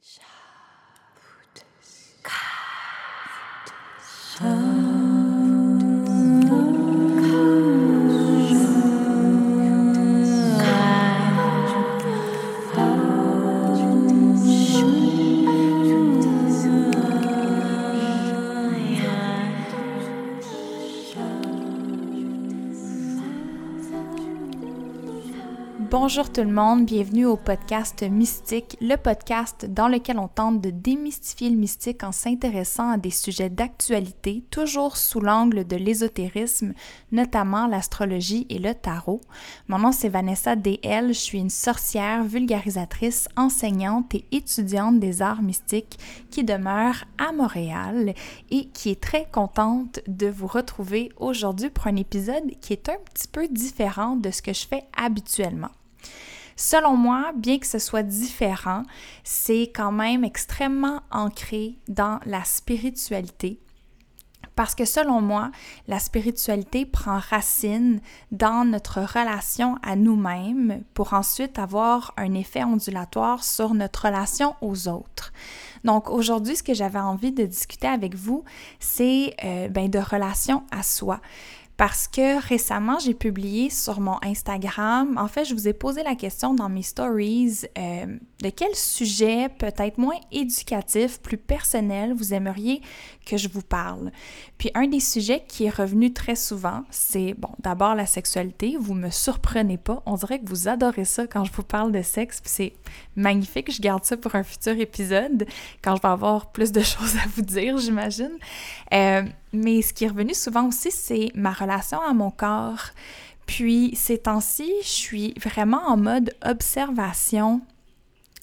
Shut 0.00 0.37
Bonjour 26.08 26.32
tout 26.32 26.40
le 26.40 26.50
monde, 26.50 26.86
bienvenue 26.86 27.26
au 27.26 27.36
podcast 27.36 28.02
Mystique, 28.02 28.78
le 28.80 28.96
podcast 28.96 29.66
dans 29.66 29.88
lequel 29.88 30.18
on 30.18 30.26
tente 30.26 30.62
de 30.62 30.70
démystifier 30.70 31.50
le 31.50 31.56
mystique 31.56 32.02
en 32.02 32.12
s'intéressant 32.12 32.88
à 32.88 32.96
des 32.96 33.10
sujets 33.10 33.50
d'actualité, 33.50 34.42
toujours 34.50 34.96
sous 34.96 35.20
l'angle 35.20 35.66
de 35.66 35.76
l'ésotérisme, 35.76 36.72
notamment 37.12 37.66
l'astrologie 37.66 38.46
et 38.48 38.58
le 38.58 38.74
tarot. 38.74 39.20
Mon 39.68 39.80
nom 39.80 39.92
c'est 39.92 40.08
Vanessa 40.08 40.56
DL, 40.56 41.08
je 41.08 41.12
suis 41.12 41.40
une 41.40 41.50
sorcière, 41.50 42.24
vulgarisatrice, 42.24 43.28
enseignante 43.36 44.14
et 44.14 44.24
étudiante 44.32 45.00
des 45.00 45.20
arts 45.20 45.42
mystiques 45.42 45.98
qui 46.30 46.42
demeure 46.42 47.04
à 47.18 47.32
Montréal 47.32 48.14
et 48.50 48.68
qui 48.70 48.88
est 48.88 49.02
très 49.02 49.26
contente 49.30 50.00
de 50.06 50.28
vous 50.28 50.46
retrouver 50.46 51.12
aujourd'hui 51.18 51.68
pour 51.68 51.86
un 51.86 51.96
épisode 51.96 52.58
qui 52.62 52.72
est 52.72 52.88
un 52.88 52.96
petit 53.12 53.28
peu 53.28 53.46
différent 53.46 54.16
de 54.16 54.30
ce 54.30 54.40
que 54.40 54.54
je 54.54 54.66
fais 54.66 54.84
habituellement. 54.96 55.68
Selon 56.60 56.96
moi, 56.96 57.30
bien 57.36 57.60
que 57.60 57.68
ce 57.68 57.78
soit 57.78 58.02
différent, 58.02 58.82
c'est 59.22 59.70
quand 59.72 59.92
même 59.92 60.24
extrêmement 60.24 61.02
ancré 61.12 61.78
dans 61.86 62.18
la 62.26 62.42
spiritualité. 62.42 63.60
Parce 64.56 64.74
que 64.74 64.84
selon 64.84 65.20
moi, 65.20 65.52
la 65.86 66.00
spiritualité 66.00 66.84
prend 66.84 67.20
racine 67.20 68.00
dans 68.32 68.64
notre 68.64 69.00
relation 69.02 69.76
à 69.84 69.94
nous-mêmes 69.94 70.82
pour 70.94 71.12
ensuite 71.12 71.60
avoir 71.60 72.12
un 72.16 72.34
effet 72.34 72.64
ondulatoire 72.64 73.44
sur 73.44 73.72
notre 73.72 74.06
relation 74.06 74.56
aux 74.60 74.88
autres. 74.88 75.32
Donc 75.84 76.10
aujourd'hui, 76.10 76.56
ce 76.56 76.64
que 76.64 76.74
j'avais 76.74 76.98
envie 76.98 77.30
de 77.30 77.46
discuter 77.46 77.86
avec 77.86 78.16
vous, 78.16 78.42
c'est 78.80 79.36
euh, 79.44 79.68
ben, 79.68 79.88
de 79.88 80.00
relation 80.00 80.64
à 80.72 80.82
soi 80.82 81.20
parce 81.78 82.08
que 82.08 82.44
récemment, 82.44 82.98
j'ai 82.98 83.14
publié 83.14 83.70
sur 83.70 84.00
mon 84.00 84.18
Instagram, 84.24 85.16
en 85.16 85.28
fait, 85.28 85.44
je 85.44 85.54
vous 85.54 85.68
ai 85.68 85.72
posé 85.72 86.02
la 86.02 86.16
question 86.16 86.52
dans 86.52 86.68
mes 86.68 86.82
stories, 86.82 87.60
euh, 87.78 88.18
de 88.42 88.50
quel 88.50 88.74
sujet 88.74 89.48
peut-être 89.48 89.96
moins 89.96 90.18
éducatif, 90.32 91.20
plus 91.20 91.36
personnel, 91.36 92.14
vous 92.14 92.34
aimeriez 92.34 92.82
que 93.24 93.36
je 93.36 93.48
vous 93.48 93.62
parle? 93.62 94.10
Puis 94.58 94.72
un 94.74 94.88
des 94.88 94.98
sujets 94.98 95.44
qui 95.46 95.66
est 95.66 95.70
revenu 95.70 96.12
très 96.12 96.34
souvent, 96.34 96.82
c'est, 96.90 97.34
bon, 97.38 97.50
d'abord 97.60 97.94
la 97.94 98.06
sexualité, 98.06 98.76
vous 98.76 98.94
me 98.94 99.10
surprenez 99.10 99.78
pas, 99.78 100.02
on 100.04 100.16
dirait 100.16 100.40
que 100.40 100.48
vous 100.48 100.66
adorez 100.66 101.04
ça 101.04 101.28
quand 101.28 101.44
je 101.44 101.52
vous 101.52 101.62
parle 101.62 101.92
de 101.92 102.02
sexe, 102.02 102.40
puis 102.40 102.50
c'est 102.52 102.72
magnifique, 103.14 103.72
je 103.72 103.80
garde 103.80 104.04
ça 104.04 104.16
pour 104.16 104.34
un 104.34 104.42
futur 104.42 104.72
épisode, 104.80 105.46
quand 105.80 105.94
je 105.94 106.02
vais 106.02 106.08
avoir 106.08 106.50
plus 106.50 106.72
de 106.72 106.80
choses 106.82 107.14
à 107.24 107.28
vous 107.36 107.42
dire, 107.42 107.78
j'imagine. 107.78 108.36
Euh, 108.92 109.22
mais 109.52 109.82
ce 109.82 109.92
qui 109.92 110.04
est 110.04 110.08
revenu 110.08 110.34
souvent 110.34 110.68
aussi, 110.68 110.90
c'est 110.90 111.30
ma 111.34 111.52
relation 111.52 112.00
à 112.00 112.12
mon 112.12 112.30
corps. 112.30 112.90
Puis 113.46 113.92
ces 113.94 114.18
temps-ci, 114.18 114.70
je 114.82 114.88
suis 114.88 115.34
vraiment 115.40 115.82
en 115.86 115.96
mode 115.96 116.34
observation 116.44 117.62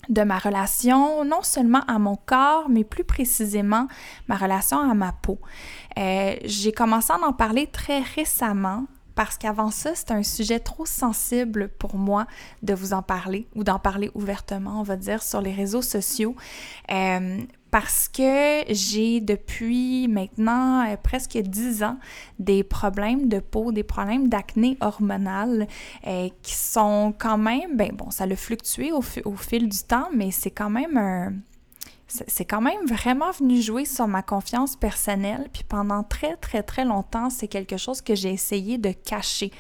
de 0.10 0.22
ma 0.24 0.38
relation, 0.38 1.24
non 1.26 1.42
seulement 1.42 1.82
à 1.88 2.00
mon 2.00 2.16
corps, 2.16 2.70
mais 2.70 2.84
plus 2.84 3.04
précisément 3.04 3.88
ma 4.28 4.36
relation 4.36 4.80
à 4.80 4.94
ma 4.94 5.12
peau. 5.12 5.40
Euh, 5.98 6.36
j'ai 6.44 6.72
commencé 6.72 7.14
à 7.14 7.18
en 7.18 7.34
parler 7.34 7.68
très 7.68 8.02
récemment 8.02 8.86
parce 9.16 9.38
qu'avant 9.38 9.72
ça, 9.72 9.96
c'était 9.96 10.14
un 10.14 10.24
sujet 10.24 10.60
trop 10.60 10.86
sensible 10.86 11.70
pour 11.80 11.96
moi 11.96 12.28
de 12.64 12.74
vous 12.74 12.94
en 12.94 13.02
parler 13.02 13.48
ou 13.56 13.64
d'en 13.64 13.80
parler 13.80 14.12
ouvertement, 14.14 14.80
on 14.80 14.84
va 14.84 14.98
dire, 14.98 15.24
sur 15.24 15.42
les 15.42 15.54
réseaux 15.54 15.82
sociaux. 15.82 16.36
Euh, 16.92 17.40
parce 17.76 18.08
que 18.08 18.64
j'ai 18.70 19.20
depuis 19.20 20.08
maintenant 20.08 20.88
euh, 20.88 20.96
presque 20.96 21.38
10 21.38 21.84
ans 21.84 21.98
des 22.40 22.64
problèmes 22.64 23.28
de 23.28 23.40
peau, 23.40 23.74
des 23.74 23.84
problèmes 23.84 24.30
d'acné 24.30 24.78
hormonal 24.80 25.68
euh, 26.08 26.30
qui 26.42 26.56
sont 26.56 27.14
quand 27.20 27.38
même, 27.38 27.76
ben 27.76 27.92
bon, 27.94 28.12
ça 28.12 28.24
a 28.24 28.36
fluctué 28.38 28.94
au, 28.94 29.02
au 29.26 29.36
fil 29.36 29.68
du 29.68 29.80
temps, 29.80 30.08
mais 30.16 30.32
c'est 30.32 30.52
quand 30.52 30.70
même 30.70 30.96
un 30.96 31.34
c'est 32.08 32.46
quand 32.46 32.62
même 32.62 32.86
vraiment 32.86 33.32
venu 33.32 33.62
jouer 33.62 33.84
sur 33.86 34.08
ma 34.08 34.22
confiance 34.22 34.76
personnelle. 34.76 35.50
Puis 35.52 35.64
pendant 35.64 36.04
très, 36.04 36.36
très, 36.36 36.62
très 36.62 36.86
longtemps, 36.86 37.30
c'est 37.30 37.48
quelque 37.48 37.78
chose 37.78 38.02
que 38.02 38.14
j'ai 38.14 38.32
essayé 38.32 38.78
de 38.78 38.92
cacher, 38.92 39.52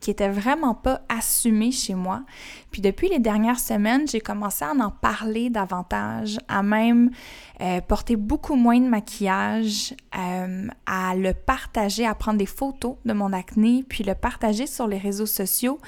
qui 0.00 0.10
était 0.10 0.28
vraiment 0.28 0.74
pas 0.74 1.00
assumé 1.08 1.72
chez 1.72 1.94
moi. 1.94 2.22
Puis 2.70 2.82
depuis 2.82 3.08
les 3.08 3.20
dernières 3.20 3.58
semaines, 3.58 4.06
j'ai 4.06 4.20
commencé 4.20 4.64
à 4.64 4.72
en 4.72 4.90
parler 4.90 5.48
davantage, 5.48 6.38
à 6.46 6.62
même 6.62 7.10
euh, 7.60 7.80
porter 7.80 8.16
beaucoup 8.16 8.54
moins 8.54 8.80
de 8.80 8.88
maquillage, 8.88 9.94
euh, 10.16 10.68
à 10.86 11.14
le 11.16 11.32
partager, 11.32 12.06
à 12.06 12.14
prendre 12.14 12.38
des 12.38 12.46
photos 12.46 12.96
de 13.06 13.14
mon 13.14 13.32
acné, 13.32 13.84
puis 13.88 14.04
le 14.04 14.14
partager 14.14 14.66
sur 14.66 14.86
les 14.86 14.98
réseaux 14.98 15.26
sociaux. 15.26 15.78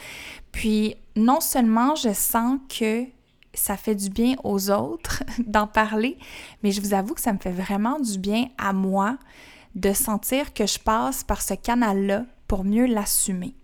Puis 0.51 0.97
non 1.15 1.41
seulement 1.41 1.95
je 1.95 2.13
sens 2.15 2.59
que 2.69 3.05
ça 3.57 3.77
fait 3.77 3.95
du 3.95 4.11
bien 4.11 4.37
aux 4.45 4.71
autres 4.71 5.23
d'en 5.47 5.67
parler, 5.67 6.19
mais 6.63 6.71
je 6.71 6.81
vous 6.81 6.95
avoue 6.95 7.15
que 7.15 7.21
ça 7.21 7.33
me 7.33 7.39
fait 7.39 7.53
vraiment 7.53 7.99
du 7.99 8.19
bien 8.19 8.47
à 8.59 8.73
moi 8.73 9.19
de 9.75 9.93
sentir 9.93 10.55
que 10.55 10.67
je 10.67 10.79
passe 10.79 11.23
par 11.23 11.43
ce 11.43 11.55
canal-là 11.55 12.25
pour 12.49 12.65
mieux 12.65 12.87
l'assumer. 12.87 13.55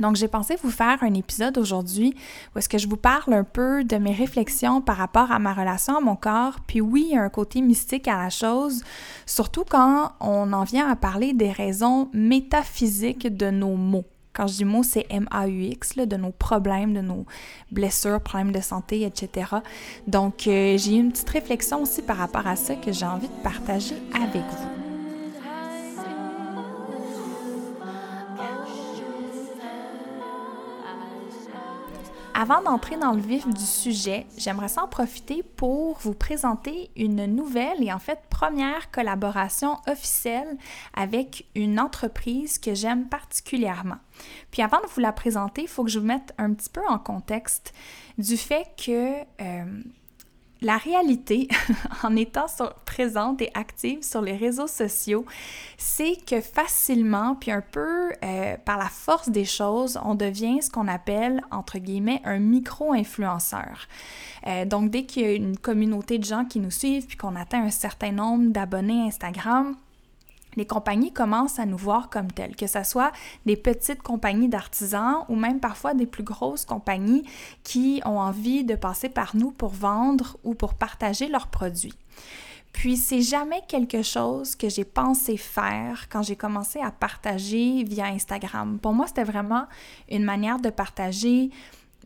Donc, 0.00 0.16
j'ai 0.16 0.28
pensé 0.28 0.56
vous 0.62 0.70
faire 0.70 1.02
un 1.02 1.14
épisode 1.14 1.58
aujourd'hui 1.58 2.14
où 2.54 2.58
est-ce 2.58 2.68
que 2.68 2.78
je 2.78 2.88
vous 2.88 2.96
parle 2.96 3.34
un 3.34 3.44
peu 3.44 3.84
de 3.84 3.96
mes 3.96 4.12
réflexions 4.12 4.80
par 4.80 4.96
rapport 4.96 5.32
à 5.32 5.38
ma 5.38 5.52
relation 5.52 5.96
à 5.96 6.00
mon 6.00 6.16
corps. 6.16 6.60
Puis 6.66 6.80
oui, 6.80 7.06
il 7.10 7.14
y 7.14 7.18
a 7.18 7.22
un 7.22 7.28
côté 7.28 7.60
mystique 7.60 8.08
à 8.08 8.16
la 8.16 8.30
chose, 8.30 8.82
surtout 9.26 9.64
quand 9.68 10.12
on 10.20 10.52
en 10.52 10.64
vient 10.64 10.88
à 10.88 10.96
parler 10.96 11.32
des 11.32 11.50
raisons 11.50 12.08
métaphysiques 12.12 13.36
de 13.36 13.50
nos 13.50 13.74
mots. 13.74 14.06
Quand 14.38 14.46
je 14.46 14.54
dis 14.54 14.64
mots, 14.64 14.84
c'est 14.84 15.04
M-A-U-X, 15.10 15.96
de 15.96 16.16
nos 16.16 16.30
problèmes, 16.30 16.94
de 16.94 17.00
nos 17.00 17.26
blessures, 17.72 18.20
problèmes 18.20 18.52
de 18.52 18.60
santé, 18.60 19.02
etc. 19.02 19.50
Donc, 20.06 20.46
euh, 20.46 20.78
j'ai 20.78 20.92
eu 20.92 21.00
une 21.00 21.10
petite 21.10 21.30
réflexion 21.30 21.82
aussi 21.82 22.02
par 22.02 22.18
rapport 22.18 22.46
à 22.46 22.54
ça 22.54 22.76
que 22.76 22.92
j'ai 22.92 23.04
envie 23.04 23.26
de 23.26 23.42
partager 23.42 23.96
avec 24.14 24.44
vous. 24.44 24.87
Avant 32.40 32.62
d'entrer 32.62 32.96
dans 32.96 33.14
le 33.14 33.20
vif 33.20 33.48
du 33.48 33.66
sujet, 33.66 34.24
j'aimerais 34.36 34.68
s'en 34.68 34.86
profiter 34.86 35.42
pour 35.42 35.98
vous 35.98 36.14
présenter 36.14 36.88
une 36.94 37.26
nouvelle 37.26 37.82
et 37.82 37.92
en 37.92 37.98
fait 37.98 38.20
première 38.30 38.92
collaboration 38.92 39.78
officielle 39.88 40.56
avec 40.94 41.48
une 41.56 41.80
entreprise 41.80 42.60
que 42.60 42.74
j'aime 42.74 43.08
particulièrement. 43.08 43.96
Puis 44.52 44.62
avant 44.62 44.80
de 44.82 44.86
vous 44.86 45.00
la 45.00 45.10
présenter, 45.10 45.62
il 45.62 45.68
faut 45.68 45.82
que 45.82 45.90
je 45.90 45.98
vous 45.98 46.06
mette 46.06 46.32
un 46.38 46.54
petit 46.54 46.70
peu 46.70 46.82
en 46.88 47.00
contexte 47.00 47.74
du 48.18 48.36
fait 48.36 48.68
que 48.76 49.16
euh, 49.40 49.82
la 50.60 50.76
réalité, 50.76 51.48
en 52.02 52.16
étant 52.16 52.46
présente 52.84 53.40
et 53.42 53.50
active 53.54 54.02
sur 54.02 54.22
les 54.22 54.36
réseaux 54.36 54.66
sociaux, 54.66 55.24
c'est 55.76 56.16
que 56.26 56.40
facilement, 56.40 57.36
puis 57.36 57.50
un 57.50 57.60
peu 57.60 58.10
euh, 58.24 58.56
par 58.64 58.78
la 58.78 58.88
force 58.88 59.28
des 59.28 59.44
choses, 59.44 59.98
on 60.04 60.14
devient 60.14 60.60
ce 60.62 60.70
qu'on 60.70 60.88
appelle, 60.88 61.42
entre 61.50 61.78
guillemets, 61.78 62.20
un 62.24 62.38
micro-influenceur. 62.38 63.86
Euh, 64.46 64.64
donc, 64.64 64.90
dès 64.90 65.04
qu'il 65.04 65.22
y 65.22 65.26
a 65.26 65.32
une 65.32 65.56
communauté 65.56 66.18
de 66.18 66.24
gens 66.24 66.44
qui 66.44 66.60
nous 66.60 66.70
suivent, 66.70 67.06
puis 67.06 67.16
qu'on 67.16 67.36
atteint 67.36 67.62
un 67.62 67.70
certain 67.70 68.12
nombre 68.12 68.50
d'abonnés 68.50 69.06
Instagram, 69.06 69.76
les 70.56 70.66
compagnies 70.66 71.12
commencent 71.12 71.58
à 71.58 71.66
nous 71.66 71.76
voir 71.76 72.10
comme 72.10 72.30
telles, 72.30 72.56
que 72.56 72.66
ce 72.66 72.82
soit 72.82 73.12
des 73.46 73.56
petites 73.56 74.02
compagnies 74.02 74.48
d'artisans 74.48 75.24
ou 75.28 75.36
même 75.36 75.60
parfois 75.60 75.94
des 75.94 76.06
plus 76.06 76.24
grosses 76.24 76.64
compagnies 76.64 77.24
qui 77.62 78.00
ont 78.04 78.18
envie 78.18 78.64
de 78.64 78.74
passer 78.74 79.08
par 79.08 79.36
nous 79.36 79.50
pour 79.50 79.70
vendre 79.70 80.36
ou 80.44 80.54
pour 80.54 80.74
partager 80.74 81.28
leurs 81.28 81.48
produits. 81.48 81.94
Puis 82.72 82.96
c'est 82.96 83.22
jamais 83.22 83.62
quelque 83.66 84.02
chose 84.02 84.54
que 84.54 84.68
j'ai 84.68 84.84
pensé 84.84 85.36
faire 85.36 86.08
quand 86.08 86.22
j'ai 86.22 86.36
commencé 86.36 86.80
à 86.80 86.90
partager 86.90 87.82
via 87.82 88.06
Instagram. 88.06 88.78
Pour 88.78 88.92
moi, 88.92 89.06
c'était 89.06 89.24
vraiment 89.24 89.64
une 90.10 90.24
manière 90.24 90.60
de 90.60 90.70
partager 90.70 91.50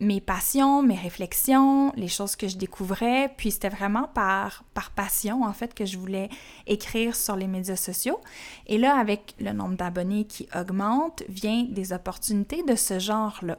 mes 0.03 0.21
passions, 0.21 0.83
mes 0.83 0.95
réflexions, 0.95 1.91
les 1.95 2.07
choses 2.07 2.35
que 2.35 2.47
je 2.47 2.57
découvrais. 2.57 3.33
Puis 3.37 3.51
c'était 3.51 3.69
vraiment 3.69 4.07
par, 4.13 4.63
par 4.73 4.91
passion, 4.91 5.43
en 5.43 5.53
fait, 5.53 5.73
que 5.73 5.85
je 5.85 5.97
voulais 5.97 6.29
écrire 6.67 7.15
sur 7.15 7.35
les 7.35 7.47
médias 7.47 7.75
sociaux. 7.75 8.19
Et 8.67 8.77
là, 8.77 8.97
avec 8.97 9.35
le 9.39 9.51
nombre 9.51 9.75
d'abonnés 9.75 10.25
qui 10.25 10.47
augmente, 10.55 11.23
vient 11.29 11.63
des 11.63 11.93
opportunités 11.93 12.63
de 12.63 12.75
ce 12.75 12.99
genre-là. 12.99 13.57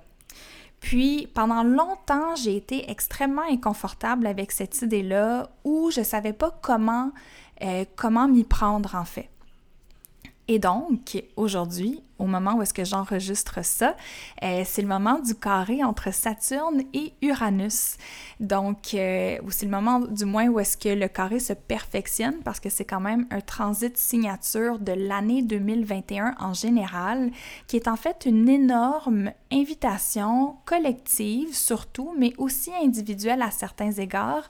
Puis 0.81 1.29
pendant 1.32 1.62
longtemps, 1.62 2.37
j'ai 2.37 2.56
été 2.56 2.91
extrêmement 2.91 3.49
inconfortable 3.50 4.26
avec 4.26 4.52
cette 4.52 4.82
idée-là 4.82 5.49
où 5.64 5.91
je 5.91 6.00
ne 6.00 6.05
savais 6.05 6.35
pas 6.35 6.50
comment, 6.61 7.11
euh, 7.62 7.87
comment 7.96 8.29
m'y 8.29 8.44
prendre 8.44 8.94
en 8.94 9.06
fait. 9.06 9.31
Et 10.46 10.58
donc, 10.58 11.23
aujourd'hui, 11.37 12.02
au 12.19 12.26
moment 12.26 12.55
où 12.55 12.62
est-ce 12.62 12.75
que 12.75 12.85
j'enregistre 12.85 13.64
ça, 13.64 13.96
euh, 14.43 14.62
c'est 14.64 14.82
le 14.82 14.88
moment 14.88 15.19
du 15.19 15.35
carré 15.35 15.82
entre 15.82 16.12
Saturne 16.12 16.82
et 16.93 17.12
Uranus. 17.23 17.96
Donc, 18.41 18.93
euh, 18.93 19.38
c'est 19.49 19.64
le 19.64 19.70
moment 19.70 20.00
du 20.00 20.26
moins 20.26 20.49
où 20.49 20.61
est-ce 20.61 20.76
que 20.76 20.91
le 20.91 21.08
carré 21.08 21.41
se 21.41 21.55
perfectionne 21.55 22.37
parce 22.44 22.61
que 22.61 22.69
c'est 22.69 22.85
quand 22.85 23.00
même 23.00 23.26
un 23.31 23.41
transit 23.41 23.96
signature 23.96 24.79
de 24.79 24.93
l'année 24.93 25.43
2021 25.43 26.35
en 26.38 26.52
général, 26.52 27.31
qui 27.67 27.76
est 27.76 27.88
en 27.88 27.96
fait 27.96 28.26
une 28.26 28.49
énorme 28.49 29.32
invitation 29.50 30.56
collective 30.67 31.55
surtout, 31.55 32.14
mais 32.19 32.35
aussi 32.37 32.70
individuelle 32.82 33.41
à 33.41 33.50
certains 33.50 33.93
égards, 33.93 34.49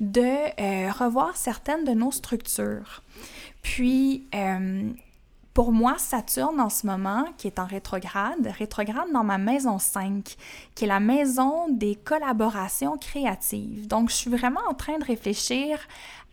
de 0.00 0.20
euh, 0.20 0.90
revoir 0.90 1.36
certaines 1.36 1.84
de 1.84 1.92
nos 1.92 2.10
structures. 2.10 3.02
Puis, 3.62 4.26
pour 5.54 5.70
moi, 5.70 5.94
Saturne 5.98 6.60
en 6.60 6.68
ce 6.68 6.84
moment, 6.84 7.26
qui 7.38 7.46
est 7.46 7.60
en 7.60 7.64
rétrograde, 7.64 8.52
rétrograde 8.58 9.10
dans 9.12 9.22
ma 9.22 9.38
maison 9.38 9.78
5, 9.78 10.36
qui 10.74 10.84
est 10.84 10.88
la 10.88 10.98
maison 10.98 11.68
des 11.68 11.94
collaborations 11.94 12.98
créatives. 12.98 13.86
Donc, 13.86 14.10
je 14.10 14.16
suis 14.16 14.30
vraiment 14.30 14.60
en 14.68 14.74
train 14.74 14.98
de 14.98 15.04
réfléchir 15.04 15.78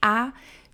à 0.01 0.29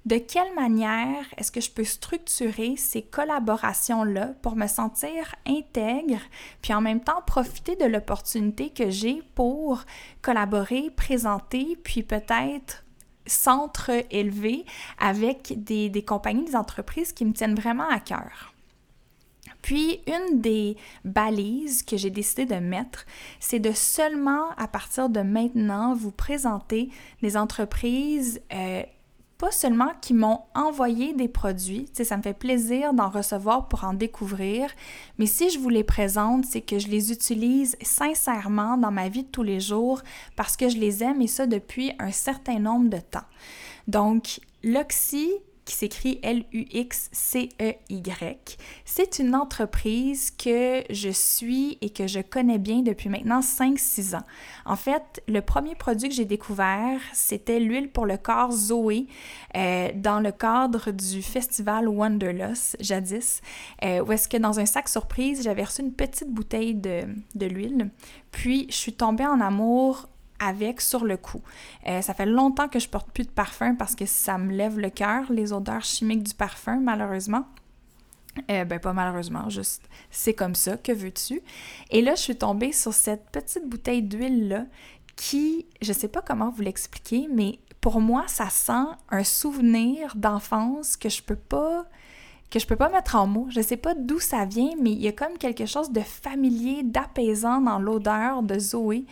de 0.05 0.17
quelle 0.17 0.55
manière 0.55 1.25
est-ce 1.35 1.51
que 1.51 1.59
je 1.59 1.69
peux 1.69 1.83
structurer 1.83 2.77
ces 2.77 3.01
collaborations-là 3.01 4.27
pour 4.41 4.55
me 4.55 4.67
sentir 4.67 5.35
intègre, 5.45 6.21
puis 6.61 6.73
en 6.73 6.79
même 6.79 7.01
temps 7.01 7.21
profiter 7.27 7.75
de 7.75 7.83
l'opportunité 7.83 8.69
que 8.69 8.89
j'ai 8.89 9.21
pour 9.35 9.83
collaborer, 10.21 10.89
présenter, 10.95 11.77
puis 11.83 12.03
peut-être 12.03 12.85
centre 13.27 13.91
élevé 14.11 14.65
avec 14.99 15.63
des, 15.63 15.89
des 15.89 16.03
compagnies, 16.03 16.45
des 16.45 16.55
entreprises 16.55 17.13
qui 17.13 17.25
me 17.25 17.33
tiennent 17.33 17.55
vraiment 17.55 17.87
à 17.89 17.99
cœur. 17.99 18.53
Puis, 19.61 19.99
une 20.07 20.39
des 20.39 20.77
balises 21.03 21.83
que 21.83 21.97
j'ai 21.97 22.09
décidé 22.09 22.45
de 22.45 22.55
mettre, 22.55 23.05
c'est 23.39 23.59
de 23.59 23.71
seulement, 23.73 24.51
à 24.55 24.67
partir 24.67 25.09
de 25.09 25.19
maintenant, 25.19 25.93
vous 25.93 26.11
présenter 26.11 26.89
des 27.21 27.35
entreprises 27.35 28.41
euh, 28.53 28.83
pas 29.37 29.51
seulement 29.51 29.91
qui 30.01 30.13
m'ont 30.13 30.41
envoyé 30.55 31.13
des 31.13 31.27
produits, 31.27 31.89
ça 31.93 32.17
me 32.17 32.23
fait 32.23 32.33
plaisir 32.33 32.93
d'en 32.93 33.09
recevoir 33.09 33.67
pour 33.67 33.83
en 33.83 33.93
découvrir, 33.93 34.69
mais 35.17 35.27
si 35.27 35.49
je 35.49 35.59
vous 35.59 35.69
les 35.69 35.83
présente, 35.83 36.45
c'est 36.45 36.61
que 36.61 36.79
je 36.79 36.87
les 36.87 37.11
utilise 37.11 37.77
sincèrement 37.81 38.77
dans 38.77 38.91
ma 38.91 39.09
vie 39.09 39.23
de 39.23 39.29
tous 39.29 39.43
les 39.43 39.59
jours 39.59 40.01
parce 40.35 40.57
que 40.57 40.69
je 40.69 40.77
les 40.77 41.03
aime 41.03 41.21
et 41.21 41.27
ça 41.27 41.45
depuis 41.45 41.91
un 41.99 42.11
certain 42.11 42.59
nombre 42.59 42.89
de 42.89 42.97
temps. 42.97 43.25
Donc, 43.87 44.39
l'Oxy, 44.63 45.31
qui 45.67 45.75
s'écrit 45.75 46.19
L-U-X-C-E-Y. 46.23 47.47
C'est 48.85 49.19
une 49.19 49.35
entreprise 49.35 50.31
que 50.31 50.81
je 50.89 51.09
suis 51.09 51.77
et 51.81 51.89
que 51.89 52.07
je 52.07 52.21
connais 52.21 52.57
bien 52.57 52.81
depuis 52.81 53.09
maintenant 53.09 53.41
5-6 53.41 54.15
ans. 54.15 54.23
En 54.65 54.77
fait, 54.77 55.21
le 55.27 55.41
premier 55.41 55.75
produit 55.75 56.07
que 56.07 56.15
j'ai 56.15 56.23
découvert, 56.25 57.01
c'était 57.13 57.59
l'huile 57.59 57.91
pour 57.91 58.05
le 58.05 58.15
corps 58.15 58.53
Zoé 58.53 59.07
euh, 59.57 59.89
dans 59.93 60.21
le 60.21 60.31
cadre 60.31 60.91
du 60.91 61.21
festival 61.21 61.89
Wanderlust 61.89 62.77
jadis, 62.79 63.41
euh, 63.83 63.99
où 63.99 64.13
est-ce 64.13 64.29
que 64.29 64.37
dans 64.37 64.61
un 64.61 64.65
sac 64.65 64.87
surprise, 64.87 65.43
j'avais 65.43 65.65
reçu 65.65 65.81
une 65.81 65.93
petite 65.93 66.31
bouteille 66.31 66.75
de, 66.75 67.01
de 67.35 67.45
l'huile. 67.45 67.89
Puis, 68.31 68.67
je 68.69 68.75
suis 68.75 68.93
tombée 68.93 69.25
en 69.25 69.41
amour 69.41 70.07
avec 70.39 70.81
sur 70.81 71.05
le 71.05 71.17
coup. 71.17 71.41
Euh, 71.87 72.01
ça 72.01 72.13
fait 72.13 72.25
longtemps 72.25 72.67
que 72.67 72.79
je 72.79 72.87
porte 72.87 73.09
plus 73.11 73.25
de 73.25 73.31
parfum 73.31 73.75
parce 73.75 73.95
que 73.95 74.05
ça 74.05 74.37
me 74.37 74.53
lève 74.53 74.79
le 74.79 74.89
cœur, 74.89 75.31
les 75.31 75.53
odeurs 75.53 75.83
chimiques 75.83 76.23
du 76.23 76.33
parfum, 76.33 76.77
malheureusement. 76.77 77.45
Euh, 78.51 78.65
ben 78.65 78.79
pas 78.79 78.93
malheureusement, 78.93 79.49
juste 79.49 79.81
c'est 80.11 80.33
comme 80.33 80.53
ça, 80.53 80.77
que 80.77 80.91
veux-tu? 80.91 81.41
Et 81.89 82.01
là, 82.01 82.13
je 82.15 82.21
suis 82.21 82.35
tombée 82.35 82.71
sur 82.71 82.93
cette 82.93 83.29
petite 83.31 83.67
bouteille 83.67 84.03
d'huile-là 84.03 84.65
qui, 85.15 85.65
je 85.81 85.91
sais 85.91 86.07
pas 86.07 86.21
comment 86.21 86.51
vous 86.51 86.61
l'expliquer, 86.61 87.27
mais 87.31 87.59
pour 87.81 87.99
moi, 87.99 88.25
ça 88.27 88.49
sent 88.49 88.85
un 89.09 89.23
souvenir 89.23 90.15
d'enfance 90.15 90.97
que 90.97 91.09
je 91.09 91.23
peux 91.23 91.35
pas 91.35 91.85
que 92.49 92.59
je 92.59 92.65
peux 92.65 92.75
pas 92.75 92.89
mettre 92.89 93.15
en 93.15 93.27
mots. 93.27 93.47
Je 93.49 93.61
sais 93.61 93.77
pas 93.77 93.93
d'où 93.93 94.19
ça 94.19 94.45
vient, 94.45 94.71
mais 94.81 94.91
il 94.91 95.01
y 95.01 95.07
a 95.07 95.11
comme 95.11 95.37
quelque 95.37 95.65
chose 95.65 95.91
de 95.91 95.99
familier, 95.99 96.81
d'apaisant 96.83 97.59
dans 97.59 97.79
l'odeur 97.79 98.41
de 98.41 98.57
Zoé, 98.57 99.05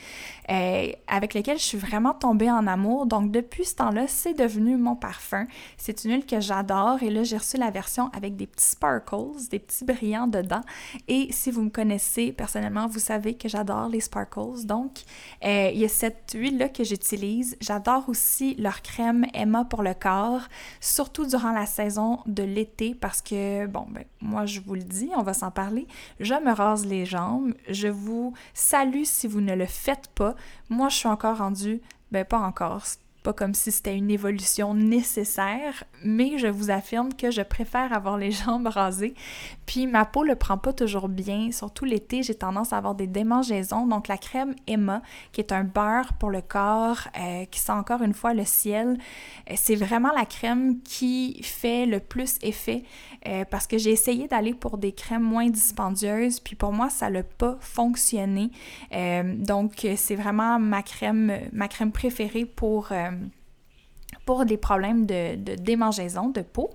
euh, 0.49 0.91
avec 1.07 1.33
lequel 1.33 1.57
je 1.57 1.63
suis 1.63 1.77
vraiment 1.77 2.13
tombée 2.13 2.49
en 2.49 2.65
amour. 2.65 3.05
Donc 3.05 3.31
depuis 3.31 3.65
ce 3.65 3.75
temps-là, 3.75 4.05
c'est 4.07 4.33
devenu 4.33 4.77
mon 4.77 4.95
parfum. 4.95 5.47
C'est 5.77 6.05
une 6.05 6.11
huile 6.11 6.25
que 6.25 6.39
j'adore 6.39 7.03
et 7.03 7.09
là 7.09 7.23
j'ai 7.23 7.37
reçu 7.37 7.57
la 7.57 7.71
version 7.71 8.09
avec 8.15 8.37
des 8.37 8.47
petits 8.47 8.65
sparkles, 8.65 9.49
des 9.51 9.59
petits 9.59 9.83
brillants 9.83 10.27
dedans. 10.27 10.61
Et 11.07 11.27
si 11.31 11.51
vous 11.51 11.63
me 11.63 11.69
connaissez 11.69 12.31
personnellement, 12.31 12.87
vous 12.87 12.99
savez 12.99 13.33
que 13.33 13.49
j'adore 13.49 13.89
les 13.89 13.99
sparkles. 13.99 14.65
Donc 14.65 14.99
euh, 15.43 15.71
il 15.73 15.79
y 15.79 15.85
a 15.85 15.89
cette 15.89 16.31
huile-là 16.33 16.69
que 16.69 16.85
j'utilise. 16.85 17.57
J'adore 17.59 18.07
aussi 18.07 18.55
leur 18.55 18.81
crème 18.81 19.25
Emma 19.33 19.65
pour 19.65 19.83
le 19.83 19.93
corps, 19.93 20.43
surtout 20.79 21.25
durant 21.25 21.51
la 21.51 21.65
saison 21.65 22.19
de 22.27 22.43
l'été 22.43 22.95
parce 22.95 23.21
bon, 23.31 23.85
ben, 23.89 24.05
moi, 24.21 24.45
je 24.45 24.59
vous 24.59 24.75
le 24.75 24.83
dis, 24.83 25.11
on 25.15 25.23
va 25.23 25.33
s'en 25.33 25.51
parler. 25.51 25.87
Je 26.19 26.33
me 26.33 26.53
rase 26.53 26.85
les 26.85 27.05
jambes. 27.05 27.53
Je 27.69 27.87
vous 27.87 28.33
salue 28.53 29.03
si 29.03 29.27
vous 29.27 29.41
ne 29.41 29.55
le 29.55 29.65
faites 29.65 30.07
pas. 30.09 30.35
Moi, 30.69 30.89
je 30.89 30.97
suis 30.97 31.07
encore 31.07 31.37
rendue, 31.37 31.81
ben, 32.11 32.25
pas 32.25 32.39
encore 32.39 32.81
pas 33.25 33.33
comme 33.33 33.55
si 33.55 33.71
c'était 33.71 33.97
une 33.97 34.11
évolution 34.11 34.75
nécessaire, 34.75 35.83
mais 36.03 36.37
je 36.37 36.45
vous 36.45 36.69
affirme 36.69 37.11
que 37.11 37.31
je 37.31 37.41
préfère 37.41 37.91
avoir 37.91 38.19
les 38.19 38.29
jambes 38.45 38.67
rasées. 38.67 39.15
Puis 39.65 39.87
ma 39.87 40.05
peau 40.05 40.23
le 40.23 40.35
prend 40.35 40.59
pas 40.59 40.73
toujours 40.73 41.09
bien, 41.09 41.51
surtout 41.51 41.85
l'été, 41.85 42.21
j'ai 42.21 42.35
tendance 42.35 42.71
à 42.71 42.77
avoir 42.77 42.93
des 42.93 43.07
démangeaisons. 43.07 43.87
Donc 43.87 44.07
la 44.07 44.19
crème 44.19 44.53
Emma, 44.67 45.01
qui 45.31 45.41
est 45.41 45.51
un 45.51 45.63
beurre 45.63 46.13
pour 46.19 46.29
le 46.29 46.41
corps, 46.41 46.99
euh, 47.19 47.45
qui 47.45 47.59
sent 47.59 47.71
encore 47.71 48.03
une 48.03 48.13
fois 48.13 48.35
le 48.35 48.45
ciel, 48.45 48.99
euh, 49.49 49.55
c'est 49.57 49.75
vraiment 49.75 50.11
la 50.15 50.25
crème 50.25 50.79
qui 50.83 51.41
fait 51.41 51.87
le 51.87 51.99
plus 51.99 52.37
effet 52.43 52.83
euh, 53.27 53.43
parce 53.49 53.65
que 53.65 53.79
j'ai 53.79 53.89
essayé 53.89 54.27
d'aller 54.27 54.53
pour 54.53 54.77
des 54.77 54.91
crèmes 54.91 55.23
moins 55.23 55.49
dispendieuses, 55.49 56.39
puis 56.39 56.55
pour 56.55 56.73
moi 56.73 56.91
ça 56.91 57.09
n'a 57.09 57.23
pas 57.23 57.57
fonctionné. 57.59 58.51
donc 59.39 59.87
c'est 59.95 60.15
vraiment 60.15 60.59
ma 60.59 60.83
crème, 60.83 61.39
ma 61.53 61.67
crème 61.67 61.91
préférée 61.91 62.45
pour 62.45 62.91
pour 64.25 64.45
des 64.45 64.57
problèmes 64.57 65.05
de, 65.05 65.35
démangeaison 65.55 66.29
de 66.29 66.41
peau. 66.41 66.71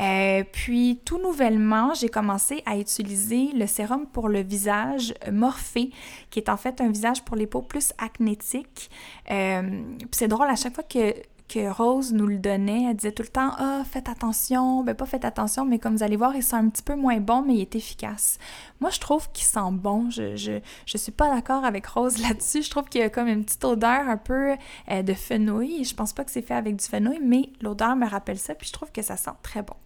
Euh, 0.00 0.42
puis 0.50 1.00
tout 1.04 1.18
nouvellement, 1.18 1.94
j'ai 1.94 2.08
commencé 2.08 2.62
à 2.66 2.76
utiliser 2.78 3.50
le 3.54 3.66
sérum 3.66 4.06
pour 4.06 4.28
le 4.28 4.40
visage 4.42 5.14
Morphée, 5.30 5.90
qui 6.30 6.38
est 6.38 6.48
en 6.48 6.56
fait 6.56 6.80
un 6.80 6.88
visage 6.88 7.22
pour 7.22 7.36
les 7.36 7.46
peaux 7.46 7.62
plus 7.62 7.92
acnétiques. 7.98 8.90
Euh, 9.30 9.82
c'est 10.10 10.28
drôle, 10.28 10.48
à 10.48 10.56
chaque 10.56 10.74
fois 10.74 10.84
que 10.84 11.14
que 11.48 11.70
Rose 11.70 12.12
nous 12.12 12.26
le 12.26 12.38
donnait. 12.38 12.84
Elle 12.90 12.96
disait 12.96 13.12
tout 13.12 13.22
le 13.22 13.28
temps 13.28 13.52
Ah, 13.58 13.82
faites 13.88 14.08
attention. 14.08 14.82
Ben, 14.82 14.94
pas 14.94 15.06
faites 15.06 15.24
attention, 15.24 15.64
mais 15.64 15.78
comme 15.78 15.96
vous 15.96 16.02
allez 16.02 16.16
voir, 16.16 16.34
il 16.34 16.42
sent 16.42 16.56
un 16.56 16.68
petit 16.68 16.82
peu 16.82 16.96
moins 16.96 17.18
bon, 17.18 17.42
mais 17.42 17.54
il 17.54 17.60
est 17.60 17.74
efficace. 17.74 18.38
Moi, 18.80 18.90
je 18.90 19.00
trouve 19.00 19.30
qu'il 19.32 19.44
sent 19.44 19.70
bon. 19.72 20.10
Je, 20.10 20.36
je, 20.36 20.60
je 20.86 20.96
suis 20.98 21.12
pas 21.12 21.32
d'accord 21.34 21.64
avec 21.64 21.86
Rose 21.86 22.18
là-dessus. 22.22 22.62
Je 22.62 22.70
trouve 22.70 22.84
qu'il 22.84 23.00
y 23.00 23.04
a 23.04 23.10
comme 23.10 23.28
une 23.28 23.44
petite 23.44 23.64
odeur 23.64 24.08
un 24.08 24.16
peu 24.16 24.56
euh, 24.90 25.02
de 25.02 25.14
fenouil. 25.14 25.84
Je 25.84 25.94
pense 25.94 26.12
pas 26.12 26.24
que 26.24 26.30
c'est 26.30 26.42
fait 26.42 26.54
avec 26.54 26.76
du 26.76 26.84
fenouil, 26.84 27.20
mais 27.22 27.50
l'odeur 27.60 27.96
me 27.96 28.08
rappelle 28.08 28.38
ça, 28.38 28.54
puis 28.54 28.68
je 28.68 28.72
trouve 28.72 28.92
que 28.92 29.02
ça 29.02 29.16
sent 29.16 29.30
très 29.42 29.62
bon. 29.62 29.76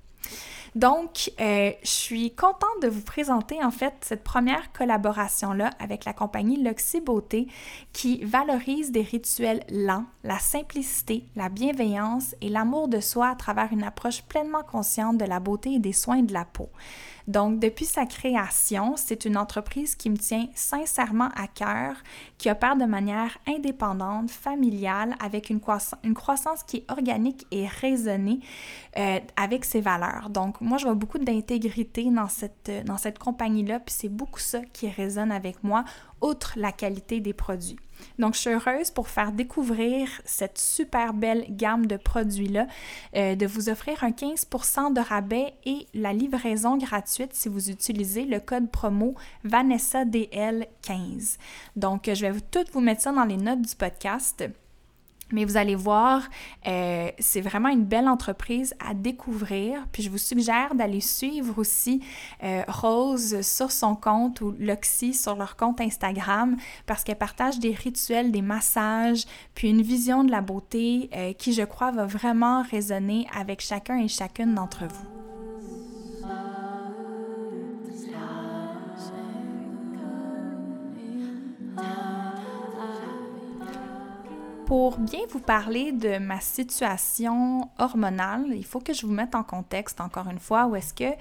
Donc, 0.75 1.33
euh, 1.41 1.73
je 1.83 1.89
suis 1.89 2.31
contente 2.33 2.83
de 2.83 2.89
vous 2.89 3.03
présenter 3.03 3.63
en 3.63 3.71
fait 3.71 3.95
cette 4.03 4.23
première 4.23 4.73
collaboration-là 4.73 5.71
avec 5.79 6.05
la 6.05 6.13
compagnie 6.13 6.63
Luxy 6.63 7.01
Beauté 7.01 7.49
qui 7.93 8.25
valorise 8.25 8.93
des 8.93 9.03
rituels 9.03 9.65
lents, 9.71 10.05
la 10.23 10.39
simplicité, 10.39 11.25
la 11.35 11.49
bienveillance 11.49 12.35
et 12.41 12.49
l'amour 12.49 12.89
de 12.89 13.01
soi 13.01 13.29
à 13.29 13.35
travers 13.35 13.73
une 13.73 13.83
approche 13.83 14.23
pleinement 14.23 14.63
consciente 14.63 15.19
de 15.19 15.25
la 15.25 15.41
beauté 15.41 15.75
et 15.75 15.79
des 15.81 15.93
soins 15.93 16.23
de 16.23 16.33
la 16.33 16.45
peau. 16.45 16.69
Donc, 17.27 17.59
depuis 17.59 17.85
sa 17.85 18.07
création, 18.07 18.95
c'est 18.97 19.25
une 19.25 19.37
entreprise 19.37 19.95
qui 19.95 20.11
me 20.11 20.17
tient 20.17 20.47
sincèrement 20.55 21.29
à 21.37 21.47
cœur, 21.47 21.97
qui 22.39 22.51
opère 22.51 22.77
de 22.77 22.85
manière 22.85 23.39
indépendante, 23.47 24.31
familiale, 24.31 25.15
avec 25.23 25.51
une, 25.51 25.61
croissance 25.61 26.63
qui 26.67 26.79
est 26.79 26.91
organique 26.91 27.47
et 27.51 27.67
raisonnée 27.67 28.41
euh, 28.97 29.21
avec 29.37 29.65
ses 29.65 29.81
valeurs. 29.81 30.31
Donc, 30.31 30.61
moi, 30.61 30.79
je 30.79 30.85
vois 30.85 30.95
beaucoup 30.95 31.19
d'intégrité 31.19 32.11
dans 32.11 32.29
cette, 32.29 32.71
dans 32.87 32.99
cette 32.99 33.19
compagnie-là, 33.19 33.81
puis 33.81 33.95
c'est 33.97 34.09
beaucoup 34.09 34.41
ça 34.41 34.61
qui 34.73 34.89
résonne 34.89 35.33
avec 35.33 35.63
moi, 35.63 35.85
outre 36.21 36.55
la 36.57 36.73
qualité 36.73 37.21
des 37.21 37.33
produits. 37.33 37.79
Donc, 38.19 38.35
je 38.35 38.41
suis 38.41 38.51
heureuse 38.51 38.91
pour 38.91 39.09
faire 39.09 39.33
découvrir 39.33 40.09
cette 40.25 40.59
super 40.59 41.15
belle 41.15 41.47
gamme 41.51 41.87
de 41.87 41.97
produits-là, 41.97 42.67
euh, 43.17 43.35
de 43.35 43.47
vous 43.47 43.69
offrir 43.69 44.05
un 44.05 44.11
15% 44.11 44.93
de 44.93 45.01
rabais 45.01 45.55
et 45.65 45.87
la 45.95 46.13
livraison 46.13 46.77
gratuite 46.77 47.35
si 47.35 47.49
vous 47.49 47.71
utilisez 47.71 48.25
le 48.25 48.41
code 48.41 48.71
promo 48.71 49.15
VanessaDL15. 49.45 51.39
Donc, 51.77 52.11
je 52.13 52.27
vais 52.27 52.41
tout 52.41 52.65
vous 52.73 52.81
mettre 52.81 53.03
ça 53.03 53.13
dans 53.13 53.25
les 53.25 53.37
notes 53.37 53.63
du 53.63 53.75
podcast. 53.75 54.45
Mais 55.33 55.45
vous 55.45 55.57
allez 55.57 55.75
voir, 55.75 56.23
euh, 56.67 57.11
c'est 57.19 57.41
vraiment 57.41 57.69
une 57.69 57.85
belle 57.85 58.09
entreprise 58.09 58.75
à 58.87 58.95
découvrir. 58.95 59.87
Puis 59.93 60.03
je 60.03 60.11
vous 60.11 60.19
suggère 60.19 60.75
d'aller 60.75 61.01
suivre 61.01 61.59
aussi 61.59 62.03
euh, 62.43 62.63
Rose 62.69 63.41
sur 63.43 63.71
son 63.71 63.95
compte 63.95 64.41
ou 64.41 64.55
Loxy 64.59 65.15
sur 65.15 65.37
leur 65.37 65.57
compte 65.57 65.81
Instagram 65.81 66.57
parce 66.87 67.05
qu'elle 67.05 67.19
partage 67.19 67.59
des 67.59 67.73
rituels, 67.73 68.33
des 68.33 68.43
massages, 68.43 69.25
puis 69.55 69.71
une 69.71 69.83
vision 69.83 70.25
de 70.25 70.31
la 70.31 70.41
beauté 70.41 71.11
euh, 71.15 71.33
qui, 71.33 71.53
je 71.53 71.63
crois, 71.63 71.91
va 71.91 72.07
vraiment 72.07 72.63
résonner 72.63 73.27
avec 73.39 73.61
chacun 73.61 73.99
et 73.99 74.09
chacune 74.09 74.55
d'entre 74.55 74.85
vous. 74.87 75.20
Pour 84.71 84.99
bien 84.99 85.19
vous 85.31 85.41
parler 85.41 85.91
de 85.91 86.19
ma 86.19 86.39
situation 86.39 87.69
hormonale, 87.81 88.47
il 88.55 88.65
faut 88.65 88.79
que 88.79 88.93
je 88.93 89.05
vous 89.05 89.13
mette 89.13 89.35
en 89.35 89.43
contexte 89.43 90.01
encore 90.01 90.29
une 90.31 90.39
fois 90.39 90.67
où 90.67 90.77
est-ce 90.77 90.95
que 90.95 91.13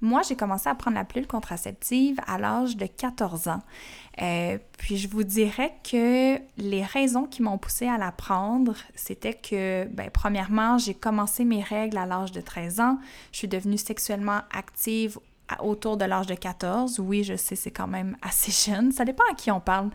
moi 0.00 0.22
j'ai 0.22 0.34
commencé 0.34 0.68
à 0.68 0.74
prendre 0.74 0.96
la 0.96 1.04
pilule 1.04 1.28
contraceptive 1.28 2.18
à 2.26 2.38
l'âge 2.38 2.76
de 2.76 2.86
14 2.86 3.46
ans. 3.46 3.62
Euh, 4.20 4.58
puis 4.78 4.96
je 4.96 5.06
vous 5.06 5.22
dirais 5.22 5.74
que 5.88 6.40
les 6.56 6.82
raisons 6.82 7.26
qui 7.26 7.40
m'ont 7.40 7.56
poussée 7.56 7.86
à 7.86 7.98
la 7.98 8.10
prendre, 8.10 8.74
c'était 8.96 9.34
que, 9.34 9.84
ben, 9.92 10.10
premièrement, 10.12 10.76
j'ai 10.76 10.94
commencé 10.94 11.44
mes 11.44 11.62
règles 11.62 11.98
à 11.98 12.06
l'âge 12.06 12.32
de 12.32 12.40
13 12.40 12.80
ans. 12.80 12.98
Je 13.30 13.38
suis 13.38 13.48
devenue 13.48 13.78
sexuellement 13.78 14.40
active 14.52 15.20
autour 15.62 15.96
de 15.96 16.04
l'âge 16.04 16.26
de 16.26 16.34
14. 16.34 17.00
Oui, 17.00 17.24
je 17.24 17.36
sais, 17.36 17.56
c'est 17.56 17.70
quand 17.70 17.86
même 17.86 18.16
assez 18.22 18.52
jeune. 18.70 18.92
Ça 18.92 19.04
dépend 19.04 19.24
à 19.30 19.34
qui 19.34 19.50
on 19.50 19.60
parle. 19.60 19.90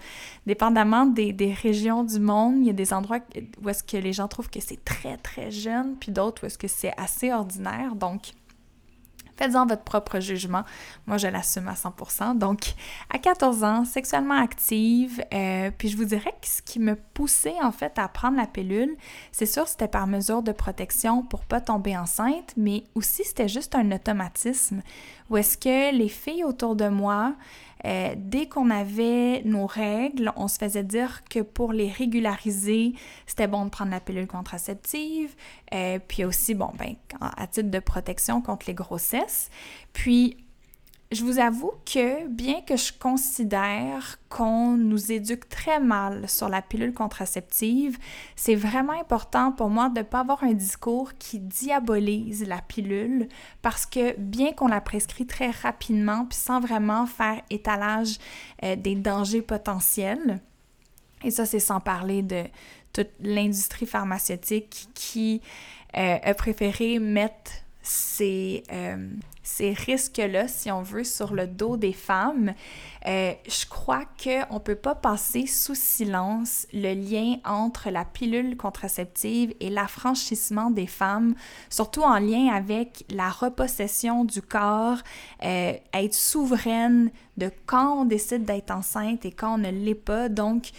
Dépendamment 0.46 1.06
des, 1.06 1.34
des 1.34 1.54
régions 1.54 2.04
du 2.04 2.20
monde, 2.20 2.58
il 2.60 2.68
y 2.68 2.70
a 2.70 2.74
des 2.74 2.94
endroits 2.94 3.20
où 3.62 3.70
est-ce 3.70 3.84
que 3.84 3.98
les 3.98 4.14
gens 4.14 4.28
trouvent 4.28 4.50
que 4.50 4.60
c'est 4.60 4.84
très, 4.84 5.18
très 5.18 5.52
jeune, 5.52 5.96
puis 6.00 6.12
d'autres 6.12 6.44
où 6.44 6.46
est-ce 6.46 6.58
que 6.58 6.68
c'est 6.68 6.94
assez 6.98 7.32
ordinaire. 7.32 7.96
Donc, 7.96 8.32
Faites-en 9.38 9.66
votre 9.66 9.84
propre 9.84 10.20
jugement. 10.20 10.64
Moi, 11.08 11.18
je 11.18 11.28
l'assume 11.28 11.68
à 11.68 11.74
100%. 11.74 12.38
Donc, 12.38 12.74
à 13.14 13.18
14 13.18 13.64
ans, 13.64 13.86
sexuellement 13.86 14.42
active, 14.42 15.24
euh, 15.34 15.72
puis 15.78 15.90
je 15.90 15.98
vous 15.98 16.06
dirais 16.06 16.34
que 16.42 16.48
ce 16.48 16.62
qui 16.62 16.80
me 16.80 16.96
poussait 16.96 17.56
en 17.62 17.72
fait 17.72 17.98
à 17.98 18.08
prendre 18.08 18.38
la 18.38 18.48
pilule, 18.48 18.96
c'est 19.32 19.46
sûr, 19.46 19.68
c'était 19.68 19.88
par 19.88 20.08
mesure 20.08 20.44
de 20.44 20.52
protection 20.52 21.24
pour 21.24 21.46
pas 21.46 21.62
tomber 21.62 21.98
enceinte, 21.98 22.54
mais 22.58 22.84
aussi 22.96 23.24
c'était 23.24 23.48
juste 23.48 23.76
un 23.76 23.92
automatisme 23.92 24.82
où 25.30 25.38
est-ce 25.38 25.58
que 25.58 25.96
les 25.96 26.10
filles 26.10 26.44
autour 26.44 26.76
de 26.76 26.88
moi, 26.88 27.34
euh, 27.86 28.14
dès 28.18 28.48
qu'on 28.48 28.70
avait 28.70 29.42
nos 29.44 29.66
règles, 29.66 30.32
on 30.36 30.48
se 30.48 30.58
faisait 30.58 30.84
dire 30.84 31.24
que 31.30 31.40
pour 31.40 31.74
les 31.74 31.90
régulariser, 31.90 32.94
c'était 33.26 33.48
bon 33.48 33.66
de 33.66 33.70
prendre 33.70 33.92
la 33.92 34.00
pilule 34.00 34.28
contraceptive, 34.28 35.36
euh, 35.74 36.00
puis 36.08 36.24
aussi, 36.24 36.54
bon, 36.54 36.72
ben, 36.78 36.96
à 37.20 37.48
titre 37.48 37.70
de 37.70 37.80
protection 37.80 38.42
contre 38.42 38.66
les 38.68 38.74
grossesses. 38.74 39.50
Puis, 39.92 40.43
je 41.14 41.24
vous 41.24 41.40
avoue 41.40 41.72
que 41.86 42.28
bien 42.28 42.62
que 42.62 42.76
je 42.76 42.92
considère 42.92 44.18
qu'on 44.30 44.76
nous 44.76 45.12
éduque 45.12 45.48
très 45.48 45.80
mal 45.80 46.28
sur 46.28 46.50
la 46.50 46.62
pilule 46.62 46.94
contraceptive, 46.94 47.98
c'est 48.36 48.56
vraiment 48.56 49.00
important 49.00 49.52
pour 49.52 49.70
moi 49.70 49.90
de 49.90 50.00
ne 50.00 50.04
pas 50.04 50.22
avoir 50.22 50.44
un 50.44 50.54
discours 50.54 51.14
qui 51.20 51.40
diabolise 51.40 52.48
la 52.48 52.62
pilule 52.62 53.28
parce 53.62 53.86
que 53.86 54.18
bien 54.20 54.54
qu'on 54.54 54.68
la 54.68 54.82
prescrit 54.82 55.28
très 55.28 55.52
rapidement 55.52 56.26
puis 56.26 56.38
sans 56.38 56.60
vraiment 56.60 57.06
faire 57.06 57.42
étalage 57.50 58.18
euh, 58.64 58.76
des 58.76 58.96
dangers 58.96 59.42
potentiels, 59.42 60.40
et 61.24 61.32
ça 61.32 61.46
c'est 61.46 61.60
sans 61.60 61.80
parler 61.80 62.22
de 62.22 62.44
toute 62.92 63.12
l'industrie 63.20 63.86
pharmaceutique 63.86 64.88
qui 64.94 65.42
euh, 65.98 66.18
a 66.22 66.34
préféré 66.34 67.00
mettre 67.00 67.52
ces, 67.82 68.64
euh, 68.72 69.10
ces 69.44 69.74
risques-là, 69.74 70.48
si 70.48 70.72
on 70.72 70.82
veut, 70.82 71.04
sur 71.04 71.34
le 71.34 71.48
dos 71.48 71.76
des 71.76 71.94
femmes, 71.94 72.54
euh, 73.06 73.34
je 73.46 73.66
crois 73.66 74.06
qu'on 74.22 74.56
ne 74.56 74.60
peut 74.60 74.76
pas 74.76 74.96
passer 74.96 75.46
sous 75.46 75.76
silence 75.76 76.66
le 76.72 76.94
lien 76.94 77.36
entre 77.46 77.90
la 77.90 78.06
pilule 78.06 78.56
contraceptive 78.56 79.54
et 79.60 79.70
l'affranchissement 79.70 80.72
des 80.72 80.88
femmes, 80.88 81.36
surtout 81.70 82.04
en 82.04 82.18
lien 82.20 82.48
avec 82.48 83.06
la 83.10 83.30
repossession 83.30 84.24
du 84.24 84.42
corps, 84.42 85.00
euh, 85.44 85.74
être 85.94 86.14
souveraine 86.14 87.12
de 87.36 87.52
quand 87.66 88.02
on 88.02 88.06
décide 88.06 88.46
d'être 88.46 88.72
enceinte 88.72 89.26
et 89.26 89.32
quand 89.32 89.56
on 89.56 89.58
ne 89.58 89.72
l'est 89.72 89.96
pas. 89.96 90.30
Donc, 90.30 90.72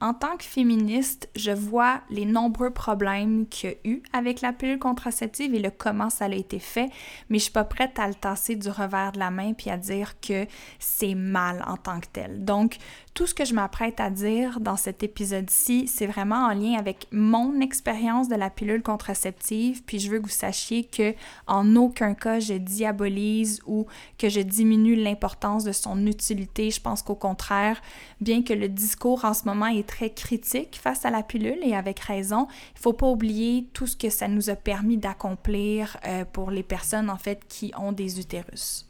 en 0.00 0.12
tant 0.12 0.36
que 0.36 0.44
féministe, 0.44 1.28
je 1.34 1.52
vois 1.52 2.02
les 2.10 2.26
nombreux 2.26 2.70
problèmes 2.70 3.46
qu'il 3.48 3.70
y 3.70 3.72
a 3.72 3.76
eu 3.84 4.02
avec 4.12 4.42
la 4.42 4.52
pilule 4.52 4.78
contraceptive 4.78 5.54
et 5.54 5.58
le 5.58 5.70
comment 5.70 6.10
ça 6.10 6.26
a 6.26 6.34
été 6.34 6.58
fait, 6.58 6.90
mais 7.30 7.38
je 7.38 7.44
suis 7.44 7.52
pas 7.52 7.64
prête 7.64 7.98
à 7.98 8.06
le 8.06 8.14
tasser 8.14 8.56
du 8.56 8.68
revers 8.68 9.12
de 9.12 9.18
la 9.18 9.30
main 9.30 9.54
puis 9.54 9.70
à 9.70 9.78
dire 9.78 10.20
que 10.20 10.46
c'est 10.78 11.14
mal 11.14 11.64
en 11.66 11.76
tant 11.76 12.00
que 12.00 12.08
tel. 12.12 12.44
Donc, 12.44 12.76
tout 13.16 13.26
ce 13.26 13.32
que 13.32 13.46
je 13.46 13.54
m'apprête 13.54 13.98
à 13.98 14.10
dire 14.10 14.60
dans 14.60 14.76
cet 14.76 15.02
épisode-ci, 15.02 15.88
c'est 15.88 16.06
vraiment 16.06 16.48
en 16.48 16.52
lien 16.52 16.78
avec 16.78 17.06
mon 17.10 17.62
expérience 17.62 18.28
de 18.28 18.34
la 18.34 18.50
pilule 18.50 18.82
contraceptive, 18.82 19.82
puis 19.84 19.98
je 19.98 20.10
veux 20.10 20.18
que 20.18 20.24
vous 20.24 20.28
sachiez 20.28 20.84
que 20.84 21.14
en 21.46 21.76
aucun 21.76 22.12
cas 22.12 22.40
je 22.40 22.52
diabolise 22.52 23.62
ou 23.66 23.86
que 24.18 24.28
je 24.28 24.40
diminue 24.40 24.96
l'importance 24.96 25.64
de 25.64 25.72
son 25.72 26.06
utilité. 26.06 26.70
Je 26.70 26.82
pense 26.82 27.00
qu'au 27.00 27.14
contraire, 27.14 27.80
bien 28.20 28.42
que 28.42 28.52
le 28.52 28.68
discours 28.68 29.24
en 29.24 29.32
ce 29.32 29.46
moment 29.46 29.68
est 29.68 29.88
très 29.88 30.10
critique 30.10 30.78
face 30.78 31.06
à 31.06 31.10
la 31.10 31.22
pilule 31.22 31.60
et 31.62 31.74
avec 31.74 32.00
raison, 32.00 32.48
il 32.74 32.80
faut 32.82 32.92
pas 32.92 33.08
oublier 33.08 33.66
tout 33.72 33.86
ce 33.86 33.96
que 33.96 34.10
ça 34.10 34.28
nous 34.28 34.50
a 34.50 34.56
permis 34.56 34.98
d'accomplir 34.98 35.96
euh, 36.06 36.26
pour 36.30 36.50
les 36.50 36.62
personnes 36.62 37.08
en 37.08 37.16
fait 37.16 37.40
qui 37.48 37.72
ont 37.78 37.92
des 37.92 38.20
utérus. 38.20 38.86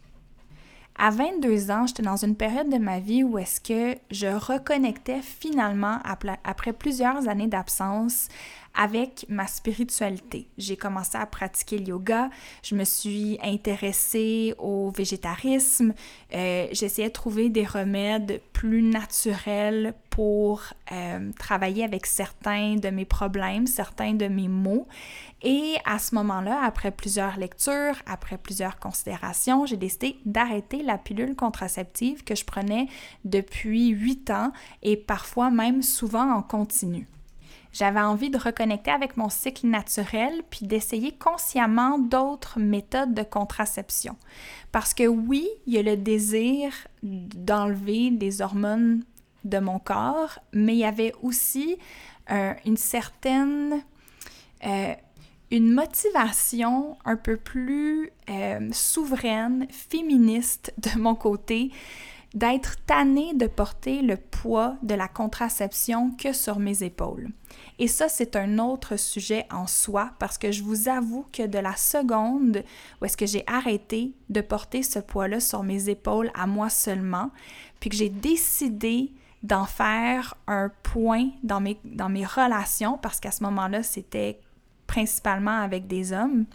À 0.98 1.10
22 1.10 1.70
ans, 1.70 1.86
j'étais 1.86 2.02
dans 2.02 2.24
une 2.24 2.36
période 2.36 2.70
de 2.70 2.78
ma 2.78 3.00
vie 3.00 3.22
où 3.22 3.36
est-ce 3.36 3.60
que 3.60 3.98
je 4.10 4.28
reconnectais 4.28 5.20
finalement, 5.20 5.98
après 6.42 6.72
plusieurs 6.72 7.28
années 7.28 7.48
d'absence, 7.48 8.28
avec 8.74 9.26
ma 9.28 9.46
spiritualité. 9.46 10.48
J'ai 10.56 10.76
commencé 10.76 11.18
à 11.18 11.26
pratiquer 11.26 11.78
le 11.78 11.88
yoga, 11.88 12.30
je 12.62 12.74
me 12.74 12.84
suis 12.84 13.38
intéressée 13.42 14.54
au 14.58 14.90
végétarisme, 14.90 15.92
euh, 16.34 16.66
j'essayais 16.72 17.08
de 17.08 17.12
trouver 17.12 17.50
des 17.50 17.64
remèdes 17.64 18.40
plus 18.54 18.82
naturels 18.82 19.94
pour 20.16 20.62
euh, 20.92 21.30
travailler 21.38 21.84
avec 21.84 22.06
certains 22.06 22.76
de 22.76 22.88
mes 22.88 23.04
problèmes, 23.04 23.66
certains 23.66 24.14
de 24.14 24.28
mes 24.28 24.48
maux. 24.48 24.88
Et 25.42 25.74
à 25.84 25.98
ce 25.98 26.14
moment-là, 26.14 26.58
après 26.64 26.90
plusieurs 26.90 27.36
lectures, 27.36 27.96
après 28.06 28.38
plusieurs 28.38 28.78
considérations, 28.78 29.66
j'ai 29.66 29.76
décidé 29.76 30.16
d'arrêter 30.24 30.82
la 30.82 30.96
pilule 30.96 31.36
contraceptive 31.36 32.24
que 32.24 32.34
je 32.34 32.46
prenais 32.46 32.86
depuis 33.26 33.88
huit 33.88 34.30
ans 34.30 34.54
et 34.82 34.96
parfois 34.96 35.50
même 35.50 35.82
souvent 35.82 36.32
en 36.32 36.40
continu. 36.40 37.06
J'avais 37.74 38.00
envie 38.00 38.30
de 38.30 38.38
reconnecter 38.38 38.92
avec 38.92 39.18
mon 39.18 39.28
cycle 39.28 39.66
naturel 39.66 40.40
puis 40.48 40.66
d'essayer 40.66 41.12
consciemment 41.12 41.98
d'autres 41.98 42.58
méthodes 42.58 43.12
de 43.12 43.22
contraception. 43.22 44.16
Parce 44.72 44.94
que 44.94 45.06
oui, 45.06 45.46
il 45.66 45.74
y 45.74 45.78
a 45.78 45.82
le 45.82 45.98
désir 45.98 46.72
d'enlever 47.02 48.10
des 48.10 48.40
hormones 48.40 49.02
de 49.48 49.58
mon 49.58 49.78
corps, 49.78 50.38
mais 50.52 50.74
il 50.74 50.78
y 50.78 50.84
avait 50.84 51.12
aussi 51.22 51.78
euh, 52.30 52.52
une 52.64 52.76
certaine... 52.76 53.82
Euh, 54.66 54.94
une 55.50 55.72
motivation 55.72 56.96
un 57.04 57.16
peu 57.16 57.36
plus 57.36 58.10
euh, 58.28 58.68
souveraine, 58.72 59.68
féministe 59.70 60.74
de 60.78 60.98
mon 60.98 61.14
côté, 61.14 61.70
d'être 62.34 62.76
tannée 62.84 63.32
de 63.32 63.46
porter 63.46 64.02
le 64.02 64.16
poids 64.16 64.76
de 64.82 64.94
la 64.94 65.08
contraception 65.08 66.10
que 66.10 66.32
sur 66.32 66.58
mes 66.58 66.82
épaules. 66.82 67.30
Et 67.78 67.88
ça, 67.88 68.08
c'est 68.08 68.36
un 68.36 68.58
autre 68.58 68.96
sujet 68.96 69.46
en 69.50 69.66
soi 69.66 70.10
parce 70.18 70.36
que 70.36 70.52
je 70.52 70.62
vous 70.62 70.88
avoue 70.88 71.24
que 71.32 71.46
de 71.46 71.58
la 71.58 71.76
seconde 71.76 72.62
où 73.00 73.04
est-ce 73.04 73.16
que 73.16 73.26
j'ai 73.26 73.44
arrêté 73.46 74.12
de 74.28 74.40
porter 74.40 74.82
ce 74.82 74.98
poids-là 74.98 75.40
sur 75.40 75.62
mes 75.62 75.88
épaules 75.88 76.30
à 76.34 76.46
moi 76.46 76.68
seulement, 76.68 77.30
puis 77.80 77.88
que 77.88 77.96
j'ai 77.96 78.10
décidé 78.10 79.12
d'en 79.46 79.64
faire 79.64 80.34
un 80.48 80.70
point 80.82 81.30
dans 81.44 81.60
mes, 81.60 81.78
dans 81.84 82.08
mes 82.08 82.26
relations, 82.26 82.98
parce 82.98 83.20
qu'à 83.20 83.30
ce 83.30 83.44
moment-là, 83.44 83.82
c'était 83.82 84.40
principalement 84.88 85.58
avec 85.58 85.86
des 85.86 86.12
hommes. 86.12 86.46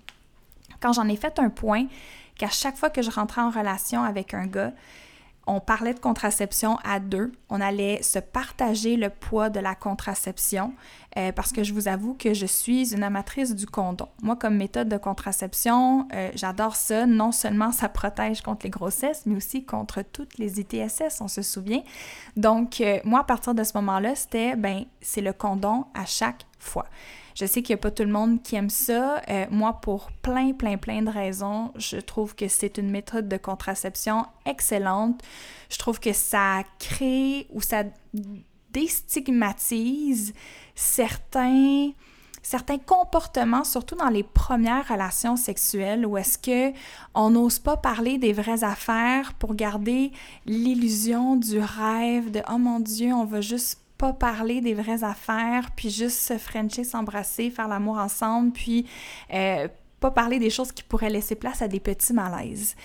Quand 0.81 0.91
j'en 0.93 1.07
ai 1.07 1.15
fait 1.15 1.39
un 1.39 1.50
point, 1.50 1.86
qu'à 2.36 2.50
chaque 2.50 2.75
fois 2.75 2.89
que 2.89 3.01
je 3.01 3.10
rentrais 3.10 3.41
en 3.41 3.50
relation 3.50 4.03
avec 4.03 4.33
un 4.33 4.45
gars, 4.45 4.74
on 5.48 5.60
parlait 5.60 5.93
de 5.93 6.00
contraception 6.00 6.77
à 6.83 7.00
deux. 7.00 7.31
On 7.50 7.60
allait 7.62 8.03
se 8.03 8.19
partager 8.19 8.95
le 8.95 9.10
poids 9.10 9.50
de 9.50 9.60
la 9.60 9.75
contraception 9.75 10.74
euh, 11.17 11.31
parce 11.31 11.51
que 11.51 11.63
je 11.63 11.74
vous 11.74 11.88
avoue 11.88 12.13
que 12.13 12.33
je 12.33 12.45
suis 12.45 12.93
une 12.93 13.03
amatrice 13.03 13.55
du 13.55 13.65
condom. 13.65 14.07
Moi, 14.21 14.36
comme 14.36 14.55
méthode 14.55 14.88
de 14.88 14.98
contraception, 14.98 16.07
euh, 16.13 16.29
j'adore 16.36 16.75
ça. 16.75 17.05
Non 17.05 17.31
seulement 17.31 17.71
ça 17.71 17.89
protège 17.89 18.41
contre 18.41 18.65
les 18.65 18.69
grossesses, 18.69 19.24
mais 19.25 19.36
aussi 19.36 19.65
contre 19.65 20.03
toutes 20.03 20.38
les 20.38 20.60
ITSS, 20.60 21.21
on 21.21 21.27
se 21.27 21.41
souvient. 21.41 21.81
Donc, 22.38 22.79
euh, 22.79 23.00
moi, 23.03 23.21
à 23.21 23.24
partir 23.24 23.55
de 23.55 23.63
ce 23.63 23.71
moment-là, 23.77 24.15
c'était, 24.15 24.55
ben, 24.55 24.86
c'est 25.01 25.21
le 25.21 25.33
condom 25.33 25.86
à 25.93 26.05
chaque 26.05 26.45
fois. 26.60 26.86
Je 27.41 27.48
sais 27.48 27.63
qu'il 27.63 27.74
n'y 27.74 27.79
a 27.79 27.81
pas 27.81 27.89
tout 27.89 28.03
le 28.03 28.12
monde 28.12 28.43
qui 28.43 28.55
aime 28.55 28.69
ça. 28.69 29.19
Euh, 29.27 29.48
moi, 29.50 29.79
pour 29.81 30.12
plein, 30.21 30.53
plein, 30.53 30.77
plein 30.77 31.01
de 31.01 31.10
raisons, 31.10 31.71
je 31.75 31.98
trouve 31.98 32.36
que 32.36 32.48
c'est 32.48 32.77
une 32.77 32.91
méthode 32.91 33.27
de 33.27 33.38
contraception 33.38 34.27
excellente. 34.45 35.19
Je 35.71 35.79
trouve 35.79 36.00
que 36.00 36.13
ça 36.13 36.62
crée 36.77 37.48
ou 37.50 37.60
ça 37.60 37.83
déstigmatise 38.71 40.36
certains 40.75 41.89
certains 42.43 42.77
comportements, 42.77 43.63
surtout 43.63 43.95
dans 43.95 44.10
les 44.10 44.24
premières 44.24 44.88
relations 44.88 45.36
sexuelles, 45.36 46.05
où 46.05 46.17
est-ce 46.17 46.38
que 46.38 46.75
on 47.15 47.31
n'ose 47.31 47.60
pas 47.60 47.77
parler 47.77 48.17
des 48.19 48.33
vraies 48.33 48.63
affaires 48.63 49.33
pour 49.33 49.55
garder 49.55 50.12
l'illusion 50.45 51.36
du 51.38 51.60
rêve 51.60 52.29
de 52.31 52.41
oh 52.51 52.57
mon 52.57 52.79
Dieu, 52.79 53.13
on 53.13 53.25
va 53.25 53.41
juste 53.41 53.80
pas 54.01 54.13
parler 54.13 54.62
des 54.62 54.74
vraies 54.74 55.03
affaires, 55.03 55.70
puis 55.75 55.91
juste 55.91 56.17
se 56.17 56.39
frencher, 56.39 56.84
s'embrasser, 56.84 57.51
faire 57.51 57.67
l'amour 57.67 58.00
ensemble, 58.00 58.51
puis 58.51 58.88
euh, 59.31 59.67
pas 60.00 60.10
parler 60.10 60.39
des 60.39 60.50
choses 60.50 60.72
qui 60.72 60.81
pourraient 60.81 61.12
laisser 61.12 61.36
place 61.36 61.62
à 61.62 61.67
des 61.67 61.79
petits 61.79 62.12
malaises. 62.12 62.75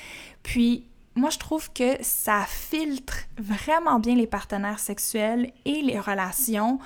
Puis 0.42 0.84
moi, 1.14 1.30
je 1.30 1.38
trouve 1.38 1.72
que 1.72 1.96
ça 2.02 2.44
filtre 2.46 3.20
vraiment 3.38 3.98
bien 3.98 4.14
les 4.14 4.26
partenaires 4.26 4.78
sexuels 4.78 5.54
et 5.64 5.80
les 5.80 5.98
relations 5.98 6.78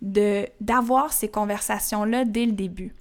d'avoir 0.00 1.12
ces 1.12 1.28
conversations-là 1.28 2.24
dès 2.24 2.46
le 2.46 2.52
début. 2.52 2.94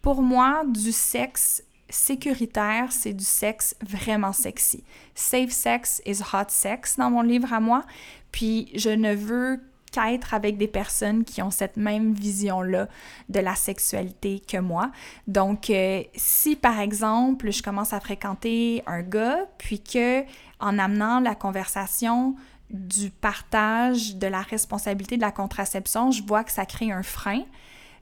Pour 0.00 0.22
moi, 0.22 0.62
du 0.66 0.92
sexe 0.92 1.62
sécuritaire, 1.90 2.90
c'est 2.90 3.12
du 3.12 3.24
sexe 3.24 3.76
vraiment 3.86 4.32
sexy. 4.32 4.82
Safe 5.14 5.50
sex 5.50 6.00
is 6.06 6.22
hot 6.32 6.48
sex 6.48 6.96
dans 6.96 7.10
mon 7.10 7.20
livre 7.20 7.52
à 7.52 7.60
moi. 7.60 7.84
Puis 8.32 8.70
je 8.74 8.88
ne 8.88 9.14
veux 9.14 9.60
qu'être 9.96 10.34
avec 10.34 10.58
des 10.58 10.68
personnes 10.68 11.24
qui 11.24 11.40
ont 11.42 11.50
cette 11.50 11.76
même 11.76 12.12
vision-là 12.12 12.88
de 13.28 13.40
la 13.40 13.54
sexualité 13.54 14.40
que 14.40 14.58
moi. 14.58 14.90
Donc, 15.26 15.70
euh, 15.70 16.02
si 16.14 16.56
par 16.56 16.80
exemple, 16.80 17.50
je 17.50 17.62
commence 17.62 17.92
à 17.92 18.00
fréquenter 18.00 18.82
un 18.86 19.02
gars, 19.02 19.38
puis 19.58 19.80
que 19.80 20.22
en 20.60 20.78
amenant 20.78 21.20
la 21.20 21.34
conversation 21.34 22.34
du 22.70 23.10
partage 23.10 24.16
de 24.16 24.26
la 24.26 24.40
responsabilité 24.40 25.16
de 25.16 25.22
la 25.22 25.32
contraception, 25.32 26.10
je 26.10 26.22
vois 26.22 26.44
que 26.44 26.52
ça 26.52 26.66
crée 26.66 26.90
un 26.90 27.02
frein. 27.02 27.42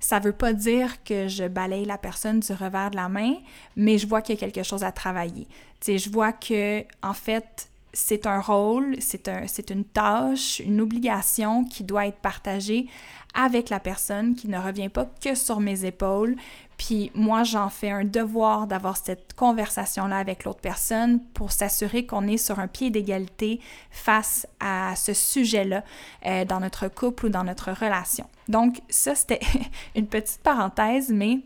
Ça 0.00 0.18
veut 0.18 0.32
pas 0.32 0.52
dire 0.52 1.02
que 1.04 1.28
je 1.28 1.48
balaye 1.48 1.84
la 1.84 1.98
personne 1.98 2.40
du 2.40 2.52
revers 2.52 2.90
de 2.90 2.96
la 2.96 3.08
main, 3.08 3.34
mais 3.76 3.98
je 3.98 4.06
vois 4.06 4.20
qu'il 4.20 4.34
y 4.34 4.38
a 4.38 4.40
quelque 4.40 4.62
chose 4.62 4.84
à 4.84 4.92
travailler. 4.92 5.46
Tu 5.80 5.92
sais, 5.92 5.98
je 5.98 6.10
vois 6.10 6.32
que 6.32 6.84
en 7.02 7.14
fait, 7.14 7.68
c'est 7.94 8.26
un 8.26 8.40
rôle, 8.40 8.96
c'est 8.98 9.28
un, 9.28 9.46
une 9.70 9.84
tâche, 9.84 10.60
une 10.60 10.80
obligation 10.80 11.64
qui 11.64 11.84
doit 11.84 12.06
être 12.06 12.18
partagée 12.18 12.88
avec 13.34 13.70
la 13.70 13.80
personne, 13.80 14.34
qui 14.34 14.48
ne 14.48 14.58
revient 14.58 14.88
pas 14.88 15.06
que 15.20 15.34
sur 15.34 15.60
mes 15.60 15.84
épaules. 15.84 16.36
Puis 16.76 17.10
moi, 17.14 17.44
j'en 17.44 17.68
fais 17.68 17.90
un 17.90 18.04
devoir 18.04 18.66
d'avoir 18.66 18.96
cette 18.96 19.34
conversation-là 19.34 20.18
avec 20.18 20.44
l'autre 20.44 20.60
personne 20.60 21.20
pour 21.34 21.52
s'assurer 21.52 22.04
qu'on 22.06 22.26
est 22.26 22.36
sur 22.36 22.58
un 22.58 22.68
pied 22.68 22.90
d'égalité 22.90 23.60
face 23.90 24.46
à 24.60 24.94
ce 24.96 25.14
sujet-là 25.14 25.82
euh, 26.26 26.44
dans 26.44 26.60
notre 26.60 26.88
couple 26.88 27.26
ou 27.26 27.28
dans 27.28 27.44
notre 27.44 27.72
relation. 27.72 28.28
Donc 28.48 28.80
ça, 28.88 29.14
c'était 29.14 29.40
une 29.96 30.06
petite 30.06 30.42
parenthèse, 30.42 31.10
mais 31.10 31.40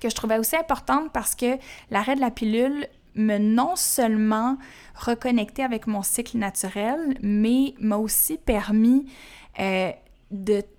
que 0.00 0.10
je 0.10 0.14
trouvais 0.14 0.38
aussi 0.38 0.56
importante 0.56 1.12
parce 1.12 1.34
que 1.36 1.58
l'arrêt 1.90 2.16
de 2.16 2.20
la 2.20 2.32
pilule 2.32 2.86
me 3.14 3.38
non 3.38 3.76
seulement 3.76 4.56
reconnecter 4.94 5.62
avec 5.62 5.86
mon 5.86 6.02
cycle 6.02 6.38
naturel, 6.38 7.16
mais 7.22 7.74
m'a 7.78 7.96
aussi 7.96 8.38
permis 8.38 9.06
euh, 9.60 9.92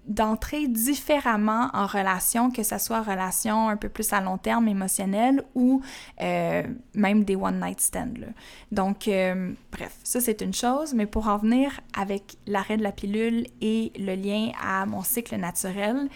d'entrer 0.08 0.68
différemment 0.68 1.70
en 1.74 1.86
relation, 1.86 2.50
que 2.50 2.64
ce 2.64 2.80
soit 2.80 3.04
relation 3.04 3.70
un 3.70 3.78
peu 3.78 3.88
plus 3.88 4.12
à 4.12 4.20
long 4.20 4.40
terme 4.40 4.68
émotionnelle 4.68 5.44
ou 5.54 5.82
euh, 6.22 6.64
même 6.96 7.24
des 7.24 7.36
one-night 7.36 7.80
stands. 7.80 8.32
Donc, 8.72 9.08
euh, 9.08 9.54
bref, 9.72 9.96
ça 10.04 10.22
c'est 10.22 10.42
une 10.42 10.54
chose, 10.54 10.96
mais 10.96 11.06
pour 11.06 11.28
en 11.28 11.38
venir 11.38 11.80
avec 11.96 12.38
l'arrêt 12.48 12.78
de 12.78 12.84
la 12.84 12.92
pilule 12.92 13.46
et 13.62 13.92
le 13.96 14.16
lien 14.16 14.52
à 14.60 14.88
mon 14.88 15.04
cycle 15.04 15.36
naturel, 15.36 16.10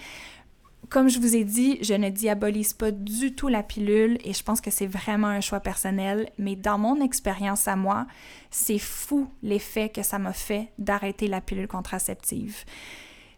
comme 0.90 1.10
je 1.10 1.20
vous 1.20 1.36
ai 1.36 1.44
dit, 1.44 1.78
je 1.82 1.94
ne 1.94 2.10
diabolise 2.10 2.74
pas 2.74 2.92
du 2.92 3.36
tout 3.36 3.50
la 3.50 3.64
pilule 3.64 4.18
et 4.24 4.34
je 4.34 4.44
pense 4.44 4.62
que 4.62 4.72
c'est 4.72 4.88
vraiment 4.88 5.28
un 5.28 5.42
choix 5.42 5.60
personnel, 5.60 6.30
mais 6.38 6.56
dans 6.56 6.78
mon 6.78 7.02
expérience 7.02 7.68
à 7.68 7.76
moi, 7.76 8.08
c'est 8.52 8.80
fou 8.80 9.30
l'effet 9.44 9.90
que 9.90 10.04
ça 10.04 10.18
m'a 10.18 10.34
fait 10.34 10.72
d'arrêter 10.78 11.28
la 11.28 11.42
pilule 11.42 11.68
contraceptive. 11.68 12.64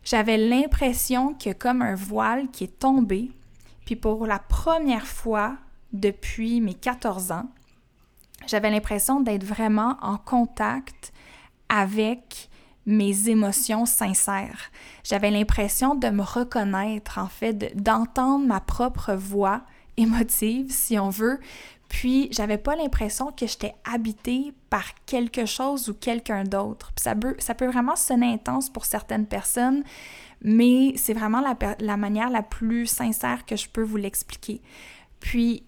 J'avais 0.03 0.37
l'impression 0.37 1.33
que 1.33 1.51
comme 1.51 1.81
un 1.81 1.95
voile 1.95 2.49
qui 2.51 2.65
est 2.65 2.79
tombé, 2.79 3.31
puis 3.85 3.95
pour 3.95 4.27
la 4.27 4.39
première 4.39 5.07
fois 5.07 5.57
depuis 5.91 6.61
mes 6.61 6.75
14 6.75 7.31
ans, 7.31 7.49
j'avais 8.47 8.69
l'impression 8.69 9.21
d'être 9.21 9.43
vraiment 9.43 9.97
en 10.01 10.17
contact 10.17 11.11
avec 11.67 12.48
mes 12.89 13.29
émotions 13.29 13.85
sincères. 13.85 14.71
J'avais 15.03 15.29
l'impression 15.29 15.93
de 15.93 16.09
me 16.09 16.23
reconnaître, 16.23 17.19
en 17.19 17.27
fait, 17.27 17.79
d'entendre 17.81 18.47
ma 18.47 18.59
propre 18.59 19.13
voix 19.13 19.61
émotive, 19.95 20.71
si 20.71 20.97
on 20.97 21.09
veut. 21.09 21.39
Puis, 21.87 22.29
j'avais 22.31 22.57
pas 22.57 22.75
l'impression 22.75 23.31
que 23.31 23.45
j'étais 23.45 23.75
habitée 23.83 24.53
par 24.71 24.85
quelque 25.05 25.45
chose 25.45 25.89
ou 25.89 25.93
quelqu'un 25.93 26.43
d'autre. 26.43 26.91
ça 26.97 27.15
peut, 27.15 27.35
ça 27.37 27.53
peut 27.53 27.67
vraiment 27.67 27.95
sonner 27.95 28.33
intense 28.33 28.71
pour 28.71 28.85
certaines 28.85 29.27
personnes, 29.27 29.83
mais 30.41 30.93
c'est 30.95 31.13
vraiment 31.13 31.41
la, 31.41 31.55
la 31.79 31.97
manière 31.97 32.29
la 32.29 32.43
plus 32.43 32.87
sincère 32.87 33.45
que 33.45 33.55
je 33.55 33.69
peux 33.69 33.83
vous 33.83 33.97
l'expliquer. 33.97 34.61
Puis, 35.19 35.63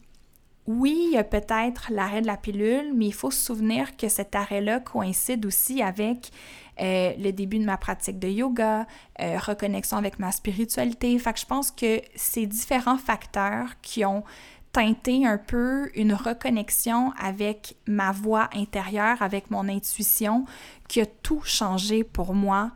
oui, 0.67 1.07
il 1.07 1.13
y 1.13 1.17
a 1.17 1.23
peut-être 1.23 1.91
l'arrêt 1.91 2.21
de 2.21 2.27
la 2.27 2.37
pilule, 2.37 2.93
mais 2.95 3.07
il 3.07 3.13
faut 3.13 3.31
se 3.31 3.43
souvenir 3.43 3.97
que 3.97 4.07
cet 4.09 4.35
arrêt-là 4.35 4.79
coïncide 4.79 5.45
aussi 5.45 5.81
avec 5.81 6.31
euh, 6.79 7.13
le 7.17 7.31
début 7.31 7.59
de 7.59 7.65
ma 7.65 7.77
pratique 7.77 8.19
de 8.19 8.27
yoga, 8.27 8.85
euh, 9.19 9.37
reconnexion 9.37 9.97
avec 9.97 10.19
ma 10.19 10.31
spiritualité. 10.31 11.17
Fait 11.19 11.37
je 11.39 11.45
pense 11.45 11.71
que 11.71 12.01
ces 12.15 12.45
différents 12.45 12.97
facteurs 12.97 13.79
qui 13.81 14.05
ont 14.05 14.23
teinté 14.71 15.25
un 15.25 15.37
peu 15.37 15.89
une 15.95 16.13
reconnexion 16.13 17.11
avec 17.21 17.75
ma 17.87 18.11
voix 18.11 18.49
intérieure, 18.55 19.21
avec 19.21 19.51
mon 19.51 19.67
intuition, 19.67 20.45
qui 20.87 21.01
a 21.01 21.05
tout 21.05 21.41
changé 21.43 22.03
pour 22.03 22.33
moi 22.33 22.71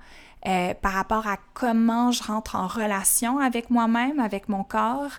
euh, 0.48 0.76
par 0.76 0.92
rapport 0.92 1.26
à 1.26 1.38
comment 1.56 2.12
je 2.12 2.22
rentre 2.22 2.56
en 2.56 2.68
relation 2.68 3.40
avec 3.40 3.72
moi-même, 3.72 4.20
avec 4.20 4.48
mon 4.48 4.64
corps, 4.64 5.10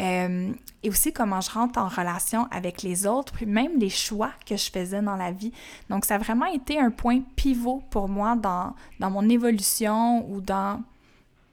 euh, 0.00 0.52
et 0.82 0.88
aussi 0.88 1.12
comment 1.12 1.40
je 1.40 1.50
rentre 1.50 1.78
en 1.78 1.88
relation 1.88 2.46
avec 2.50 2.82
les 2.82 3.06
autres, 3.06 3.32
puis 3.32 3.46
même 3.46 3.78
les 3.78 3.90
choix 3.90 4.30
que 4.46 4.56
je 4.56 4.70
faisais 4.70 5.02
dans 5.02 5.16
la 5.16 5.32
vie. 5.32 5.52
Donc, 5.90 6.04
ça 6.04 6.16
a 6.16 6.18
vraiment 6.18 6.46
été 6.46 6.78
un 6.78 6.90
point 6.90 7.20
pivot 7.36 7.82
pour 7.90 8.08
moi 8.08 8.36
dans, 8.36 8.74
dans 9.00 9.10
mon 9.10 9.28
évolution 9.28 10.28
ou 10.30 10.40
dans 10.40 10.82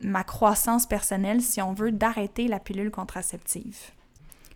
ma 0.02 0.24
croissance 0.24 0.86
personnelle, 0.86 1.42
si 1.42 1.62
on 1.62 1.74
veut, 1.74 1.92
d'arrêter 1.92 2.48
la 2.48 2.60
pilule 2.60 2.92
contraceptive. 2.92 3.78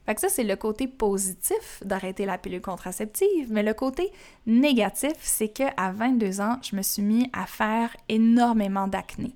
Fait 0.06 0.16
que 0.16 0.22
ça, 0.22 0.30
c'est 0.30 0.44
le 0.44 0.56
côté 0.56 0.88
positif 0.88 1.84
d'arrêter 1.86 2.26
la 2.26 2.38
pilule 2.38 2.62
contraceptive. 2.62 3.52
Mais 3.52 3.62
le 3.64 3.74
côté 3.74 4.12
négatif, 4.48 5.14
c'est 5.20 5.50
qu'à 5.50 5.92
22 5.92 6.42
ans, 6.42 6.58
je 6.64 6.76
me 6.76 6.82
suis 6.82 7.04
mis 7.04 7.30
à 7.32 7.46
faire 7.46 7.96
énormément 8.08 8.88
d'acné. 8.88 9.36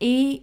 Et 0.00 0.42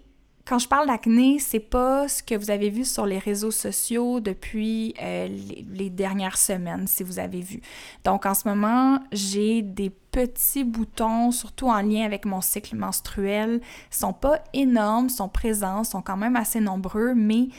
quand 0.50 0.58
je 0.58 0.68
parle 0.68 0.88
d'acné, 0.88 1.38
c'est 1.38 1.60
pas 1.60 2.08
ce 2.08 2.24
que 2.24 2.34
vous 2.34 2.50
avez 2.50 2.72
vu 2.72 2.84
sur 2.84 3.06
les 3.06 3.20
réseaux 3.20 3.52
sociaux 3.52 4.20
depuis 4.20 4.96
euh, 5.00 5.28
les, 5.72 5.92
dernières 5.92 6.40
semaines, 6.40 6.88
si 6.88 7.04
vous 7.04 7.20
avez 7.20 7.42
vu. 7.42 7.62
Donc 8.04 8.26
en 8.26 8.34
ce 8.34 8.48
moment, 8.48 8.98
j'ai 9.12 9.62
des 9.62 9.92
petits 9.92 10.64
boutons, 10.64 11.30
surtout 11.30 11.68
en 11.68 11.84
lien 11.84 12.04
avec 12.04 12.26
mon 12.26 12.42
cycle 12.42 12.76
menstruel. 12.78 13.62
Ils 13.92 13.96
sont 13.96 14.12
pas 14.12 14.44
énormes, 14.54 15.10
sont 15.10 15.30
présents, 15.30 15.84
sont 15.84 16.02
quand 16.02 16.18
même 16.18 16.36
assez 16.36 16.60
nombreux, 16.60 17.14
mais 17.14 17.50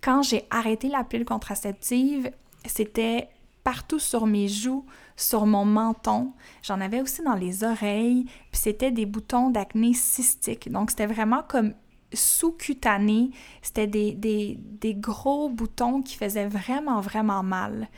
quand 0.00 0.22
j'ai 0.22 0.42
arrêté 0.50 0.88
la 0.88 1.04
pilule 1.04 1.26
contraceptive, 1.26 2.32
c'était 2.66 3.28
partout 3.62 4.00
sur 4.00 4.26
mes 4.26 4.48
joues, 4.48 4.84
sur 5.14 5.46
mon 5.46 5.64
menton. 5.64 6.32
J'en 6.64 6.80
avais 6.80 7.00
aussi 7.00 7.22
dans 7.22 7.36
les 7.36 7.62
oreilles, 7.62 8.24
puis 8.24 8.60
c'était 8.60 8.90
des 8.90 9.06
boutons 9.06 9.50
d'acné 9.50 9.94
cystique. 9.94 10.68
Donc, 10.68 10.90
c'était 10.90 11.06
vraiment 11.06 11.44
comme 11.46 11.74
sous-cutané. 12.12 13.30
C'était 13.62 13.86
des, 13.86 14.58
gros 14.94 15.48
boutons 15.48 16.02
qui 16.02 16.16
faisaient 16.16 16.48
vraiment, 16.48 17.00
vraiment 17.00 17.42
mal. 17.42 17.88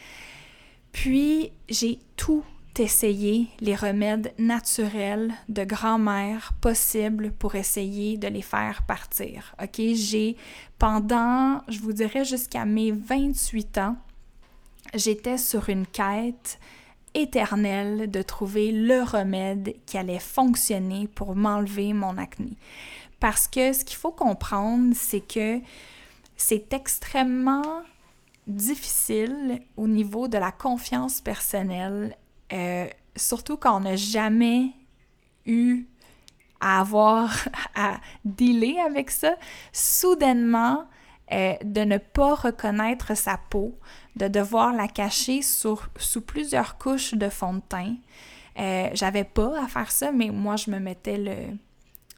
Puis, 0.92 1.52
j'ai 1.68 1.98
tout 2.16 2.44
essayer 2.78 3.48
les 3.60 3.74
remèdes 3.74 4.32
naturels 4.38 5.32
de 5.48 5.64
grand-mère 5.64 6.52
possibles 6.60 7.32
pour 7.32 7.54
essayer 7.54 8.16
de 8.16 8.28
les 8.28 8.42
faire 8.42 8.82
partir. 8.84 9.54
OK, 9.62 9.80
j'ai 9.94 10.36
pendant, 10.78 11.60
je 11.68 11.80
vous 11.80 11.92
dirais 11.92 12.24
jusqu'à 12.24 12.64
mes 12.64 12.90
28 12.92 13.78
ans, 13.78 13.96
j'étais 14.94 15.38
sur 15.38 15.68
une 15.68 15.86
quête 15.86 16.58
éternelle 17.14 18.10
de 18.10 18.22
trouver 18.22 18.72
le 18.72 19.02
remède 19.02 19.74
qui 19.84 19.98
allait 19.98 20.18
fonctionner 20.18 21.08
pour 21.08 21.36
m'enlever 21.36 21.92
mon 21.92 22.16
acné. 22.16 22.56
Parce 23.22 23.46
que 23.46 23.72
ce 23.72 23.84
qu'il 23.84 23.98
faut 23.98 24.10
comprendre, 24.10 24.94
c'est 24.96 25.20
que 25.20 25.60
c'est 26.36 26.72
extrêmement 26.72 27.84
difficile 28.48 29.62
au 29.76 29.86
niveau 29.86 30.26
de 30.26 30.38
la 30.38 30.50
confiance 30.50 31.20
personnelle, 31.20 32.16
euh, 32.52 32.88
surtout 33.14 33.56
quand 33.56 33.76
on 33.76 33.80
n'a 33.82 33.94
jamais 33.94 34.72
eu 35.46 35.86
à 36.60 36.80
avoir 36.80 37.32
à 37.76 38.00
dealer 38.24 38.80
avec 38.80 39.12
ça. 39.12 39.36
Soudainement, 39.72 40.88
euh, 41.30 41.54
de 41.62 41.82
ne 41.82 41.98
pas 41.98 42.34
reconnaître 42.34 43.16
sa 43.16 43.38
peau, 43.38 43.78
de 44.16 44.26
devoir 44.26 44.72
la 44.72 44.88
cacher 44.88 45.42
sous 45.42 45.78
plusieurs 46.26 46.76
couches 46.76 47.14
de 47.14 47.28
fond 47.28 47.54
de 47.54 47.60
teint. 47.68 47.94
Euh, 48.58 48.90
j'avais 48.94 49.22
pas 49.22 49.62
à 49.62 49.68
faire 49.68 49.92
ça, 49.92 50.10
mais 50.10 50.30
moi, 50.30 50.56
je 50.56 50.72
me 50.72 50.80
mettais 50.80 51.18
le, 51.18 51.56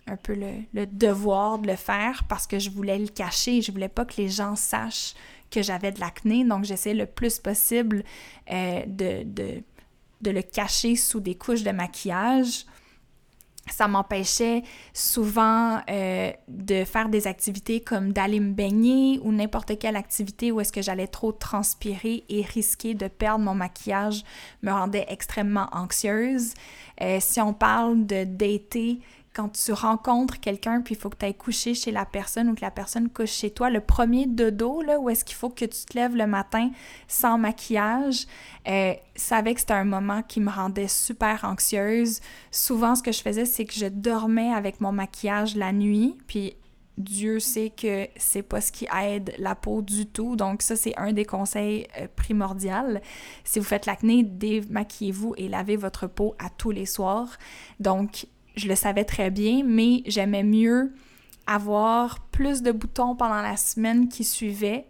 un 0.06 0.16
peu 0.16 0.34
le, 0.34 0.86
devoir 0.86 1.58
de 1.58 1.68
le 1.68 1.76
faire 1.76 2.24
parce 2.28 2.46
que 2.46 2.58
je 2.58 2.70
voulais 2.70 2.98
le 2.98 3.08
cacher. 3.08 3.62
Je 3.62 3.72
voulais 3.72 3.88
pas 3.88 4.04
que 4.04 4.14
les 4.18 4.28
gens 4.28 4.56
sachent 4.56 5.14
que 5.50 5.62
j'avais 5.62 5.92
de 5.92 6.00
l'acné, 6.00 6.44
donc 6.44 6.64
j'essayais 6.64 6.96
le 6.96 7.06
plus 7.06 7.38
possible 7.38 8.02
euh, 8.50 8.82
de, 8.86 9.62
le 10.30 10.42
cacher 10.42 10.96
sous 10.96 11.20
des 11.20 11.36
couches 11.36 11.62
de 11.62 11.70
maquillage 11.70 12.64
ça 13.70 13.88
m'empêchait 13.88 14.62
souvent 14.92 15.80
euh, 15.88 16.32
de 16.48 16.84
faire 16.84 17.08
des 17.08 17.26
activités 17.26 17.80
comme 17.80 18.12
d'aller 18.12 18.40
me 18.40 18.52
baigner 18.52 19.18
ou 19.22 19.32
n'importe 19.32 19.78
quelle 19.78 19.96
activité 19.96 20.52
où 20.52 20.60
est-ce 20.60 20.72
que 20.72 20.82
j'allais 20.82 21.06
trop 21.06 21.32
transpirer 21.32 22.24
et 22.28 22.42
risquer 22.42 22.94
de 22.94 23.08
perdre 23.08 23.44
mon 23.44 23.54
maquillage 23.54 24.22
me 24.62 24.70
rendait 24.70 25.06
extrêmement 25.08 25.68
anxieuse. 25.72 26.52
Euh, 27.00 27.18
si 27.20 27.40
on 27.40 27.54
parle 27.54 28.06
de 28.06 28.24
dater 28.24 29.00
quand 29.34 29.48
tu 29.48 29.72
rencontres 29.72 30.40
quelqu'un, 30.40 30.80
puis 30.80 30.94
il 30.94 30.98
faut 30.98 31.10
que 31.10 31.16
tu 31.16 31.26
ailles 31.26 31.34
coucher 31.34 31.74
chez 31.74 31.90
la 31.90 32.04
personne 32.04 32.48
ou 32.48 32.54
que 32.54 32.60
la 32.60 32.70
personne 32.70 33.08
couche 33.08 33.32
chez 33.32 33.50
toi, 33.50 33.68
le 33.68 33.80
premier 33.80 34.26
dodo, 34.26 34.80
là, 34.80 34.98
où 35.00 35.10
est-ce 35.10 35.24
qu'il 35.24 35.36
faut 35.36 35.50
que 35.50 35.64
tu 35.64 35.84
te 35.84 35.98
lèves 35.98 36.14
le 36.14 36.26
matin 36.26 36.70
sans 37.08 37.36
maquillage, 37.36 38.26
euh, 38.68 38.94
savais 39.16 39.54
que 39.54 39.60
c'était 39.60 39.74
un 39.74 39.84
moment 39.84 40.22
qui 40.22 40.40
me 40.40 40.50
rendait 40.50 40.88
super 40.88 41.44
anxieuse. 41.44 42.20
Souvent, 42.52 42.94
ce 42.94 43.02
que 43.02 43.12
je 43.12 43.22
faisais, 43.22 43.44
c'est 43.44 43.64
que 43.64 43.74
je 43.74 43.86
dormais 43.86 44.52
avec 44.52 44.80
mon 44.80 44.92
maquillage 44.92 45.56
la 45.56 45.72
nuit, 45.72 46.16
puis 46.28 46.54
Dieu 46.96 47.40
sait 47.40 47.70
que 47.70 48.06
c'est 48.16 48.42
pas 48.42 48.60
ce 48.60 48.70
qui 48.70 48.86
aide 48.96 49.34
la 49.38 49.56
peau 49.56 49.82
du 49.82 50.06
tout. 50.06 50.36
Donc 50.36 50.62
ça, 50.62 50.76
c'est 50.76 50.96
un 50.96 51.12
des 51.12 51.24
conseils 51.24 51.88
euh, 51.98 52.06
primordiaux. 52.14 53.00
Si 53.42 53.58
vous 53.58 53.64
faites 53.64 53.86
l'acné, 53.86 54.22
démaquillez-vous 54.22 55.34
et 55.36 55.48
lavez 55.48 55.76
votre 55.76 56.06
peau 56.06 56.36
à 56.38 56.50
tous 56.50 56.70
les 56.70 56.86
soirs. 56.86 57.36
Donc 57.80 58.26
je 58.56 58.68
le 58.68 58.74
savais 58.74 59.04
très 59.04 59.30
bien, 59.30 59.62
mais 59.64 60.02
j'aimais 60.06 60.42
mieux 60.42 60.92
avoir 61.46 62.20
plus 62.20 62.62
de 62.62 62.72
boutons 62.72 63.16
pendant 63.16 63.42
la 63.42 63.56
semaine 63.56 64.08
qui 64.08 64.24
suivait, 64.24 64.86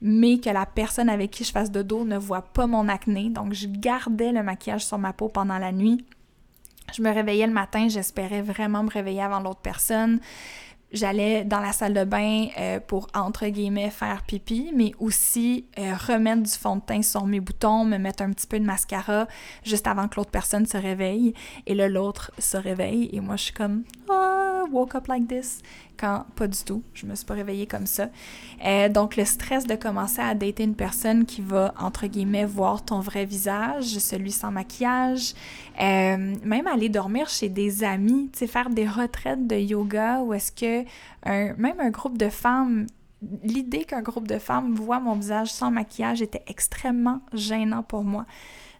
mais 0.00 0.38
que 0.38 0.50
la 0.50 0.66
personne 0.66 1.08
avec 1.08 1.30
qui 1.30 1.44
je 1.44 1.52
fasse 1.52 1.70
de 1.70 1.82
dos 1.82 2.04
ne 2.04 2.18
voit 2.18 2.42
pas 2.42 2.66
mon 2.66 2.88
acné. 2.88 3.28
Donc, 3.28 3.52
je 3.52 3.68
gardais 3.68 4.32
le 4.32 4.42
maquillage 4.42 4.84
sur 4.84 4.98
ma 4.98 5.12
peau 5.12 5.28
pendant 5.28 5.58
la 5.58 5.72
nuit. 5.72 6.04
Je 6.92 7.02
me 7.02 7.10
réveillais 7.10 7.46
le 7.46 7.52
matin, 7.52 7.88
j'espérais 7.88 8.42
vraiment 8.42 8.82
me 8.82 8.90
réveiller 8.90 9.22
avant 9.22 9.40
l'autre 9.40 9.60
personne. 9.60 10.20
J'allais 10.92 11.44
dans 11.44 11.60
la 11.60 11.72
salle 11.72 11.94
de 11.94 12.04
bain 12.04 12.48
euh, 12.58 12.78
pour, 12.78 13.08
entre 13.14 13.46
guillemets, 13.46 13.90
faire 13.90 14.22
pipi, 14.24 14.72
mais 14.74 14.92
aussi 14.98 15.64
euh, 15.78 15.94
remettre 15.94 16.42
du 16.42 16.50
fond 16.50 16.76
de 16.76 16.82
teint 16.82 17.02
sur 17.02 17.24
mes 17.24 17.40
boutons, 17.40 17.84
me 17.84 17.96
mettre 17.96 18.22
un 18.22 18.30
petit 18.30 18.46
peu 18.46 18.60
de 18.60 18.64
mascara 18.64 19.26
juste 19.64 19.86
avant 19.86 20.06
que 20.08 20.16
l'autre 20.16 20.30
personne 20.30 20.66
se 20.66 20.76
réveille. 20.76 21.32
Et 21.66 21.74
là, 21.74 21.88
l'autre 21.88 22.30
se 22.38 22.58
réveille 22.58 23.08
et 23.12 23.20
moi, 23.20 23.36
je 23.36 23.44
suis 23.44 23.54
comme 23.54 23.84
«Ah, 24.10 24.64
woke 24.70 24.94
up 24.94 25.06
like 25.06 25.26
this» 25.26 25.62
pas 26.34 26.46
du 26.46 26.62
tout, 26.64 26.82
je 26.94 27.06
me 27.06 27.14
suis 27.14 27.24
pas 27.24 27.34
réveillée 27.34 27.66
comme 27.66 27.86
ça. 27.86 28.08
Euh, 28.64 28.88
donc, 28.88 29.16
le 29.16 29.24
stress 29.24 29.66
de 29.66 29.74
commencer 29.74 30.20
à 30.20 30.34
dater 30.34 30.64
une 30.64 30.74
personne 30.74 31.24
qui 31.24 31.40
va, 31.40 31.74
entre 31.78 32.06
guillemets, 32.06 32.44
voir 32.44 32.84
ton 32.84 33.00
vrai 33.00 33.24
visage, 33.24 33.84
celui 33.84 34.32
sans 34.32 34.50
maquillage, 34.50 35.34
même 35.78 36.66
aller 36.66 36.88
dormir 36.88 37.28
chez 37.28 37.48
des 37.48 37.84
amis, 37.84 38.30
tu 38.36 38.46
faire 38.46 38.70
des 38.70 38.88
retraites 38.88 39.46
de 39.46 39.56
yoga 39.56 40.20
ou 40.20 40.34
est-ce 40.34 40.52
que 40.52 40.84
même 41.26 41.80
un 41.80 41.90
groupe 41.90 42.18
de 42.18 42.28
femmes, 42.28 42.86
l'idée 43.42 43.84
qu'un 43.84 44.02
groupe 44.02 44.26
de 44.26 44.38
femmes 44.38 44.74
voit 44.74 45.00
mon 45.00 45.14
visage 45.14 45.52
sans 45.52 45.70
maquillage 45.70 46.22
était 46.22 46.42
extrêmement 46.48 47.20
gênant 47.32 47.82
pour 47.82 48.02
moi. 48.04 48.26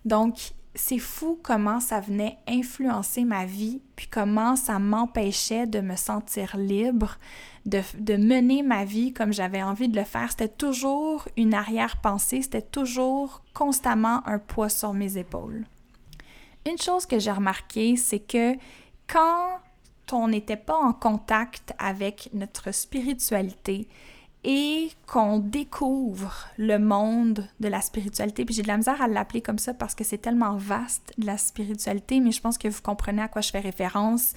Donc, 0.04 0.52
c'est 0.74 0.98
fou 0.98 1.38
comment 1.42 1.80
ça 1.80 2.00
venait 2.00 2.38
influencer 2.48 3.24
ma 3.24 3.44
vie, 3.44 3.82
puis 3.94 4.06
comment 4.06 4.56
ça 4.56 4.78
m'empêchait 4.78 5.66
de 5.66 5.80
me 5.80 5.96
sentir 5.96 6.56
libre, 6.56 7.18
de, 7.66 8.16
mener 8.16 8.62
ma 8.62 8.84
vie 8.84 9.12
comme 9.12 9.32
j'avais 9.32 9.62
envie 9.62 9.88
de 9.88 9.98
le 9.98 10.04
faire. 10.04 10.30
C'était 10.30 10.48
toujours 10.48 11.28
une 11.36 11.54
arrière-pensée, 11.54 12.42
c'était 12.42 12.62
toujours 12.62 13.42
constamment 13.52 14.26
un 14.26 14.38
poids 14.38 14.70
sur 14.70 14.94
mes 14.94 15.18
épaules. 15.18 15.66
Une 16.66 16.78
chose 16.78 17.06
que 17.06 17.18
j'ai 17.18 17.32
remarqué, 17.32 17.96
c'est 17.96 18.20
que 18.20 18.54
quand 19.06 19.58
on 20.12 20.28
n'était 20.28 20.56
pas 20.56 20.76
en 20.76 20.92
contact 20.92 21.74
avec 21.78 22.30
notre 22.32 22.72
spiritualité 22.72 23.88
et 24.44 24.90
qu'on 25.06 25.38
découvre 25.38 26.48
le 26.58 26.78
monde 26.78 27.46
de 27.60 27.68
la 27.68 27.80
spiritualité. 27.80 28.44
Puis 28.44 28.56
j'ai 28.56 28.62
de 28.62 28.68
la 28.68 28.76
misère 28.76 29.00
à 29.00 29.06
l'appeler 29.06 29.40
comme 29.40 29.58
ça 29.58 29.72
parce 29.72 29.94
que 29.94 30.02
c'est 30.02 30.18
tellement 30.18 30.56
vaste 30.56 31.12
la 31.16 31.38
spiritualité, 31.38 32.18
mais 32.18 32.32
je 32.32 32.40
pense 32.40 32.58
que 32.58 32.66
vous 32.66 32.82
comprenez 32.82 33.22
à 33.22 33.28
quoi 33.28 33.40
je 33.40 33.50
fais 33.50 33.60
référence 33.60 34.32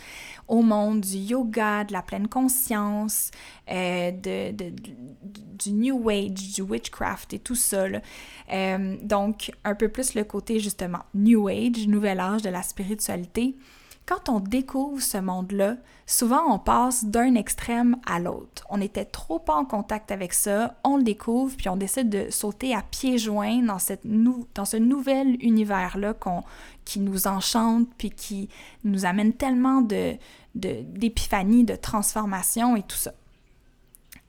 au 0.48 0.62
monde 0.62 1.02
du 1.02 1.18
yoga, 1.18 1.86
de 1.86 1.94
la 1.94 2.04
pleine 2.04 2.28
conscience, 2.28 3.32
euh, 3.72 4.12
de, 4.12 4.52
du 4.52 5.72
New 5.72 6.08
Age, 6.10 6.54
du 6.56 6.62
witchcraft 6.62 7.34
et 7.34 7.40
tout 7.40 7.56
ça. 7.56 7.86
Euh, 8.54 8.98
donc 9.02 9.52
un 9.64 9.74
peu 9.74 9.90
plus 9.90 10.14
le 10.14 10.24
côté 10.24 10.60
justement 10.60 11.00
New 11.16 11.48
Age, 11.48 11.88
nouvel 11.88 12.20
âge 12.20 12.44
de 12.44 12.50
la 12.50 12.62
spiritualité. 12.62 13.56
Quand 14.06 14.30
on 14.30 14.40
découvre 14.40 15.02
ce 15.02 15.18
monde-là, 15.18 15.78
souvent 16.06 16.44
on 16.48 16.60
passe 16.60 17.06
d'un 17.06 17.34
extrême 17.34 17.98
à 18.06 18.20
l'autre. 18.20 18.68
On 18.70 18.80
était 18.80 19.06
trop 19.06 19.40
pas 19.40 19.56
en 19.56 19.66
contact 19.66 20.12
avec 20.12 20.34
ça, 20.34 20.76
on 20.84 20.98
le 20.98 21.04
découvre, 21.04 21.58
puis 21.58 21.70
on 21.70 21.76
décide 21.76 22.10
de 22.10 22.30
sauter 22.30 22.76
à 22.76 22.84
pieds 22.84 23.18
joints 23.18 23.64
dans, 23.64 23.80
ce 23.80 24.78
nouvel 24.78 25.38
univers-là 25.44 26.14
qui 26.86 27.00
nous 27.00 27.26
enchante, 27.26 27.88
puis 27.98 28.12
qui 28.12 28.48
nous 28.84 29.06
amène 29.06 29.34
tellement 29.34 29.82
d'épiphanie, 30.54 31.64
de, 31.64 31.74
de 31.74 31.78
transformation 31.78 32.76
et 32.76 32.84
tout 32.84 32.98
ça. 32.98 33.12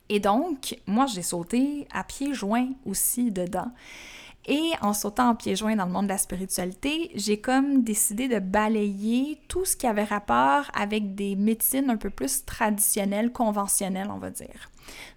Et 0.09 0.21
donc, 0.21 0.79
moi, 0.87 1.07
j'ai 1.07 1.23
sauté 1.23 1.87
à 1.93 2.05
pieds 2.05 2.33
joints 2.33 2.69
aussi 2.85 3.31
dedans. 3.31 3.71
Et 4.47 4.71
en 4.81 4.93
sautant 4.93 5.31
en 5.31 5.35
pieds 5.35 5.57
joints 5.57 5.75
dans 5.75 5.87
le 5.87 5.93
monde 5.93 6.07
de 6.07 6.13
la 6.13 6.19
spiritualité, 6.19 7.11
j'ai 7.15 7.41
comme 7.41 7.83
décidé 7.83 8.29
de 8.29 8.39
balayer 8.39 9.41
tout 9.49 9.65
ce 9.65 9.77
qui 9.77 9.89
avait 9.89 10.05
rapport 10.05 10.71
avec 10.73 11.17
des 11.17 11.35
médecines 11.35 11.91
un 11.91 11.97
peu 11.97 12.11
plus 12.11 12.45
traditionnelles, 12.45 13.33
conventionnelles, 13.33 14.09
on 14.09 14.19
va 14.19 14.31
dire. 14.31 14.71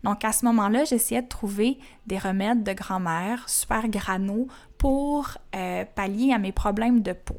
Donc 0.03 0.25
à 0.25 0.31
ce 0.31 0.45
moment-là, 0.45 0.83
j'essayais 0.85 1.21
de 1.21 1.27
trouver 1.27 1.77
des 2.07 2.17
remèdes 2.17 2.63
de 2.63 2.73
grand-mère 2.73 3.47
super 3.47 3.87
granaux 3.87 4.47
pour 4.79 5.37
euh, 5.55 5.85
pallier 5.93 6.33
à 6.33 6.39
mes 6.39 6.51
problèmes 6.51 7.01
de 7.01 7.13
peau. 7.13 7.37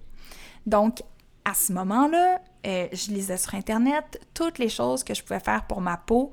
Donc 0.66 1.02
à 1.44 1.54
ce 1.54 1.72
moment-là, 1.72 2.40
euh, 2.66 2.86
je 2.92 3.10
lisais 3.10 3.36
sur 3.36 3.54
Internet 3.54 4.20
toutes 4.32 4.58
les 4.58 4.68
choses 4.68 5.02
que 5.02 5.14
je 5.14 5.24
pouvais 5.24 5.40
faire 5.40 5.66
pour 5.66 5.80
ma 5.80 5.96
peau. 5.96 6.30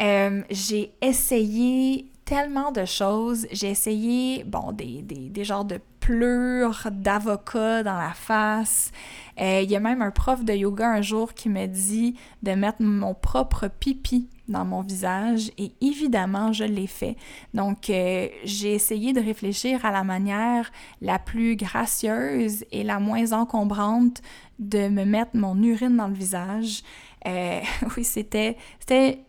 Euh, 0.00 0.42
j'ai 0.50 0.92
essayé 1.00 2.10
tellement 2.24 2.72
de 2.72 2.84
choses. 2.84 3.46
J'ai 3.52 3.70
essayé, 3.70 4.44
bon, 4.44 4.72
des, 4.72 5.02
des, 5.02 5.28
des 5.28 5.44
genres 5.44 5.64
de 5.64 5.80
pleurs 6.04 6.88
d'avocat 6.92 7.82
dans 7.82 7.98
la 7.98 8.12
face. 8.12 8.92
Euh, 9.40 9.62
il 9.62 9.70
y 9.70 9.76
a 9.76 9.80
même 9.80 10.02
un 10.02 10.10
prof 10.10 10.44
de 10.44 10.52
yoga 10.52 10.86
un 10.90 11.00
jour 11.00 11.32
qui 11.32 11.48
me 11.48 11.66
dit 11.66 12.14
de 12.42 12.52
mettre 12.52 12.82
mon 12.82 13.14
propre 13.14 13.68
pipi 13.68 14.28
dans 14.48 14.66
mon 14.66 14.82
visage 14.82 15.50
et 15.56 15.72
évidemment 15.80 16.52
je 16.52 16.64
l'ai 16.64 16.86
fait. 16.86 17.16
Donc 17.54 17.88
euh, 17.88 18.28
j'ai 18.44 18.74
essayé 18.74 19.14
de 19.14 19.20
réfléchir 19.20 19.86
à 19.86 19.92
la 19.92 20.04
manière 20.04 20.70
la 21.00 21.18
plus 21.18 21.56
gracieuse 21.56 22.66
et 22.70 22.82
la 22.84 23.00
moins 23.00 23.32
encombrante 23.32 24.20
de 24.58 24.88
me 24.88 25.04
mettre 25.04 25.34
mon 25.34 25.60
urine 25.62 25.96
dans 25.96 26.08
le 26.08 26.14
visage. 26.14 26.82
Euh, 27.26 27.60
oui, 27.96 28.04
c'était 28.04 28.58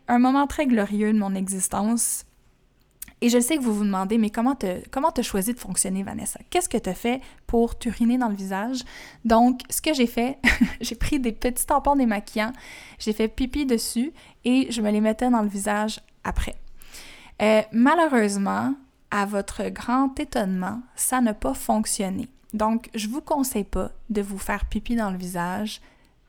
un 0.08 0.18
moment 0.18 0.46
très 0.46 0.66
glorieux 0.66 1.14
de 1.14 1.18
mon 1.18 1.34
existence 1.34 2.26
Et 3.22 3.30
je 3.30 3.40
sais 3.40 3.56
que 3.56 3.62
vous 3.62 3.72
vous 3.72 3.84
demandez, 3.84 4.18
mais 4.18 4.28
comment 4.28 4.54
tu 4.54 4.66
comment 4.90 5.08
as 5.10 5.22
choisi 5.22 5.54
de 5.54 5.58
fonctionner, 5.58 6.02
Vanessa? 6.02 6.38
Qu'est-ce 6.50 6.68
que 6.68 6.76
tu 6.76 6.90
as 6.90 6.94
fait 6.94 7.22
pour 7.46 7.78
t'uriner 7.78 8.18
dans 8.18 8.28
le 8.28 8.34
visage? 8.34 8.80
Donc, 9.24 9.60
ce 9.70 9.80
que 9.80 9.94
j'ai 9.94 10.06
fait, 10.06 10.38
j'ai 10.80 10.96
pris 10.96 11.18
des 11.18 11.32
petits 11.32 11.64
tampons 11.64 11.96
démaquillants, 11.96 12.52
j'ai 12.98 13.14
fait 13.14 13.28
pipi 13.28 13.64
dessus 13.64 14.12
et 14.44 14.70
je 14.70 14.82
me 14.82 14.90
les 14.90 15.00
mettais 15.00 15.30
dans 15.30 15.42
le 15.42 15.48
visage 15.48 16.00
après. 16.24 16.56
Euh, 17.40 17.62
malheureusement, 17.72 18.74
à 19.10 19.24
votre 19.24 19.68
grand 19.70 20.18
étonnement, 20.20 20.80
ça 20.94 21.20
n'a 21.22 21.34
pas 21.34 21.54
fonctionné. 21.54 22.28
Donc, 22.52 22.90
je 22.94 23.08
vous 23.08 23.20
conseille 23.20 23.64
pas 23.64 23.90
de 24.10 24.20
vous 24.20 24.38
faire 24.38 24.66
pipi 24.66 24.94
dans 24.94 25.10
le 25.10 25.18
visage 25.18 25.80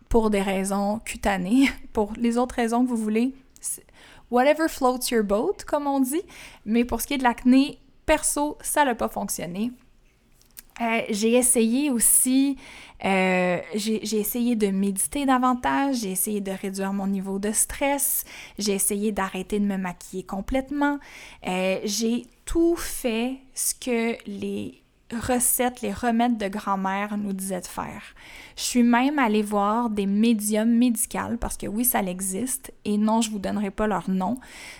pour 0.09 0.29
des 0.29 0.41
raisons 0.41 0.99
cutanées. 1.03 1.69
Pour 1.93 2.13
les 2.15 2.37
autres 2.37 2.55
raisons 2.55 2.83
que 2.83 2.89
vous 2.89 2.97
voulez, 2.97 3.33
whatever 4.31 4.67
floats 4.67 5.09
your 5.11 5.23
boat, 5.23 5.63
comme 5.65 5.87
on 5.87 5.99
dit. 5.99 6.23
Mais 6.65 6.85
pour 6.85 7.01
ce 7.01 7.07
qui 7.07 7.13
est 7.15 7.17
de 7.17 7.23
l'acné, 7.23 7.79
perso, 8.05 8.57
ça 8.61 8.85
n'a 8.85 8.95
pas 8.95 9.09
fonctionné. 9.09 9.71
Euh, 10.79 11.01
j'ai 11.09 11.33
essayé 11.33 11.89
aussi, 11.89 12.55
euh, 13.03 13.57
j'ai 13.73 14.19
essayé 14.19 14.55
de 14.55 14.67
méditer 14.67 15.25
davantage, 15.25 15.97
j'ai 15.97 16.11
essayé 16.11 16.39
de 16.39 16.51
réduire 16.51 16.93
mon 16.93 17.07
niveau 17.07 17.39
de 17.39 17.51
stress, 17.51 18.25
j'ai 18.59 18.73
essayé 18.73 19.11
d'arrêter 19.11 19.59
de 19.59 19.65
me 19.65 19.77
maquiller 19.77 20.23
complètement. 20.23 20.99
Euh, 21.47 21.79
j'ai 21.83 22.27
tout 22.45 22.75
fait 22.75 23.37
ce 23.55 23.73
que 23.73 24.17
les 24.27 24.83
recettes, 25.11 25.81
les 25.81 25.93
remèdes 25.93 26.37
de 26.37 26.47
grand-mère 26.47 27.17
nous 27.17 27.33
disaient 27.33 27.61
de 27.61 27.67
faire. 27.67 28.01
Je 28.55 28.63
suis 28.63 28.83
même 28.83 29.19
allée 29.19 29.41
voir 29.41 29.89
des 29.89 30.05
médiums 30.05 30.69
médicales 30.69 31.37
parce 31.37 31.57
que 31.57 31.67
oui, 31.67 31.85
ça 31.85 32.01
existe 32.01 32.73
et 32.85 32.97
non, 32.97 33.21
je 33.21 33.31
vous 33.31 33.39
donnerai 33.39 33.71
pas 33.71 33.87
leur 33.87 34.09
nom. 34.09 34.37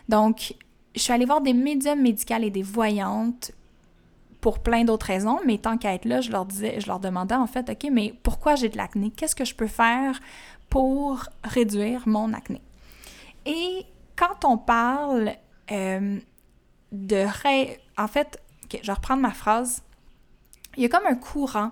Donc, 0.10 0.56
je 0.96 1.02
suis 1.02 1.13
allée 1.13 1.26
voir 1.26 1.42
des 1.42 1.54
médiums 1.54 2.02
médicales 2.02 2.44
et 2.44 2.50
des 2.50 2.63
voyantes 2.63 3.52
pour 4.42 4.60
plein 4.60 4.84
d'autres 4.84 5.08
raisons, 5.08 5.40
mais 5.46 5.58
tant 5.58 5.78
qu'à 5.78 5.94
être 5.94 6.06
là, 6.06 6.22
je 6.22 6.32
leur 6.32 6.46
disais, 6.46 6.80
je 6.80 6.88
leur 6.88 7.00
demandais 7.00 7.36
en 7.36 7.48
fait, 7.48 7.70
OK, 7.70 7.90
mais 7.92 8.13
pourquoi 8.24 8.56
j'ai 8.56 8.70
de 8.70 8.78
l'acné? 8.78 9.12
Qu'est-ce 9.12 9.36
que 9.36 9.46
je 9.46 9.56
peux 9.56 9.68
faire 9.68 10.20
pour 10.70 11.24
réduire 11.44 12.08
mon 12.08 12.34
acné? 12.34 12.62
Et 13.46 13.86
quand 14.16 14.46
on 14.46 14.58
parle 14.58 15.32
euh, 15.72 16.20
de... 16.92 17.26
En 17.98 18.08
fait, 18.08 18.42
je 18.72 18.86
vais 18.86 18.94
reprendre 18.94 19.22
ma 19.22 19.32
phrase 19.32 19.84
il 20.78 20.84
y 20.84 20.86
a 20.86 20.90
comme 20.90 21.08
un 21.08 21.16
courant 21.16 21.72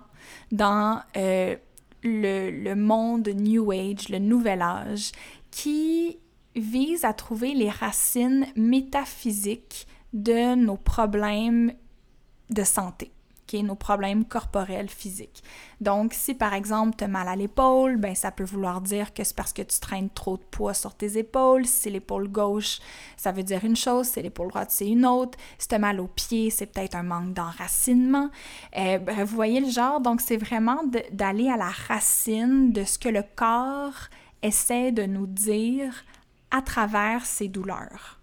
dans 0.52 1.00
euh, 1.15 1.56
le, 2.04 2.50
le, 2.52 2.76
monde 2.76 3.30
New 3.30 3.72
Age, 3.72 4.10
le 4.10 4.20
Nouvel 4.20 4.62
Âge, 4.62 5.12
qui 5.52 6.18
vise 6.56 7.06
à 7.06 7.13
trouver 7.13 7.54
les 7.54 7.70
racines 7.70 8.48
métaphysiques 8.56 9.88
de 10.13 10.56
nos 10.56 10.78
problèmes 10.78 11.74
de 12.50 12.63
santé 12.63 13.12
qui 13.48 13.58
est 13.58 13.64
nos 13.64 13.76
problèmes 13.76 14.26
corporels 14.26 14.90
physiques. 14.90 15.44
Donc, 15.82 16.14
si 16.14 16.34
par 16.34 16.54
exemple 16.54 16.96
tu 16.98 17.04
as 17.04 17.08
mal 17.08 17.28
à 17.28 17.36
l'épaule, 17.36 17.98
ben 17.98 18.16
ça 18.16 18.32
peut 18.32 18.44
vouloir 18.44 18.82
dire 18.82 19.14
que 19.14 19.24
c'est 19.24 19.36
parce 19.36 19.54
que 19.54 19.62
tu 19.62 19.80
traînes 19.80 20.10
trop 20.10 20.38
de 20.38 20.44
poids 20.44 20.74
sur 20.74 20.96
tes 20.96 21.18
épaules. 21.18 21.66
Si 21.66 21.82
c'est 21.82 21.90
l'épaule 21.90 22.28
gauche, 22.28 22.80
ça 23.18 23.32
veut 23.32 23.44
dire 23.44 23.64
une 23.64 23.76
chose, 23.76 24.08
si 24.08 24.22
l'épaule 24.22 24.50
droite, 24.50 24.72
c'est 24.72 24.88
une 24.88 25.06
autre. 25.06 25.38
Si 25.58 25.68
tu 25.68 25.76
as 25.76 25.80
mal 25.80 26.00
aux 26.00 26.08
pieds, 26.08 26.50
c'est 26.50 26.68
peut-être 26.68 26.96
un 26.96 27.04
manque 27.04 27.34
d'enracinement. 27.34 28.30
Euh, 28.78 29.00
vous 29.26 29.36
voyez 29.36 29.60
le 29.60 29.70
genre, 29.70 30.00
donc 30.02 30.22
c'est 30.22 30.38
vraiment 30.38 30.84
d'aller 31.12 31.50
à 31.50 31.58
la 31.58 31.70
racine 31.70 32.72
de 32.72 32.84
ce 32.84 32.98
que 32.98 33.10
le 33.10 33.24
corps 33.36 34.10
essaie 34.42 34.92
de 34.92 35.04
nous 35.04 35.28
dire 35.28 36.04
à 36.52 36.62
travers 36.62 37.26
ses 37.26 37.48
douleurs. 37.48 38.20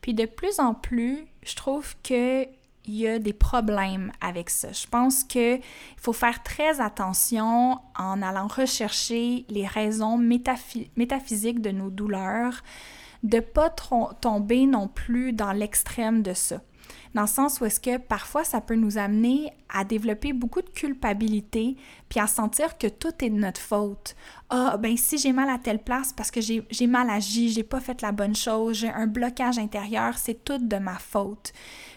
Puis 0.00 0.14
de 0.14 0.24
plus 0.24 0.60
en 0.60 0.74
plus, 0.74 1.26
je 1.42 1.54
trouve 1.54 1.94
que 2.02 2.46
il 2.86 2.94
y 2.94 3.08
a 3.08 3.18
des 3.18 3.32
problèmes 3.32 4.12
avec 4.20 4.50
ça. 4.50 4.72
Je 4.72 4.86
pense 4.86 5.24
qu'il 5.24 5.60
faut 5.96 6.12
faire 6.12 6.42
très 6.42 6.80
attention 6.80 7.78
en 7.98 8.22
allant 8.22 8.46
rechercher 8.46 9.44
les 9.48 9.66
raisons 9.66 10.18
métaphysiques 10.18 11.60
de 11.60 11.70
nos 11.70 11.90
douleurs, 11.90 12.62
de 13.22 13.40
pas 13.40 13.70
tomber 14.20 14.66
non 14.66 14.88
plus 14.88 15.32
dans 15.32 15.52
l'extrême 15.52 16.22
de 16.22 16.34
ça. 16.34 16.60
Dans 17.14 17.22
le 17.22 17.28
sens 17.28 17.60
où 17.60 17.64
est-ce 17.64 17.80
que 17.80 17.96
parfois 17.96 18.44
ça 18.44 18.60
peut 18.60 18.74
nous 18.74 18.98
amener 18.98 19.50
à 19.70 19.84
développer 19.84 20.34
beaucoup 20.34 20.60
de 20.60 20.68
culpabilité, 20.68 21.76
puis 22.10 22.20
à 22.20 22.26
sentir 22.26 22.76
que 22.76 22.86
tout 22.86 23.24
est 23.24 23.30
de 23.30 23.38
notre 23.38 23.60
faute. 23.60 24.14
Ah, 24.50 24.76
ben 24.76 24.96
si 24.96 25.16
j'ai 25.16 25.32
mal 25.32 25.48
à 25.48 25.58
telle 25.58 25.82
place 25.82 26.12
parce 26.12 26.30
que 26.30 26.40
j'ai 26.42 26.86
mal 26.86 27.08
agi, 27.08 27.50
j'ai 27.50 27.62
pas 27.62 27.80
fait 27.80 28.02
la 28.02 28.12
bonne 28.12 28.36
chose, 28.36 28.76
j'ai 28.76 28.90
un 28.90 29.06
blocage 29.06 29.58
intérieur, 29.58 30.18
c'est 30.18 30.44
tout 30.44 30.58
de 30.58 30.76
ma 30.76 30.98
faute. 30.98 31.52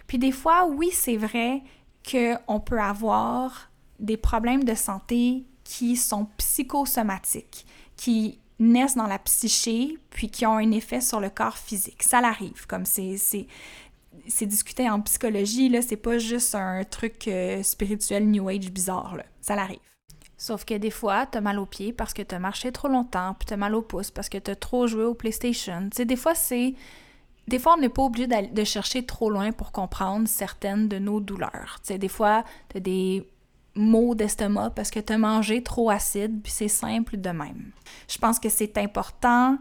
Puis 0.10 0.18
des 0.18 0.32
fois, 0.32 0.66
oui, 0.66 0.90
c'est 0.92 1.18
vrai 1.18 1.62
qu'on 2.04 2.60
peut 2.60 2.82
avoir 2.82 3.70
des 4.00 4.18
problèmes 4.18 4.64
de 4.64 4.74
santé 4.74 5.46
qui 5.64 5.96
sont 5.96 6.26
psychosomatiques, 6.38 7.68
qui 7.96 8.40
naissent 8.58 8.96
dans 8.96 9.06
la 9.06 9.20
psyché, 9.20 10.00
puis 10.10 10.32
qui 10.32 10.48
ont 10.48 10.58
un 10.58 10.72
effet 10.72 11.00
sur 11.00 11.20
le 11.20 11.30
corps 11.30 11.60
physique. 11.60 12.02
Ça 12.02 12.22
l'arrive, 12.22 12.66
comme 12.66 12.86
c'est 12.86 13.18
c'est 14.28 14.46
discuté 14.48 14.90
en 14.90 15.00
psychologie, 15.02 15.70
là, 15.70 15.84
c'est 15.84 15.96
pas 15.96 16.18
juste 16.18 16.56
un 16.56 16.84
truc 16.84 17.28
euh, 17.28 17.62
spirituel 17.62 18.28
New 18.28 18.50
Age 18.50 18.72
bizarre, 18.72 19.16
là. 19.16 19.24
Ça 19.42 19.56
l'arrive. 19.56 19.80
Sauf 20.38 20.66
que 20.66 20.74
des 20.74 20.90
fois, 20.90 21.28
t'as 21.28 21.42
mal 21.42 21.60
aux 21.60 21.68
pieds 21.68 21.94
parce 21.94 22.16
que 22.16 22.24
t'as 22.24 22.40
marché 22.40 22.72
trop 22.72 22.88
longtemps, 22.88 23.36
puis 23.38 23.46
t'as 23.46 23.58
mal 23.58 23.76
au 23.76 23.84
pouce 23.84 24.10
parce 24.10 24.28
que 24.28 24.40
t'as 24.40 24.56
trop 24.56 24.88
joué 24.88 25.04
au 25.04 25.14
PlayStation. 25.14 25.88
Tu 25.92 25.98
sais, 25.98 26.06
des 26.06 26.16
fois, 26.16 26.34
c'est 26.34 26.74
des 27.50 27.60
fois, 27.60 27.76
on 27.78 27.82
n'est 27.82 27.90
pas 27.90 28.04
obligé 28.04 28.28
de 28.28 28.64
chercher 28.64 29.06
trop 29.06 29.30
loin 29.30 29.52
pour 29.52 29.72
comprendre 29.72 30.28
certaines 30.28 30.88
de 30.88 31.00
nos 31.00 31.20
douleurs. 31.20 31.80
Tu 31.82 31.94
sais, 31.94 31.98
des 31.98 32.08
fois, 32.08 32.44
tu 32.70 32.78
as 32.78 32.80
des 32.80 33.28
maux 33.76 34.14
d'estomac 34.14 34.70
parce 34.72 34.92
que 34.92 35.00
tu 35.00 35.14
as 35.14 35.18
mangé 35.18 35.64
trop 35.64 35.90
acide, 35.90 36.42
puis 36.44 36.52
c'est 36.52 36.68
simple 36.68 37.18
de 37.18 37.30
même. 37.30 37.72
Je 38.08 38.18
pense 38.18 38.40
que 38.40 38.50
c'est 38.50 38.78
important 38.78 39.58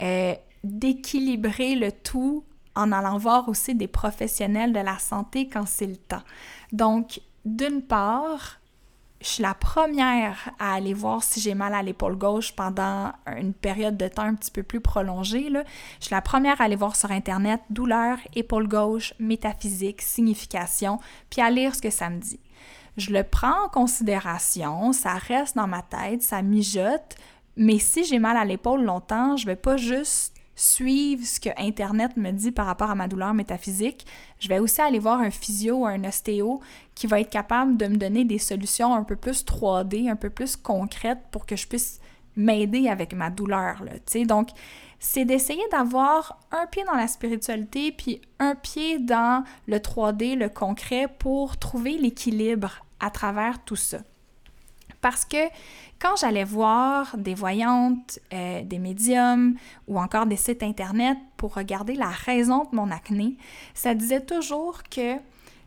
euh, 0.00 0.34
d'équilibrer 0.62 1.74
le 1.74 1.90
tout 1.90 2.44
en 2.74 2.92
allant 2.92 3.18
voir 3.18 3.48
aussi 3.48 3.74
des 3.74 3.88
professionnels 3.88 4.72
de 4.72 4.80
la 4.80 4.98
santé 4.98 5.48
quand 5.48 5.66
c'est 5.66 5.86
le 5.86 5.96
temps. 5.96 6.22
Donc, 6.72 7.20
d'une 7.44 7.82
part, 7.82 8.60
je 9.22 9.28
suis 9.28 9.42
la 9.42 9.54
première 9.54 10.50
à 10.58 10.74
aller 10.74 10.94
voir 10.94 11.22
si 11.22 11.40
j'ai 11.40 11.54
mal 11.54 11.74
à 11.74 11.82
l'épaule 11.82 12.16
gauche 12.16 12.52
pendant 12.52 13.12
une 13.38 13.54
période 13.54 13.96
de 13.96 14.08
temps 14.08 14.22
un 14.22 14.34
petit 14.34 14.50
peu 14.50 14.64
plus 14.64 14.80
prolongée. 14.80 15.48
Je 16.00 16.06
suis 16.06 16.14
la 16.14 16.20
première 16.20 16.60
à 16.60 16.64
aller 16.64 16.76
voir 16.76 16.96
sur 16.96 17.10
Internet 17.12 17.60
douleur, 17.70 18.18
épaule 18.34 18.66
gauche, 18.66 19.14
métaphysique, 19.20 20.02
signification, 20.02 20.98
puis 21.30 21.40
à 21.40 21.50
lire 21.50 21.74
ce 21.74 21.82
que 21.82 21.90
ça 21.90 22.10
me 22.10 22.18
dit. 22.18 22.40
Je 22.96 23.12
le 23.12 23.22
prends 23.22 23.64
en 23.64 23.68
considération, 23.68 24.92
ça 24.92 25.14
reste 25.14 25.56
dans 25.56 25.68
ma 25.68 25.82
tête, 25.82 26.22
ça 26.22 26.42
mijote, 26.42 27.16
mais 27.56 27.78
si 27.78 28.04
j'ai 28.04 28.18
mal 28.18 28.36
à 28.36 28.44
l'épaule 28.44 28.82
longtemps, 28.82 29.36
je 29.36 29.46
vais 29.46 29.56
pas 29.56 29.76
juste 29.76 30.31
suivre 30.62 31.26
ce 31.26 31.40
que 31.40 31.48
Internet 31.58 32.16
me 32.16 32.30
dit 32.30 32.52
par 32.52 32.66
rapport 32.66 32.90
à 32.90 32.94
ma 32.94 33.08
douleur 33.08 33.34
métaphysique, 33.34 34.06
je 34.38 34.48
vais 34.48 34.60
aussi 34.60 34.80
aller 34.80 35.00
voir 35.00 35.20
un 35.20 35.30
physio 35.30 35.78
ou 35.78 35.86
un 35.86 36.04
ostéo 36.04 36.60
qui 36.94 37.08
va 37.08 37.20
être 37.20 37.30
capable 37.30 37.76
de 37.76 37.86
me 37.86 37.96
donner 37.96 38.24
des 38.24 38.38
solutions 38.38 38.94
un 38.94 39.02
peu 39.02 39.16
plus 39.16 39.44
3D, 39.44 40.08
un 40.08 40.14
peu 40.14 40.30
plus 40.30 40.54
concrètes 40.54 41.18
pour 41.32 41.46
que 41.46 41.56
je 41.56 41.66
puisse 41.66 42.00
m'aider 42.36 42.88
avec 42.88 43.12
ma 43.12 43.28
douleur. 43.28 43.82
Donc, 44.26 44.50
c'est 45.00 45.24
d'essayer 45.24 45.64
d'avoir 45.72 46.38
un 46.52 46.66
pied 46.66 46.84
dans 46.84 46.94
la 46.94 47.08
spiritualité 47.08 47.90
puis 47.90 48.20
un 48.38 48.54
pied 48.54 49.00
dans 49.00 49.42
le 49.66 49.78
3D, 49.78 50.36
le 50.36 50.48
concret, 50.48 51.08
pour 51.18 51.56
trouver 51.56 51.98
l'équilibre 51.98 52.84
à 53.00 53.10
travers 53.10 53.64
tout 53.64 53.74
ça. 53.74 53.98
Parce 55.02 55.26
que 55.26 55.48
quand 55.98 56.16
j'allais 56.16 56.44
voir 56.44 57.16
des 57.18 57.34
voyantes, 57.34 58.18
euh, 58.32 58.62
des 58.62 58.78
médiums 58.78 59.56
ou 59.86 60.00
encore 60.00 60.26
des 60.26 60.36
sites 60.36 60.62
internet 60.62 61.18
pour 61.36 61.54
regarder 61.54 61.94
la 61.94 62.08
raison 62.08 62.64
de 62.70 62.74
mon 62.74 62.90
acné, 62.90 63.36
ça 63.74 63.94
disait 63.94 64.24
toujours 64.24 64.82
que 64.84 65.16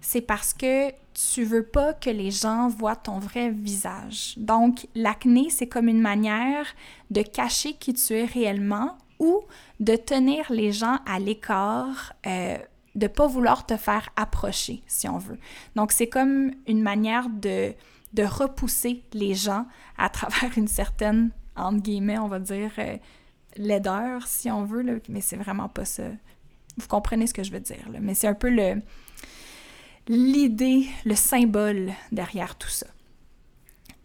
c'est 0.02 0.22
parce 0.22 0.54
que 0.54 0.90
tu 1.14 1.44
veux 1.44 1.66
pas 1.66 1.94
que 1.94 2.10
les 2.10 2.32
gens 2.32 2.68
voient 2.68 2.96
ton 2.96 3.20
vrai 3.20 3.50
visage. 3.50 4.34
Donc, 4.38 4.88
l'acné, 4.94 5.50
c'est 5.50 5.68
comme 5.68 5.88
une 5.88 6.02
manière 6.02 6.68
de 7.12 7.22
cacher 7.22 7.74
qui 7.74 7.94
tu 7.94 8.14
es 8.14 8.26
réellement 8.26 8.98
ou 9.20 9.42
de 9.80 9.96
tenir 9.96 10.46
les 10.50 10.72
gens 10.72 11.00
à 11.06 11.20
l'écart, 11.20 12.14
euh, 12.28 12.58
de 12.96 13.08
pas 13.08 13.28
vouloir 13.28 13.66
te 13.66 13.78
faire 13.78 14.10
approcher, 14.16 14.84
si 14.88 15.08
on 15.10 15.18
veut. 15.18 15.40
Donc, 15.76 15.92
c'est 15.92 16.08
comme 16.08 16.52
une 16.68 16.82
manière 16.82 17.30
de 17.30 17.74
de 18.16 18.24
repousser 18.24 19.04
les 19.14 19.36
gens 19.36 19.66
à 19.98 20.10
travers 20.10 20.58
une 20.58 20.68
certaine, 20.68 21.32
entre 21.56 21.82
guillemets, 21.82 22.18
on 22.18 22.28
va 22.28 22.40
dire, 22.40 22.72
euh, 22.78 22.98
laideur, 23.58 24.28
si 24.28 24.50
on 24.50 24.66
veut, 24.66 24.82
là, 24.82 24.94
mais 25.10 25.22
c'est 25.22 25.36
vraiment 25.36 25.70
pas 25.70 25.86
ça. 25.86 26.04
Vous 26.78 26.88
comprenez 26.88 27.28
ce 27.28 27.34
que 27.34 27.44
je 27.44 27.52
veux 27.52 27.60
dire, 27.60 27.90
là, 27.92 28.00
mais 28.02 28.14
c'est 28.14 28.28
un 28.28 28.34
peu 28.34 28.50
le 28.50 28.82
l'idée, 30.08 30.88
le 31.04 31.16
symbole 31.16 31.92
derrière 32.12 32.56
tout 32.56 32.70
ça. 32.70 32.86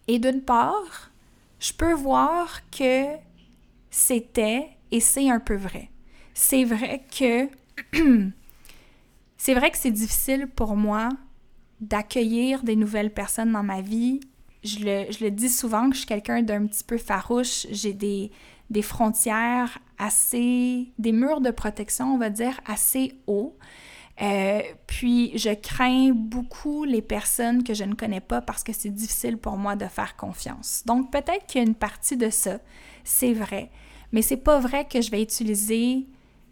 Et 0.09 0.18
d'une 0.18 0.40
part, 0.40 1.11
je 1.59 1.75
peux 1.75 1.92
voir 1.92 2.61
que 2.70 3.16
c'était, 3.90 4.70
et 4.90 5.01
c'est 5.01 5.31
un 5.31 5.40
peu 5.40 5.57
vrai, 5.57 5.90
c'est 6.33 6.64
vrai 6.64 7.05
que 7.11 7.49
C'est 9.42 9.55
vrai 9.55 9.70
que 9.70 9.79
c'est 9.79 9.90
difficile 9.90 10.49
pour 10.49 10.77
moi 10.77 11.09
d'accueillir 11.81 12.62
des 12.62 12.77
nouvelles 12.77 13.12
personnes 13.12 13.53
dans 13.53 13.62
ma 13.62 13.81
vie. 13.81 14.21
Je 14.62 14.79
le, 15.25 15.31
dis 15.31 15.49
souvent 15.49 15.88
que 15.88 15.95
je 15.95 16.01
suis 16.01 16.07
quelqu'un 16.07 16.43
d'un 16.43 16.66
petit 16.66 16.85
peu 16.85 16.99
farouche. 16.99 17.66
J'ai 17.71 17.95
des, 17.95 18.31
des 18.69 18.83
frontières 18.83 19.79
assez, 19.99 20.93
des 20.99 21.12
murs 21.12 21.40
de 21.40 21.51
protection, 21.51 22.14
on 22.14 22.19
va 22.19 22.31
dire, 22.31 22.61
assez 22.66 23.14
hauts. 23.27 23.57
Euh, 24.23 24.61
puis 24.87 25.33
je 25.38 25.51
crains 25.55 26.11
beaucoup 26.12 26.85
les 26.85 27.01
personnes 27.01 27.64
que 27.64 27.73
je 27.73 27.85
ne 27.85 27.95
connais 27.95 28.21
pas 28.21 28.43
parce 28.43 28.62
que 28.62 28.73
c'est 28.73 28.90
difficile 28.90 29.38
pour 29.38 29.57
moi 29.57 29.77
de 29.77 29.87
faire 29.87 30.14
confiance. 30.16 30.83
Donc 30.85 31.11
peut-être 31.11 31.47
qu'il 31.47 31.62
y 31.62 31.64
a 31.64 31.66
une 31.66 31.75
partie 31.75 32.19
de 32.19 32.29
ça, 32.29 32.59
c'est 33.03 33.33
vrai, 33.33 33.71
mais 34.12 34.21
c'est 34.21 34.37
pas 34.37 34.59
vrai 34.59 34.87
que 34.87 35.01
je 35.01 35.11
vais 35.11 35.23
utiliser 35.23 36.07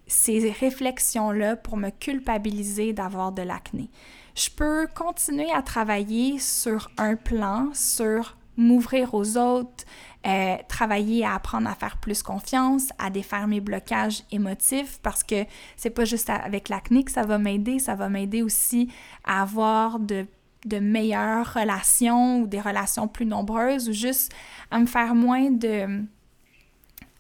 ces 0.07 0.51
réflexions-là 0.51 1.57
pour 1.57 1.77
me 1.77 1.91
culpabiliser 1.91 2.95
d'avoir 2.95 3.33
de 3.33 3.43
l'acné. 3.43 3.91
Je 4.39 4.51
peux 4.51 4.87
continuer 4.95 5.51
à 5.51 5.63
travailler 5.63 6.39
sur 6.39 6.93
un 6.97 7.17
plan, 7.17 7.71
sur 7.75 8.37
m'ouvrir 8.57 9.13
aux 9.15 9.37
autres, 9.37 9.85
euh, 10.29 10.57
travailler 10.69 11.25
à 11.25 11.35
apprendre 11.35 11.69
à 11.69 11.75
faire 11.75 11.97
plus 11.97 12.23
confiance, 12.23 12.91
à 13.01 13.11
défaire 13.11 13.49
mes 13.49 13.61
blocages 13.61 14.23
émotifs 14.31 15.01
parce 15.03 15.25
que 15.25 15.45
c'est 15.77 15.91
pas 15.91 16.05
juste 16.05 16.31
avec 16.31 16.69
l'acné 16.69 17.03
que 17.03 17.11
ça 17.11 17.23
va 17.23 17.39
m'aider, 17.39 17.81
ça 17.81 17.97
va 17.97 18.09
m'aider 18.09 18.43
aussi 18.43 18.89
à 19.25 19.43
avoir 19.43 19.99
de, 19.99 20.25
de 20.67 20.79
meilleures 20.79 21.55
relations 21.55 22.43
ou 22.43 22.47
des 22.47 22.61
relations 22.61 23.09
plus 23.09 23.27
nombreuses 23.27 23.89
ou 23.89 23.93
juste 23.93 24.33
à 24.71 24.79
me 24.79 24.87
faire 24.87 25.17
moins 25.17 25.51
de 25.51 26.05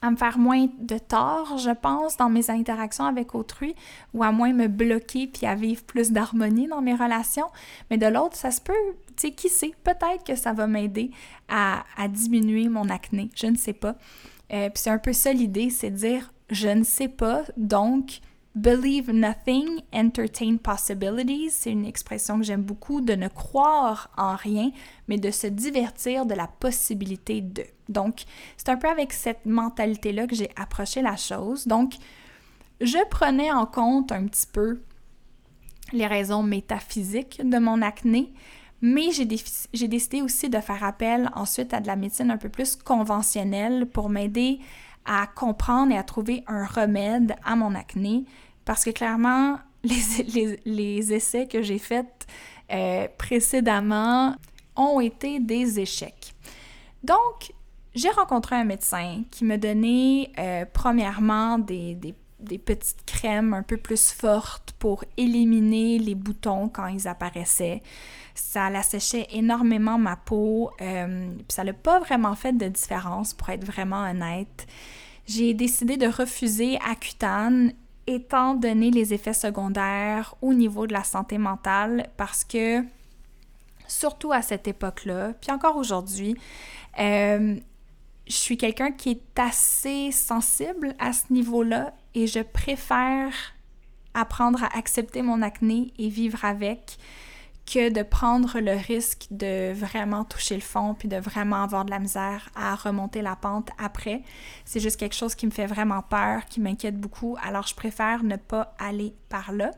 à 0.01 0.11
me 0.11 0.17
faire 0.17 0.39
moins 0.39 0.67
de 0.79 0.99
tort, 0.99 1.59
je 1.59 1.71
pense, 1.71 2.17
dans 2.17 2.29
mes 2.29 2.51
interactions 2.51 3.05
avec 3.05 3.35
autrui, 3.35 3.75
ou 4.15 4.23
à 4.23 4.31
moins 4.31 4.53
me 4.53 4.69
bloquer 4.69 5.27
puis 5.27 5.47
à 5.47 5.55
vivre 5.55 5.83
plus 5.83 6.13
d'harmonie 6.13 6.69
dans 6.69 6.81
mes 6.81 6.95
relations. 6.95 7.49
Mais 7.91 7.99
de 7.99 8.07
l'autre, 8.07 8.37
ça 8.37 8.51
se 8.51 8.61
peut, 8.61 8.73
tu 9.17 9.29
sais, 9.29 9.31
qui 9.33 9.49
sait, 9.49 9.73
peut-être 9.83 10.25
que 10.25 10.37
ça 10.37 10.53
va 10.53 10.67
m'aider 10.67 11.11
à, 11.49 11.83
diminuer 12.09 12.69
mon 12.69 12.89
acné, 12.89 13.31
je 13.35 13.47
ne 13.47 13.57
sais 13.57 13.73
pas. 13.73 13.97
Euh, 14.53 14.71
puis 14.71 14.83
c'est 14.83 14.91
un 14.91 14.99
peu 14.99 15.13
ça 15.13 15.33
l'idée, 15.33 15.71
c'est 15.71 15.91
de 15.91 15.97
dire 15.97 16.33
je 16.51 16.69
ne 16.69 16.85
sais 16.85 17.09
pas, 17.09 17.43
donc 17.57 18.21
Believe 18.59 19.13
nothing, 19.13 19.83
entertain 19.93 20.57
possibilities, 20.57 21.51
c'est 21.51 21.71
une 21.71 21.87
expression 21.87 22.39
que 22.39 22.45
j'aime 22.45 22.65
beaucoup, 22.65 23.01
de 23.01 23.15
ne 23.15 23.29
croire 23.29 24.11
en 24.17 24.35
rien, 24.35 24.73
mais 25.07 25.17
de 25.17 25.31
se 25.31 25.47
divertir 25.47 26.27
de 26.27 26.35
la 26.35 26.49
possibilité 26.49 27.41
de. 27.41 27.63
Donc, 27.89 28.25
c'est 28.57 28.69
un 28.71 28.77
peu 28.77 28.89
avec 28.89 29.13
cette 29.13 29.47
mentalité-là 29.47 30.27
que 30.27 30.35
j'ai 30.35 30.51
approché 30.57 31.03
la 31.03 31.15
chose. 31.15 31.69
Donc, 31.69 31.95
je 32.81 32.99
prenais 33.09 33.53
en 33.53 33.65
compte 33.65 34.11
un 34.11 34.27
petit 34.27 34.49
peu 34.53 34.81
les 35.93 36.09
raisons 36.09 36.43
métaphysiques 36.43 37.41
de 37.45 37.59
mon 37.59 37.81
acné, 37.81 38.33
mais 38.81 39.13
j'ai 39.13 39.89
décidé 39.89 40.21
aussi 40.21 40.51
de 40.51 40.59
faire 40.59 40.83
appel 40.83 41.31
ensuite 41.37 41.73
à 41.75 41.79
de 41.79 41.87
la 41.87 41.95
médecine 41.95 42.33
un 42.33 42.39
peu 42.39 42.49
plus 42.49 42.75
conventionnelle 42.75 43.87
pour 43.87 44.09
m'aider 44.09 44.59
à 45.05 45.29
comprendre 45.29 45.93
et 45.93 45.97
à 45.97 46.03
trouver 46.03 46.43
un 46.49 46.67
remède 46.67 47.37
à 47.45 47.55
mon 47.55 47.77
acné 47.77 48.25
parce 48.69 48.85
que 48.85 48.91
clairement, 48.91 49.59
les, 49.83 51.13
essais 51.15 51.47
que 51.47 51.63
j'ai 51.63 51.79
faits 51.79 52.27
euh, 52.71 53.09
précédemment 53.17 54.37
ont 54.77 55.01
été 55.01 55.41
des 55.41 55.81
échecs. 55.81 56.35
Donc, 57.03 57.55
j'ai 57.95 58.11
rencontré 58.11 58.57
un 58.57 58.65
médecin 58.65 59.23
qui 59.31 59.47
me 59.47 59.57
donnait 59.57 60.31
euh, 60.39 60.67
premièrement 60.71 61.59
des, 61.59 61.97
petites 62.63 63.07
crèmes 63.07 63.55
un 63.55 63.63
peu 63.63 63.79
plus 63.79 64.13
fortes 64.13 64.75
pour 64.79 65.03
éliminer 65.17 65.99
les 65.99 66.15
boutons 66.15 66.69
quand 66.69 66.89
ils 66.89 67.09
apparaissaient. 67.09 67.83
Ça 68.35 68.69
l'asséchait 68.69 69.29
énormément 69.31 69.97
ma 69.97 70.17
peau, 70.17 70.73
euh, 70.83 71.31
puis 71.37 71.55
ça 71.55 71.65
n'a 71.65 71.73
pas 71.73 72.01
vraiment 72.01 72.35
fait 72.35 72.53
de 72.53 72.69
différence 72.69 73.33
pour 73.33 73.49
être 73.49 73.65
vraiment 73.65 74.03
honnête. 74.03 74.67
J'ai 75.27 75.55
décidé 75.55 75.97
de 75.97 76.07
refuser 76.07 76.79
Accutane 76.87 77.73
étant 78.09 78.55
donné 78.55 78.91
les 78.91 79.13
effets 79.13 79.35
secondaires 79.35 80.35
au 80.41 80.55
niveau 80.55 80.87
de 80.87 80.93
la 80.93 81.05
santé 81.05 81.39
mentale, 81.39 82.09
parce 82.17 82.43
que 82.43 82.83
surtout 83.87 84.33
à 84.33 84.43
cette 84.43 84.67
époque-là, 84.67 85.35
puis 85.41 85.51
encore 85.51 85.77
aujourd'hui, 85.77 86.37
euh, 86.99 87.57
je 88.27 88.35
suis 88.35 88.57
quelqu'un 88.57 88.93
qui 88.93 89.11
est 89.11 89.39
assez 89.39 90.11
sensible 90.13 90.95
à 90.99 91.13
ce 91.13 91.33
niveau-là 91.33 91.95
et 92.15 92.27
je 92.27 92.41
préfère 92.41 93.33
apprendre 94.15 94.65
à 94.65 94.77
accepter 94.77 95.23
mon 95.23 95.43
acné 95.43 95.93
et 95.99 96.09
vivre 96.09 96.45
avec 96.45 96.99
que 97.69 97.91
de 97.91 98.03
prendre 98.03 98.61
le 98.61 98.73
risque 98.73 99.27
de 99.31 99.73
vraiment 99.75 100.25
toucher 100.25 100.55
le 100.55 100.63
fond 100.63 100.95
puis 100.95 101.07
de 101.07 101.17
vraiment 101.17 101.63
avoir 101.63 101.85
de 101.85 101.91
la 101.91 101.99
misère 101.99 102.49
à 102.57 102.75
remonter 102.75 103.21
la 103.21 103.37
pente 103.37 103.69
après. 103.79 104.23
C'est 104.65 104.81
juste 104.81 104.97
quelque 104.97 105.15
chose 105.15 105.35
qui 105.35 105.45
me 105.45 105.51
fait 105.51 105.67
vraiment 105.67 106.01
peur, 106.01 106.47
qui 106.47 106.61
m'inquiète 106.61 106.99
beaucoup. 106.99 107.37
Alors, 107.43 107.67
je 107.67 107.75
préfère 107.75 108.25
ne 108.25 108.37
pas 108.37 108.75
aller 108.79 109.15
par 109.29 109.53
là. 109.53 109.73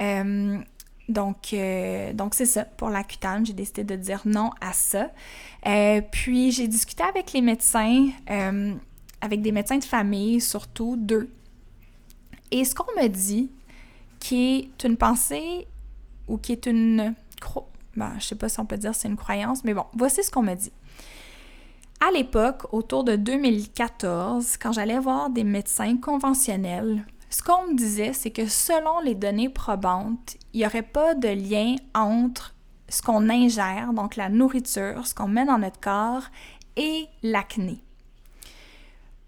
Euh, 0.00 0.58
donc, 1.08 1.52
euh, 1.52 2.12
donc 2.12 2.34
c'est 2.34 2.46
ça. 2.46 2.64
Pour 2.64 2.90
la 2.90 3.04
cutane, 3.04 3.46
j'ai 3.46 3.52
décidé 3.52 3.84
de 3.84 3.94
dire 3.94 4.22
non 4.24 4.50
à 4.60 4.72
ça. 4.72 5.10
Euh, 5.66 6.00
puis, 6.10 6.50
j'ai 6.50 6.66
discuté 6.66 7.04
avec 7.04 7.32
les 7.32 7.42
médecins, 7.42 8.08
avec 9.20 9.40
des 9.40 9.52
médecins 9.52 9.78
de 9.78 9.84
famille, 9.84 10.40
surtout 10.40 10.96
deux. 10.96 11.30
Et 12.50 12.64
ce 12.64 12.74
qu'on 12.74 13.00
me 13.00 13.06
dit, 13.06 13.52
qui 14.18 14.70
est 14.80 14.84
une 14.84 14.96
pensée 14.96 15.68
ou 16.30 16.38
qui 16.38 16.52
est 16.52 16.66
une... 16.66 17.14
Ben, 17.96 18.12
je 18.18 18.24
sais 18.24 18.36
pas 18.36 18.48
si 18.48 18.60
on 18.60 18.66
peut 18.66 18.78
dire 18.78 18.94
c'est 18.94 19.08
une 19.08 19.16
croyance, 19.16 19.64
mais 19.64 19.74
bon, 19.74 19.84
voici 19.94 20.22
ce 20.22 20.30
qu'on 20.30 20.42
me 20.42 20.54
dit. 20.54 20.72
À 22.00 22.10
l'époque, 22.12 22.72
autour 22.72 23.04
de 23.04 23.16
2014, 23.16 24.56
quand 24.56 24.72
j'allais 24.72 24.98
voir 24.98 25.28
des 25.28 25.44
médecins 25.44 25.98
conventionnels, 25.98 27.04
ce 27.28 27.42
qu'on 27.42 27.68
me 27.68 27.76
disait, 27.76 28.12
c'est 28.12 28.30
que 28.30 28.46
selon 28.46 29.00
les 29.00 29.14
données 29.14 29.50
probantes, 29.50 30.36
il 30.52 30.60
n'y 30.60 30.66
aurait 30.66 30.82
pas 30.82 31.14
de 31.14 31.28
lien 31.28 31.76
entre 31.94 32.54
ce 32.88 33.02
qu'on 33.02 33.28
ingère, 33.28 33.92
donc 33.92 34.16
la 34.16 34.28
nourriture, 34.28 35.06
ce 35.06 35.14
qu'on 35.14 35.28
met 35.28 35.44
dans 35.44 35.58
notre 35.58 35.80
corps, 35.80 36.24
et 36.76 37.06
l'acné. 37.22 37.82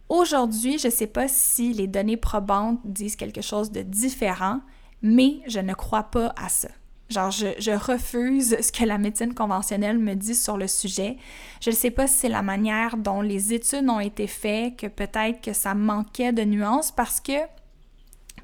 Aujourd'hui, 0.08 0.78
je 0.78 0.88
ne 0.88 0.92
sais 0.92 1.06
pas 1.06 1.28
si 1.28 1.72
les 1.72 1.86
données 1.86 2.16
probantes 2.16 2.80
disent 2.84 3.16
quelque 3.16 3.42
chose 3.42 3.70
de 3.70 3.82
différent, 3.82 4.60
mais 5.02 5.40
je 5.46 5.60
ne 5.60 5.74
crois 5.74 6.04
pas 6.04 6.34
à 6.36 6.48
ça. 6.48 6.68
Genre, 7.12 7.31
je, 7.31 7.70
refuse 7.70 8.57
ce 8.61 8.72
que 8.72 8.85
la 8.85 8.96
médecine 8.96 9.35
conventionnelle 9.35 9.98
me 9.98 10.14
dit 10.14 10.35
sur 10.35 10.57
le 10.57 10.66
sujet. 10.66 11.18
Je 11.61 11.68
ne 11.68 11.75
sais 11.75 11.90
pas 11.90 12.07
si 12.07 12.20
c'est 12.20 12.29
la 12.31 12.40
manière 12.40 12.96
dont 12.96 13.20
les 13.20 13.53
études 13.53 13.88
ont 13.90 14.01
été 14.01 14.27
faites, 14.27 14.77
que 14.77 14.87
peut-être 14.87 15.42
que 15.42 15.53
ça 15.53 15.75
manquait 15.75 16.33
de 16.33 16.42
nuances 16.42 16.90
parce 16.90 17.20
que 17.20 17.38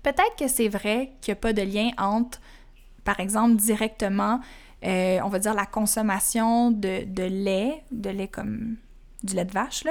peut-être 0.03 0.37
que 0.39 0.49
c'est 0.49 0.69
vrai 0.69 1.13
qu'il 1.23 1.33
n'y 1.33 1.39
a 1.39 1.41
pas 1.41 1.55
de 1.55 1.63
lien 1.63 1.91
entre, 1.97 2.41
par 3.05 3.21
exemple, 3.21 3.57
directement, 3.57 4.41
euh, 4.85 5.19
on 5.25 5.29
va 5.29 5.39
dire, 5.39 5.55
la 5.55 5.67
consommation 5.67 6.71
de, 6.71 7.23
lait, 7.23 7.83
de 7.91 8.11
lait 8.11 8.29
comme 8.29 8.77
du 9.25 9.35
lait 9.35 9.47
de 9.47 9.53
vache, 9.53 9.85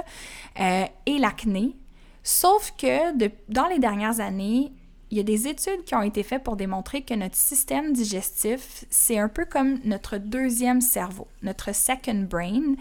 euh, 0.60 0.86
et 1.08 1.18
l'acné. 1.18 1.76
Sauf 2.22 2.74
que 2.78 3.18
dans 3.50 3.66
les 3.68 3.80
dernières 3.80 4.20
années, 4.20 4.72
il 5.10 5.18
y 5.18 5.20
a 5.20 5.24
des 5.24 5.48
études 5.48 5.84
qui 5.86 5.96
ont 5.96 6.02
été 6.02 6.24
faites 6.24 6.44
pour 6.44 6.58
démontrer 6.58 7.02
que 7.02 7.14
notre 7.14 7.36
système 7.36 7.94
digestif, 7.94 8.86
c'est 8.90 9.18
un 9.18 9.30
peu 9.30 9.46
comme 9.46 9.80
notre 9.86 10.18
deuxième 10.18 10.82
cerveau, 10.82 11.28
notre 11.44 11.74
second 11.74 12.28
brain, 12.30 12.76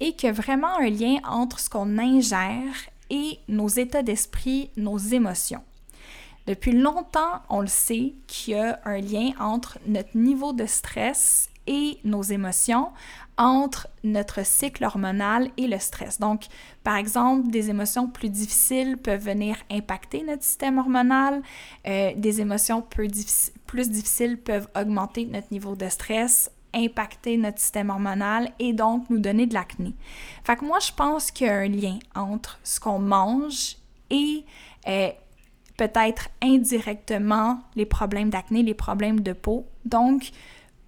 et 0.00 0.12
qu'il 0.14 0.28
y 0.28 0.30
a 0.30 0.32
vraiment 0.32 0.78
un 0.78 0.90
lien 0.90 1.16
entre 1.24 1.58
ce 1.58 1.68
qu'on 1.68 1.98
ingère 1.98 2.72
et 3.10 3.38
nos 3.48 3.68
états 3.68 4.02
d'esprit, 4.02 4.70
nos 4.76 4.98
émotions. 4.98 5.62
Depuis 6.46 6.72
longtemps, 6.72 7.42
on 7.48 7.60
le 7.60 7.66
sait 7.68 8.14
qu'il 8.26 8.54
y 8.54 8.56
a 8.56 8.80
un 8.84 9.00
lien 9.00 9.30
entre 9.38 9.78
notre 9.86 10.16
niveau 10.16 10.52
de 10.52 10.66
stress 10.66 11.48
et 11.66 11.98
nos 12.04 12.22
émotions 12.22 12.90
entre 13.38 13.88
notre 14.04 14.44
cycle 14.44 14.84
hormonal 14.84 15.50
et 15.56 15.66
le 15.66 15.78
stress. 15.78 16.20
Donc, 16.20 16.44
par 16.84 16.96
exemple, 16.96 17.48
des 17.48 17.70
émotions 17.70 18.08
plus 18.08 18.28
difficiles 18.28 18.98
peuvent 18.98 19.24
venir 19.24 19.56
impacter 19.70 20.22
notre 20.22 20.42
système 20.42 20.78
hormonal. 20.78 21.42
Euh, 21.86 22.12
des 22.16 22.40
émotions 22.40 22.82
plus, 22.82 23.08
difficiles 23.08 24.38
peuvent 24.38 24.68
augmenter 24.76 25.24
notre 25.24 25.50
niveau 25.50 25.74
de 25.74 25.88
stress, 25.88 26.50
impacter 26.74 27.36
notre 27.36 27.58
système 27.58 27.90
hormonal 27.90 28.50
et 28.58 28.72
donc 28.72 29.08
nous 29.08 29.18
donner 29.18 29.46
de 29.46 29.54
l'acné. 29.54 29.94
Fait 30.44 30.56
que 30.56 30.64
moi, 30.64 30.78
je 30.80 30.92
pense 30.92 31.30
qu'il 31.30 31.46
y 31.46 31.50
a 31.50 31.56
un 31.56 31.68
lien 31.68 31.98
entre 32.14 32.58
ce 32.62 32.80
qu'on 32.80 32.98
mange 32.98 33.76
et 34.10 34.44
euh, 34.88 35.10
peut-être 35.76 36.28
indirectement 36.42 37.60
les 37.76 37.86
problèmes 37.86 38.30
d'acné, 38.30 38.62
les 38.62 38.74
problèmes 38.74 39.20
de 39.20 39.32
peau. 39.32 39.66
Donc, 39.84 40.30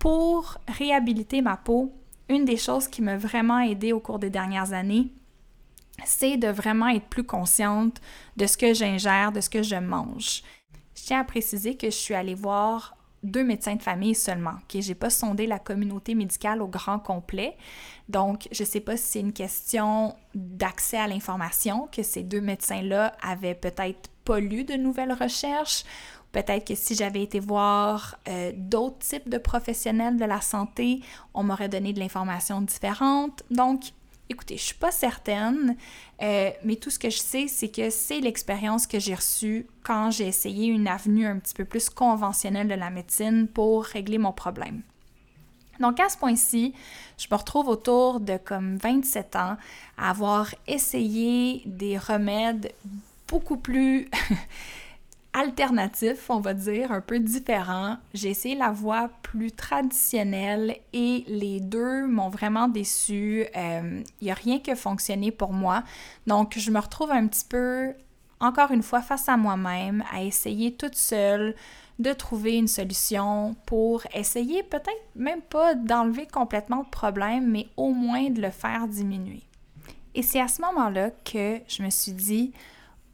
pour 0.04 0.58
réhabiliter 0.68 1.40
ma 1.40 1.56
peau, 1.56 1.90
une 2.28 2.44
des 2.44 2.58
choses 2.58 2.88
qui 2.88 3.00
m'a 3.00 3.16
vraiment 3.16 3.60
aidé 3.60 3.94
au 3.94 4.00
cours 4.00 4.18
des 4.18 4.28
dernières 4.28 4.74
années, 4.74 5.10
c'est 6.04 6.36
de 6.36 6.48
vraiment 6.48 6.88
être 6.88 7.06
plus 7.06 7.24
consciente 7.24 8.02
de 8.36 8.46
ce 8.46 8.58
que 8.58 8.74
j'ingère, 8.74 9.32
de 9.32 9.40
ce 9.40 9.48
que 9.48 9.62
je 9.62 9.76
mange. 9.76 10.42
Je 10.94 11.04
tiens 11.04 11.20
à 11.20 11.24
préciser 11.24 11.78
que 11.78 11.86
je 11.86 11.96
suis 11.96 12.12
allée 12.12 12.34
voir 12.34 12.98
deux 13.22 13.44
médecins 13.44 13.76
de 13.76 13.82
famille 13.82 14.14
seulement. 14.14 14.56
Je 14.70 14.82
J'ai 14.82 14.94
pas 14.94 15.08
sondé 15.08 15.46
la 15.46 15.58
communauté 15.58 16.14
médicale 16.14 16.60
au 16.60 16.68
grand 16.68 16.98
complet. 16.98 17.56
Donc, 18.10 18.46
je 18.52 18.62
sais 18.62 18.80
pas 18.80 18.98
si 18.98 19.06
c'est 19.06 19.20
une 19.20 19.32
question 19.32 20.16
d'accès 20.34 20.98
à 20.98 21.08
l'information, 21.08 21.88
que 21.90 22.02
ces 22.02 22.24
deux 22.24 22.42
médecins-là 22.42 23.16
avaient 23.22 23.54
peut-être 23.54 24.10
pas 24.26 24.38
lu 24.38 24.64
de 24.64 24.74
nouvelles 24.74 25.14
recherches. 25.14 25.84
Peut-être 26.34 26.66
que 26.66 26.74
si 26.74 26.96
j'avais 26.96 27.22
été 27.22 27.38
voir 27.38 28.16
euh, 28.26 28.50
d'autres 28.56 28.98
types 28.98 29.28
de 29.28 29.38
professionnels 29.38 30.16
de 30.16 30.24
la 30.24 30.40
santé, 30.40 31.00
on 31.32 31.44
m'aurait 31.44 31.68
donné 31.68 31.92
de 31.92 32.00
l'information 32.00 32.60
différente. 32.60 33.44
Donc, 33.50 33.92
Écoutez, 34.30 34.56
je 34.56 34.62
suis 34.62 34.74
pas 34.74 34.90
certaine, 34.90 35.76
euh, 36.22 36.50
mais 36.64 36.76
tout 36.76 36.88
ce 36.88 36.98
que 36.98 37.10
je 37.10 37.18
sais, 37.18 37.46
c'est 37.46 37.68
que 37.68 37.90
c'est 37.90 38.20
l'expérience 38.20 38.86
que 38.86 38.98
j'ai 38.98 39.14
reçue 39.14 39.66
quand 39.82 40.10
j'ai 40.10 40.26
essayé 40.26 40.68
une 40.68 40.88
avenue 40.88 41.26
un 41.26 41.38
petit 41.38 41.52
peu 41.52 41.66
plus 41.66 41.90
conventionnelle 41.90 42.66
de 42.66 42.74
la 42.74 42.88
médecine 42.88 43.46
pour 43.46 43.84
régler 43.84 44.16
mon 44.16 44.32
problème. 44.32 44.80
Donc 45.78 46.00
à 46.00 46.08
ce 46.08 46.16
point-ci, 46.16 46.72
je 47.18 47.26
me 47.30 47.36
retrouve 47.36 47.68
autour 47.68 48.18
de 48.18 48.38
comme 48.38 48.78
27 48.78 49.36
ans 49.36 49.58
à 49.98 50.08
avoir 50.08 50.54
essayé 50.66 51.60
des 51.66 51.98
remèdes 51.98 52.72
beaucoup 53.28 53.58
plus 53.58 54.08
alternatif, 55.34 56.30
on 56.30 56.38
va 56.38 56.54
dire, 56.54 56.92
un 56.92 57.00
peu 57.00 57.18
différent. 57.18 57.98
J'ai 58.14 58.30
essayé 58.30 58.54
la 58.54 58.70
voie 58.70 59.10
plus 59.22 59.50
traditionnelle 59.50 60.76
et 60.92 61.24
les 61.26 61.60
deux 61.60 62.06
m'ont 62.06 62.30
vraiment 62.30 62.68
déçu. 62.68 63.44
Il 63.54 63.60
euh, 63.60 64.02
n'y 64.22 64.30
a 64.30 64.34
rien 64.34 64.60
qui 64.60 64.74
fonctionné 64.76 65.32
pour 65.32 65.52
moi. 65.52 65.82
Donc, 66.26 66.54
je 66.56 66.70
me 66.70 66.78
retrouve 66.78 67.10
un 67.10 67.26
petit 67.26 67.44
peu, 67.44 67.92
encore 68.38 68.70
une 68.70 68.82
fois, 68.82 69.02
face 69.02 69.28
à 69.28 69.36
moi-même, 69.36 70.04
à 70.12 70.22
essayer 70.22 70.72
toute 70.72 70.94
seule 70.94 71.56
de 71.98 72.12
trouver 72.12 72.56
une 72.56 72.68
solution 72.68 73.56
pour 73.66 74.02
essayer 74.14 74.62
peut-être 74.62 74.90
même 75.16 75.42
pas 75.42 75.74
d'enlever 75.74 76.26
complètement 76.26 76.78
le 76.78 76.90
problème, 76.90 77.50
mais 77.50 77.68
au 77.76 77.92
moins 77.92 78.30
de 78.30 78.40
le 78.40 78.50
faire 78.50 78.86
diminuer. 78.86 79.42
Et 80.14 80.22
c'est 80.22 80.40
à 80.40 80.48
ce 80.48 80.62
moment-là 80.62 81.10
que 81.24 81.58
je 81.66 81.82
me 81.82 81.90
suis 81.90 82.12
dit, 82.12 82.52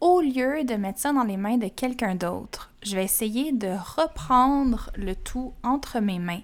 au 0.01 0.19
lieu 0.19 0.63
de 0.63 0.73
mettre 0.73 0.99
ça 0.99 1.13
dans 1.13 1.23
les 1.23 1.37
mains 1.37 1.57
de 1.57 1.67
quelqu'un 1.67 2.15
d'autre, 2.15 2.71
je 2.81 2.95
vais 2.95 3.03
essayer 3.03 3.51
de 3.51 3.69
reprendre 3.69 4.89
le 4.95 5.15
tout 5.15 5.53
entre 5.63 5.99
mes 5.99 6.17
mains, 6.17 6.41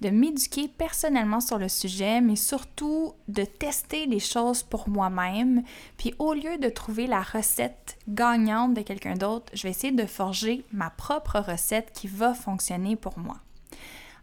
de 0.00 0.10
m'éduquer 0.10 0.68
personnellement 0.68 1.40
sur 1.40 1.58
le 1.58 1.68
sujet, 1.68 2.20
mais 2.20 2.36
surtout 2.36 3.12
de 3.26 3.44
tester 3.44 4.06
les 4.06 4.20
choses 4.20 4.62
pour 4.62 4.88
moi-même. 4.88 5.64
Puis 5.98 6.14
au 6.20 6.34
lieu 6.34 6.56
de 6.58 6.68
trouver 6.68 7.08
la 7.08 7.20
recette 7.20 7.98
gagnante 8.08 8.74
de 8.74 8.82
quelqu'un 8.82 9.14
d'autre, 9.14 9.52
je 9.54 9.64
vais 9.64 9.70
essayer 9.70 9.92
de 9.92 10.06
forger 10.06 10.64
ma 10.72 10.90
propre 10.90 11.40
recette 11.40 11.90
qui 11.92 12.06
va 12.06 12.32
fonctionner 12.32 12.94
pour 12.94 13.18
moi. 13.18 13.38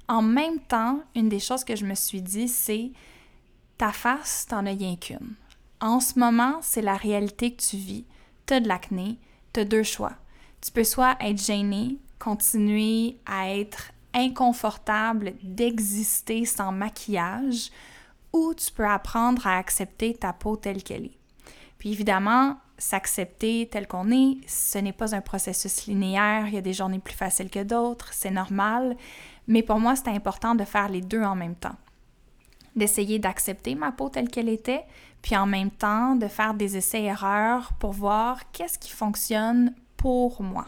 En 0.07 0.21
même 0.21 0.59
temps, 0.59 1.01
une 1.13 1.27
des 1.27 1.39
choses 1.39 1.65
que 1.65 1.75
je 1.75 1.85
me 1.85 1.95
suis 1.95 2.21
dit, 2.21 2.47
c'est 2.47 2.91
ta 3.77 3.91
face, 3.91 4.45
t'en 4.49 4.65
as 4.65 4.71
rien 4.71 4.95
qu'une. 4.95 5.35
En 5.81 5.99
ce 5.99 6.17
moment, 6.17 6.59
c'est 6.61 6.81
la 6.81 6.95
réalité 6.95 7.53
que 7.53 7.61
tu 7.61 7.75
vis 7.75 8.05
tu 8.47 8.61
de 8.61 8.67
l'acné, 8.67 9.17
tu 9.53 9.59
as 9.59 9.65
deux 9.65 9.83
choix. 9.83 10.13
Tu 10.61 10.71
peux 10.71 10.83
soit 10.83 11.17
être 11.21 11.43
gêné, 11.43 11.97
continuer 12.17 13.17
à 13.25 13.53
être 13.53 13.91
inconfortable 14.13 15.33
d'exister 15.43 16.45
sans 16.45 16.71
maquillage, 16.71 17.69
ou 18.33 18.53
tu 18.53 18.71
peux 18.71 18.85
apprendre 18.85 19.45
à 19.47 19.57
accepter 19.57 20.13
ta 20.13 20.33
peau 20.33 20.55
telle 20.55 20.83
qu'elle 20.83 21.05
est. 21.05 21.17
Puis 21.77 21.91
évidemment, 21.91 22.57
s'accepter 22.77 23.67
tel 23.71 23.87
qu'on 23.87 24.11
est, 24.11 24.37
ce 24.47 24.77
n'est 24.79 24.93
pas 24.93 25.15
un 25.15 25.21
processus 25.21 25.85
linéaire, 25.85 26.47
il 26.47 26.55
y 26.55 26.57
a 26.57 26.61
des 26.61 26.73
journées 26.73 26.99
plus 26.99 27.13
faciles 27.13 27.49
que 27.49 27.63
d'autres, 27.63 28.09
c'est 28.13 28.31
normal, 28.31 28.97
mais 29.47 29.63
pour 29.63 29.79
moi, 29.79 29.95
c'est 29.95 30.09
important 30.09 30.55
de 30.55 30.63
faire 30.63 30.89
les 30.89 31.01
deux 31.01 31.23
en 31.23 31.35
même 31.35 31.55
temps. 31.55 31.75
D'essayer 32.75 33.19
d'accepter 33.19 33.75
ma 33.75 33.91
peau 33.91 34.09
telle 34.09 34.29
qu'elle 34.29 34.49
était, 34.49 34.83
puis 35.21 35.35
en 35.35 35.45
même 35.45 35.71
temps 35.71 36.15
de 36.15 36.27
faire 36.27 36.53
des 36.53 36.77
essais-erreurs 36.77 37.73
pour 37.79 37.91
voir 37.91 38.51
qu'est-ce 38.51 38.79
qui 38.79 38.91
fonctionne 38.91 39.73
pour 39.97 40.41
moi. 40.41 40.67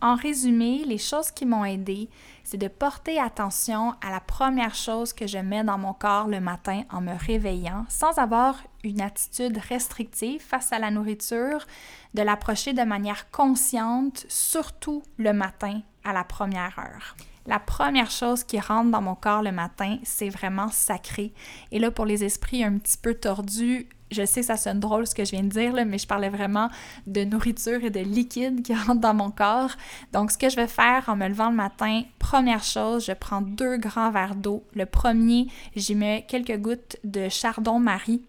En 0.00 0.16
résumé, 0.16 0.82
les 0.84 0.98
choses 0.98 1.30
qui 1.30 1.46
m'ont 1.46 1.64
aidé, 1.64 2.10
c'est 2.42 2.58
de 2.58 2.68
porter 2.68 3.18
attention 3.18 3.94
à 4.06 4.10
la 4.10 4.20
première 4.20 4.74
chose 4.74 5.14
que 5.14 5.26
je 5.26 5.38
mets 5.38 5.64
dans 5.64 5.78
mon 5.78 5.94
corps 5.94 6.28
le 6.28 6.40
matin 6.40 6.82
en 6.90 7.00
me 7.00 7.14
réveillant, 7.14 7.86
sans 7.88 8.18
avoir 8.18 8.62
une 8.82 9.00
attitude 9.00 9.56
restrictive 9.56 10.42
face 10.42 10.72
à 10.74 10.78
la 10.78 10.90
nourriture, 10.90 11.64
de 12.12 12.20
l'approcher 12.20 12.74
de 12.74 12.82
manière 12.82 13.30
consciente, 13.30 14.26
surtout 14.28 15.02
le 15.16 15.32
matin 15.32 15.80
à 16.04 16.12
la 16.12 16.24
première 16.24 16.78
heure. 16.78 17.16
La 17.46 17.58
première 17.58 18.10
chose 18.10 18.42
qui 18.42 18.58
rentre 18.58 18.90
dans 18.90 19.02
mon 19.02 19.14
corps 19.14 19.42
le 19.42 19.52
matin, 19.52 19.98
c'est 20.02 20.30
vraiment 20.30 20.68
sacré. 20.68 21.32
Et 21.72 21.78
là, 21.78 21.90
pour 21.90 22.06
les 22.06 22.24
esprits 22.24 22.64
un 22.64 22.78
petit 22.78 22.96
peu 22.96 23.14
tordus, 23.14 23.86
je 24.10 24.24
sais, 24.24 24.42
ça 24.42 24.56
sonne 24.56 24.80
drôle 24.80 25.06
ce 25.06 25.14
que 25.14 25.24
je 25.24 25.32
viens 25.32 25.42
de 25.42 25.48
dire, 25.48 25.74
mais 25.86 25.98
je 25.98 26.06
parlais 26.06 26.28
vraiment 26.28 26.70
de 27.06 27.24
nourriture 27.24 27.84
et 27.84 27.90
de 27.90 28.00
liquide 28.00 28.62
qui 28.62 28.74
rentre 28.86 29.00
dans 29.00 29.14
mon 29.14 29.30
corps. 29.30 29.72
Donc, 30.12 30.30
ce 30.30 30.38
que 30.38 30.48
je 30.48 30.56
vais 30.56 30.68
faire 30.68 31.04
en 31.08 31.16
me 31.16 31.28
levant 31.28 31.50
le 31.50 31.56
matin, 31.56 32.02
première 32.18 32.62
chose, 32.62 33.04
je 33.04 33.12
prends 33.12 33.42
deux 33.42 33.76
grands 33.76 34.10
verres 34.10 34.36
d'eau. 34.36 34.64
Le 34.74 34.86
premier, 34.86 35.48
j'y 35.76 35.94
mets 35.94 36.24
quelques 36.28 36.58
gouttes 36.58 36.96
de 37.04 37.28
chardon-marie 37.28 38.22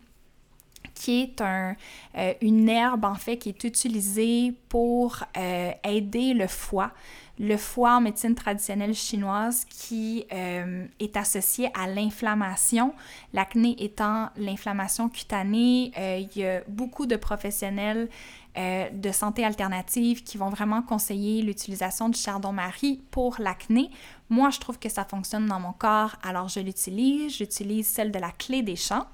qui 0.96 1.22
est 1.22 1.42
un, 1.42 1.76
euh, 2.18 2.34
une 2.42 2.68
herbe 2.68 3.06
en 3.06 3.16
fait 3.16 3.38
qui 3.38 3.50
est 3.50 3.64
utilisée 3.64 4.54
pour 4.70 5.24
euh, 5.38 5.72
aider 5.84 6.34
le 6.34 6.48
foie 6.48 6.92
le 7.38 7.58
foie 7.58 7.98
en 7.98 8.00
médecine 8.00 8.34
traditionnelle 8.34 8.94
chinoise 8.94 9.66
qui 9.66 10.26
euh, 10.32 10.86
est 11.02 11.18
associé 11.18 11.70
à 11.78 11.86
l'inflammation. 11.86 12.94
L'acné 13.34 13.76
étant 13.84 14.30
l'inflammation 14.38 15.10
cutanée, 15.10 15.92
il 15.98 16.30
y 16.40 16.46
a 16.46 16.62
beaucoup 16.70 17.06
de 17.06 17.18
professionnels 17.18 18.08
de 18.56 19.12
santé 19.12 19.44
alternative 19.44 20.24
qui 20.24 20.38
vont 20.38 20.48
vraiment 20.48 20.82
conseiller 20.82 21.42
l'utilisation 21.42 22.08
du 22.08 22.18
chardon-marie 22.18 23.02
pour 23.12 23.36
l'acné. 23.40 23.90
Moi, 24.30 24.50
je 24.50 24.62
trouve 24.62 24.80
que 24.80 24.88
ça 24.88 25.04
fonctionne 25.04 25.46
dans 25.46 25.60
mon 25.60 25.74
corps, 25.74 26.16
alors 26.24 26.48
je 26.48 26.62
l'utilise. 26.62 27.36
J'utilise 27.36 27.86
celle 27.86 28.14
de 28.14 28.20
la 28.20 28.32
clé 28.32 28.62
des 28.62 28.78
champs. 28.78 29.08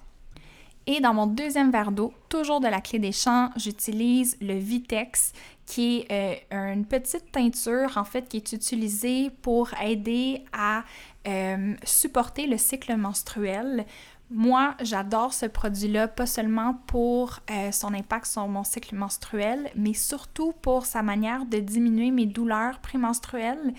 Et 0.94 1.00
dans 1.00 1.14
mon 1.14 1.26
deuxième 1.26 1.72
verre 1.72 1.94
d'eau, 1.94 2.14
toujours 2.28 2.60
de 2.60 2.68
la 2.68 2.82
clé 2.82 3.00
des 3.00 3.14
champs, 3.14 3.50
j'utilise 3.56 4.36
le 4.42 4.56
Vitex 4.56 5.32
qui 5.66 6.06
est 6.10 6.46
euh, 6.52 6.74
une 6.74 6.84
petite 6.84 7.32
teinture 7.32 7.98
en 7.98 8.04
fait 8.04 8.28
qui 8.28 8.36
est 8.36 8.52
utilisée 8.52 9.30
pour 9.42 9.70
aider 9.82 10.44
à 10.52 10.84
euh, 11.30 11.76
supporter 11.86 12.46
le 12.46 12.58
cycle 12.58 12.94
menstruel. 12.98 13.86
Moi, 14.34 14.76
j'adore 14.82 15.34
ce 15.34 15.46
produit-là, 15.46 16.08
pas 16.08 16.26
seulement 16.26 16.76
pour 16.88 17.40
euh, 17.50 17.72
son 17.72 17.94
impact 17.94 18.28
sur 18.28 18.48
mon 18.48 18.64
cycle 18.64 18.96
menstruel, 18.96 19.70
mais 19.76 19.94
surtout 19.94 20.54
pour 20.62 20.86
sa 20.86 21.04
manière 21.04 21.46
de 21.46 21.60
diminuer 21.60 22.12
mes 22.12 22.26
douleurs 22.26 22.80
prémenstruelles, 22.80 23.74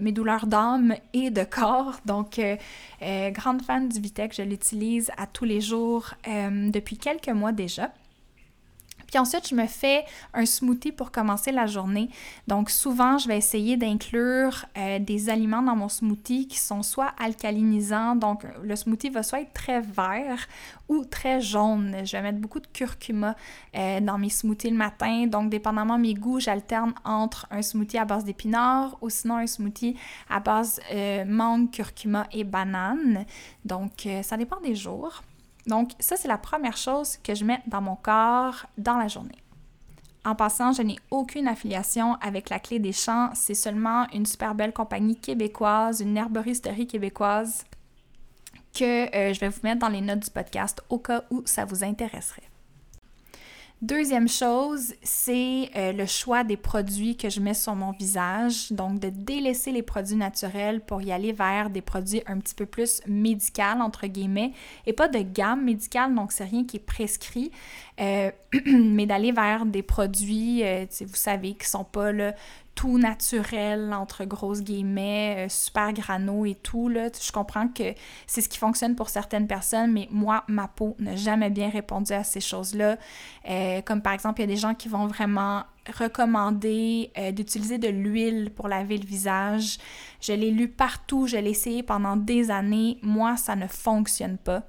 mes 0.00 0.12
douleurs 0.12 0.46
d'âme 0.46 0.94
et 1.12 1.30
de 1.30 1.44
corps. 1.44 1.96
Donc, 2.06 2.40
grande 3.00 3.62
fan 3.62 3.88
du 3.88 4.00
Vitex, 4.00 4.36
je 4.36 4.42
l'utilise 4.42 5.10
à 5.18 5.26
tous 5.26 5.44
les 5.44 5.60
jours 5.60 6.14
depuis 6.24 6.96
quelques 6.96 7.28
mois 7.28 7.52
déjà. 7.52 7.90
Puis 9.12 9.18
ensuite, 9.18 9.46
je 9.46 9.54
me 9.54 9.66
fais 9.66 10.06
un 10.32 10.46
smoothie 10.46 10.90
pour 10.90 11.10
commencer 11.10 11.52
la 11.52 11.66
journée. 11.66 12.08
Donc 12.48 12.70
souvent, 12.70 13.18
je 13.18 13.28
vais 13.28 13.36
essayer 13.36 13.76
d'inclure 13.76 14.64
euh, 14.78 14.98
des 14.98 15.28
aliments 15.28 15.60
dans 15.60 15.76
mon 15.76 15.90
smoothie 15.90 16.48
qui 16.48 16.58
sont 16.58 16.82
soit 16.82 17.12
alcalinisants, 17.18 18.16
donc 18.16 18.46
le 18.62 18.74
smoothie 18.74 19.10
va 19.10 19.22
soit 19.22 19.42
être 19.42 19.52
très 19.52 19.82
vert 19.82 20.48
ou 20.88 21.04
très 21.04 21.42
jaune. 21.42 21.94
Je 22.06 22.12
vais 22.12 22.22
mettre 22.22 22.38
beaucoup 22.38 22.58
de 22.58 22.66
curcuma 22.66 23.36
euh, 23.76 24.00
dans 24.00 24.16
mes 24.16 24.30
smoothies 24.30 24.70
le 24.70 24.78
matin. 24.78 25.26
Donc 25.26 25.50
dépendamment 25.50 25.98
de 25.98 26.02
mes 26.02 26.14
goûts, 26.14 26.40
j'alterne 26.40 26.94
entre 27.04 27.46
un 27.50 27.60
smoothie 27.60 27.98
à 27.98 28.06
base 28.06 28.24
d'épinards 28.24 28.96
ou 29.02 29.10
sinon 29.10 29.36
un 29.36 29.46
smoothie 29.46 29.94
à 30.30 30.40
base 30.40 30.80
euh, 30.90 31.26
mangue, 31.26 31.70
curcuma 31.70 32.26
et 32.32 32.44
banane. 32.44 33.26
Donc 33.66 34.08
ça 34.22 34.38
dépend 34.38 34.58
des 34.62 34.74
jours. 34.74 35.22
Donc, 35.66 35.92
ça, 36.00 36.16
c'est 36.16 36.28
la 36.28 36.38
première 36.38 36.76
chose 36.76 37.16
que 37.22 37.34
je 37.34 37.44
mets 37.44 37.62
dans 37.66 37.80
mon 37.80 37.96
corps 37.96 38.66
dans 38.78 38.96
la 38.96 39.08
journée. 39.08 39.38
En 40.24 40.34
passant, 40.34 40.72
je 40.72 40.82
n'ai 40.82 40.98
aucune 41.10 41.48
affiliation 41.48 42.14
avec 42.20 42.48
la 42.48 42.60
Clé 42.60 42.78
des 42.78 42.92
Champs. 42.92 43.30
C'est 43.34 43.54
seulement 43.54 44.06
une 44.12 44.26
super 44.26 44.54
belle 44.54 44.72
compagnie 44.72 45.16
québécoise, 45.16 46.00
une 46.00 46.16
herboristerie 46.16 46.86
québécoise 46.86 47.64
que 48.72 49.14
euh, 49.14 49.32
je 49.32 49.40
vais 49.40 49.48
vous 49.48 49.60
mettre 49.64 49.80
dans 49.80 49.88
les 49.88 50.00
notes 50.00 50.20
du 50.20 50.30
podcast 50.30 50.80
au 50.88 50.98
cas 50.98 51.24
où 51.30 51.42
ça 51.44 51.64
vous 51.64 51.84
intéresserait. 51.84 52.51
Deuxième 53.82 54.28
chose, 54.28 54.94
c'est 55.02 55.68
euh, 55.74 55.90
le 55.90 56.06
choix 56.06 56.44
des 56.44 56.56
produits 56.56 57.16
que 57.16 57.28
je 57.28 57.40
mets 57.40 57.52
sur 57.52 57.74
mon 57.74 57.90
visage. 57.90 58.70
Donc, 58.70 59.00
de 59.00 59.08
délaisser 59.08 59.72
les 59.72 59.82
produits 59.82 60.14
naturels 60.14 60.80
pour 60.80 61.02
y 61.02 61.10
aller 61.10 61.32
vers 61.32 61.68
des 61.68 61.80
produits 61.80 62.22
un 62.28 62.38
petit 62.38 62.54
peu 62.54 62.64
plus 62.64 63.02
médicaux, 63.08 63.80
entre 63.80 64.06
guillemets, 64.06 64.52
et 64.86 64.92
pas 64.92 65.08
de 65.08 65.18
gamme 65.18 65.64
médicale, 65.64 66.14
donc 66.14 66.30
c'est 66.30 66.44
rien 66.44 66.64
qui 66.64 66.76
est 66.76 66.86
prescrit, 66.86 67.50
euh, 68.00 68.30
mais 68.66 69.06
d'aller 69.06 69.32
vers 69.32 69.66
des 69.66 69.82
produits, 69.82 70.62
euh, 70.62 70.86
vous 71.00 71.16
savez, 71.16 71.54
qui 71.54 71.66
sont 71.66 71.82
pas 71.82 72.12
là, 72.12 72.36
tout 72.74 72.98
naturel, 72.98 73.92
entre 73.92 74.24
grosses 74.24 74.62
guillemets, 74.62 75.46
euh, 75.46 75.48
super 75.48 75.92
grano 75.92 76.44
et 76.46 76.54
tout. 76.54 76.88
Là. 76.88 77.08
Je 77.20 77.32
comprends 77.32 77.68
que 77.68 77.94
c'est 78.26 78.40
ce 78.40 78.48
qui 78.48 78.58
fonctionne 78.58 78.96
pour 78.96 79.08
certaines 79.08 79.46
personnes, 79.46 79.92
mais 79.92 80.08
moi, 80.10 80.44
ma 80.48 80.68
peau 80.68 80.96
n'a 80.98 81.16
jamais 81.16 81.50
bien 81.50 81.68
répondu 81.68 82.12
à 82.12 82.24
ces 82.24 82.40
choses-là. 82.40 82.96
Euh, 83.48 83.82
comme 83.82 84.02
par 84.02 84.12
exemple, 84.12 84.40
il 84.40 84.44
y 84.44 84.52
a 84.52 84.54
des 84.54 84.60
gens 84.60 84.74
qui 84.74 84.88
vont 84.88 85.06
vraiment 85.06 85.64
recommander 85.98 87.10
euh, 87.18 87.32
d'utiliser 87.32 87.78
de 87.78 87.88
l'huile 87.88 88.50
pour 88.54 88.68
laver 88.68 88.98
le 88.98 89.06
visage. 89.06 89.78
Je 90.20 90.32
l'ai 90.32 90.50
lu 90.50 90.68
partout, 90.68 91.26
je 91.26 91.36
l'ai 91.36 91.50
essayé 91.50 91.82
pendant 91.82 92.16
des 92.16 92.50
années. 92.50 92.98
Moi, 93.02 93.36
ça 93.36 93.56
ne 93.56 93.66
fonctionne 93.66 94.38
pas. 94.38 94.62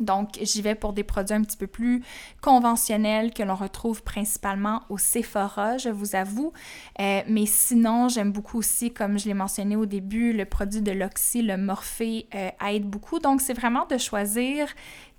Donc, 0.00 0.38
j'y 0.40 0.62
vais 0.62 0.74
pour 0.74 0.92
des 0.92 1.04
produits 1.04 1.34
un 1.34 1.42
petit 1.42 1.56
peu 1.56 1.66
plus 1.66 2.02
conventionnels 2.40 3.32
que 3.32 3.42
l'on 3.42 3.54
retrouve 3.54 4.02
principalement 4.02 4.82
au 4.88 4.98
Sephora, 4.98 5.78
je 5.78 5.88
vous 5.88 6.14
avoue. 6.14 6.52
Euh, 7.00 7.22
mais 7.28 7.46
sinon, 7.46 8.08
j'aime 8.08 8.32
beaucoup 8.32 8.58
aussi, 8.58 8.92
comme 8.92 9.18
je 9.18 9.26
l'ai 9.26 9.34
mentionné 9.34 9.76
au 9.76 9.86
début, 9.86 10.32
le 10.32 10.44
produit 10.44 10.82
de 10.82 10.92
l'Oxy, 10.92 11.42
le 11.42 11.56
Morphée, 11.56 12.26
euh, 12.34 12.50
aide 12.66 12.84
beaucoup. 12.84 13.18
Donc, 13.18 13.40
c'est 13.40 13.54
vraiment 13.54 13.86
de 13.86 13.98
choisir 13.98 14.68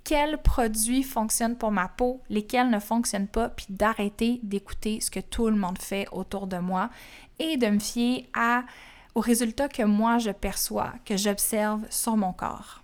quels 0.04 0.38
produits 0.38 1.02
fonctionnent 1.02 1.56
pour 1.56 1.70
ma 1.70 1.88
peau, 1.88 2.20
lesquels 2.30 2.70
ne 2.70 2.78
fonctionnent 2.78 3.28
pas, 3.28 3.48
puis 3.48 3.66
d'arrêter 3.68 4.40
d'écouter 4.42 5.00
ce 5.00 5.10
que 5.10 5.20
tout 5.20 5.48
le 5.48 5.56
monde 5.56 5.78
fait 5.78 6.06
autour 6.12 6.46
de 6.46 6.58
moi 6.58 6.90
et 7.38 7.56
de 7.56 7.66
me 7.68 7.78
fier 7.78 8.26
aux 9.14 9.20
résultats 9.20 9.68
que 9.68 9.82
moi 9.82 10.18
je 10.18 10.30
perçois, 10.30 10.92
que 11.04 11.16
j'observe 11.16 11.84
sur 11.90 12.16
mon 12.16 12.32
corps. 12.32 12.82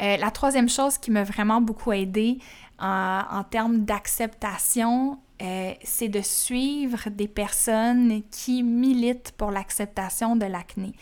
Euh, 0.00 0.16
la 0.16 0.30
troisième 0.30 0.68
chose 0.68 0.98
qui 0.98 1.10
m'a 1.10 1.24
vraiment 1.24 1.60
beaucoup 1.60 1.92
aidé 1.92 2.38
en, 2.78 3.44
termes 3.48 3.84
d'acceptation, 3.84 5.18
euh, 5.42 5.72
c'est 5.82 6.08
de 6.08 6.20
suivre 6.20 7.10
des 7.10 7.26
personnes 7.26 8.22
qui 8.30 8.62
militent 8.62 9.32
pour 9.36 9.50
l'acceptation 9.50 10.36
de 10.36 10.46
l'acné. 10.46 10.92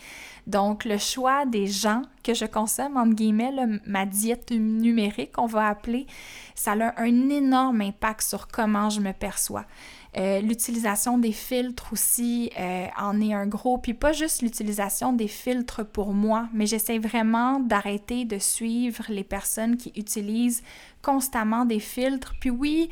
Donc, 0.47 0.85
le 0.85 0.97
choix 0.97 1.45
des 1.45 1.67
gens 1.67 2.01
que 2.23 2.33
je 2.33 2.45
consomme, 2.45 2.97
entre 2.97 3.13
guillemets, 3.13 3.51
ma 3.85 4.05
diète 4.05 4.51
numérique, 4.51 5.37
on 5.37 5.45
va 5.45 5.67
appeler, 5.67 6.07
ça 6.55 6.73
a 6.73 7.01
un 7.01 7.29
énorme 7.29 7.81
impact 7.81 8.21
sur 8.23 8.47
comment 8.47 8.89
je 8.89 8.99
me 8.99 9.13
perçois. 9.13 9.65
Euh, 10.15 10.41
l'utilisation 10.41 11.17
des 11.17 11.31
filtres 11.31 11.91
aussi 11.91 12.51
euh, 12.59 12.85
en 12.99 13.19
est 13.19 13.33
un 13.33 13.47
gros. 13.47 13.79
Puis 13.79 13.95
pas 13.95 14.13
juste 14.13 14.43
l'utilisation 14.43 15.11
des 15.11 15.27
filtres 15.27 15.85
pour 15.85 16.13
moi, 16.13 16.49
mais 16.53 16.67
j'essaie 16.67 16.99
vraiment 16.99 17.59
d'arrêter 17.59 18.23
de 18.25 18.37
suivre 18.37 19.05
les 19.09 19.23
personnes 19.23 19.75
qui 19.75 19.91
utilisent 19.95 20.61
constamment 21.01 21.65
des 21.65 21.79
filtres. 21.79 22.35
Puis 22.39 22.51
oui, 22.51 22.89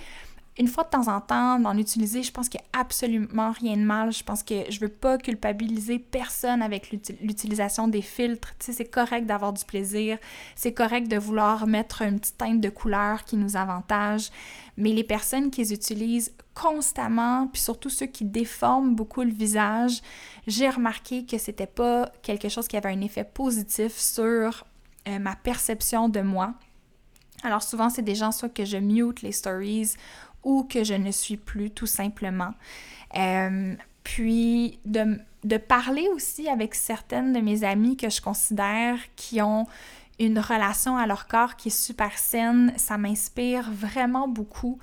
une 0.62 0.68
fois 0.68 0.84
de 0.84 0.90
temps 0.90 1.08
en 1.08 1.20
temps, 1.22 1.60
d'en 1.60 1.76
utiliser, 1.76 2.22
je 2.22 2.32
pense 2.32 2.48
qu'il 2.48 2.60
n'y 2.60 2.68
a 2.72 2.82
absolument 2.82 3.52
rien 3.52 3.76
de 3.76 3.82
mal. 3.82 4.14
Je 4.14 4.24
pense 4.24 4.44
que 4.44 4.70
je 4.70 4.80
veux 4.80 4.90
pas 4.90 5.18
culpabiliser 5.18 5.98
personne 5.98 6.62
avec 6.62 6.92
l'utilisation 6.92 7.88
des 7.88 8.04
filtres. 8.04 8.54
Tu 8.60 8.68
sais, 8.68 8.74
c'est 8.74 8.86
correct 8.90 9.26
d'avoir 9.26 9.54
du 9.54 9.66
plaisir. 9.66 10.20
C'est 10.56 10.72
correct 10.72 11.08
de 11.08 11.18
vouloir 11.18 11.66
mettre 11.66 12.04
une 12.04 12.20
petite 12.20 12.38
teinte 12.38 12.62
de 12.62 12.70
couleur 12.70 13.24
qui 13.24 13.38
nous 13.38 13.58
avantage. 13.58 14.30
Mais 14.78 14.92
les 14.94 15.04
personnes 15.04 15.50
qui 15.50 15.62
les 15.62 15.74
utilisent 15.74 16.32
constamment, 16.54 17.48
puis 17.48 17.60
surtout 17.60 17.90
ceux 17.90 18.06
qui 18.06 18.24
déforment 18.24 18.94
beaucoup 18.94 19.24
le 19.24 19.32
visage, 19.32 20.02
j'ai 20.46 20.70
remarqué 20.70 21.26
que 21.26 21.40
c'était 21.40 21.66
pas 21.66 22.12
quelque 22.22 22.50
chose 22.50 22.68
qui 22.68 22.78
avait 22.78 22.90
un 22.90 23.02
effet 23.02 23.24
positif 23.24 23.98
sur 23.98 24.64
euh, 25.08 25.18
ma 25.18 25.36
perception 25.36 26.08
de 26.08 26.22
moi. 26.22 26.54
Alors 27.44 27.64
souvent, 27.64 27.90
c'est 27.90 28.04
des 28.04 28.14
gens 28.14 28.32
soit 28.32 28.50
que 28.50 28.66
je 28.66 28.78
mute 28.78 29.24
les 29.24 29.32
stories 29.32 29.94
ou 30.44 30.64
que 30.64 30.84
je 30.84 30.94
ne 30.94 31.12
suis 31.12 31.38
plus 31.38 31.72
tout 31.72 31.88
simplement. 31.88 32.54
Euh, 33.16 33.76
puis 34.04 34.80
de, 34.86 35.20
de, 35.44 35.58
parler 35.58 36.08
aussi 36.16 36.48
avec 36.50 36.76
certaines 36.76 37.34
de 37.34 37.40
mes 37.40 37.64
amies 37.64 37.98
que 37.98 38.10
je 38.10 38.22
considère 38.22 38.98
qui 39.16 39.42
ont 39.42 39.68
une 40.20 40.40
relation 40.40 40.98
à 40.98 41.08
leur 41.08 41.28
corps 41.28 41.56
qui 41.56 41.70
est 41.70 41.72
super 41.72 42.18
saine, 42.18 42.74
ça 42.78 42.98
m'inspire 42.98 43.70
vraiment 43.72 44.28
beaucoup 44.28 44.80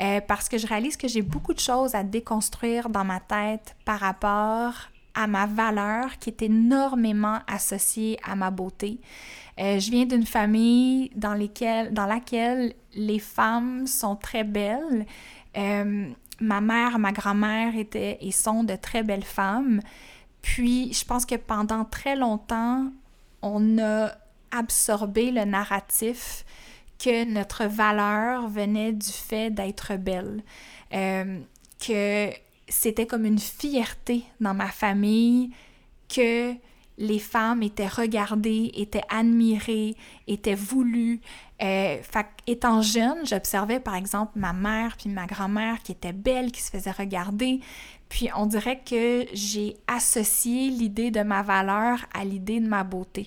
euh, 0.00 0.20
parce 0.20 0.48
que 0.48 0.58
je 0.58 0.66
réalise 0.66 0.96
que 0.96 1.08
j'ai 1.08 1.22
beaucoup 1.22 1.54
de 1.54 1.60
choses 1.60 1.94
à 1.94 2.02
déconstruire 2.02 2.88
dans 2.88 3.04
ma 3.04 3.20
tête 3.20 3.76
par 3.84 4.00
rapport 4.00 4.88
à 5.16 5.26
ma 5.26 5.46
valeur 5.46 6.18
qui 6.18 6.30
est 6.30 6.42
énormément 6.42 7.38
associée 7.48 8.18
à 8.22 8.36
ma 8.36 8.50
beauté. 8.50 9.00
Euh, 9.58 9.80
je 9.80 9.90
viens 9.90 10.04
d'une 10.04 10.26
famille 10.26 11.10
dans, 11.16 11.34
laquelle 11.34 12.74
les 12.94 13.18
femmes 13.18 13.86
sont 13.86 14.14
très 14.14 14.44
belles. 14.44 15.06
Euh, 15.56 16.10
ma 16.40 16.60
mère, 16.60 16.98
ma 16.98 17.12
grand-mère 17.12 17.74
étaient 17.76 18.18
et 18.20 18.30
sont 18.30 18.62
de 18.62 18.76
très 18.76 19.02
belles 19.02 19.24
femmes. 19.24 19.80
Puis, 20.42 20.92
je 20.92 21.04
pense 21.04 21.24
que 21.24 21.36
pendant 21.36 21.84
très 21.86 22.14
longtemps, 22.14 22.92
on 23.40 23.78
a 23.78 24.12
absorbé 24.50 25.30
le 25.30 25.44
narratif 25.44 26.44
que 26.98 27.24
notre 27.24 27.64
valeur 27.64 28.48
venait 28.48 28.92
du 28.92 29.10
fait 29.10 29.50
d'être 29.50 29.96
belle. 29.96 30.42
Euh, 30.92 31.40
que 31.80 32.30
c'était 32.68 33.06
comme 33.06 33.24
une 33.24 33.38
fierté 33.38 34.24
dans 34.40 34.54
ma 34.54 34.68
famille 34.68 35.50
que 36.08 36.54
les 36.98 37.18
femmes 37.18 37.62
étaient 37.62 37.86
regardées, 37.86 38.70
étaient 38.74 39.04
admirées, 39.08 39.96
étaient 40.26 40.54
voulues. 40.54 41.20
Euh, 41.62 41.98
étant 42.46 42.82
jeune, 42.82 43.26
j'observais 43.26 43.80
par 43.80 43.94
exemple 43.94 44.32
ma 44.36 44.52
mère 44.52 44.96
puis 44.96 45.10
ma 45.10 45.26
grand-mère 45.26 45.82
qui 45.82 45.92
étaient 45.92 46.12
belles, 46.12 46.52
qui 46.52 46.62
se 46.62 46.70
faisaient 46.70 46.90
regarder. 46.90 47.60
Puis 48.08 48.28
on 48.36 48.46
dirait 48.46 48.80
que 48.80 49.26
j'ai 49.32 49.76
associé 49.86 50.70
l'idée 50.70 51.10
de 51.10 51.22
ma 51.22 51.42
valeur 51.42 52.06
à 52.14 52.24
l'idée 52.24 52.60
de 52.60 52.68
ma 52.68 52.84
beauté. 52.84 53.26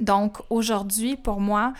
Donc 0.00 0.38
aujourd'hui, 0.50 1.16
pour 1.16 1.40
moi, 1.40 1.72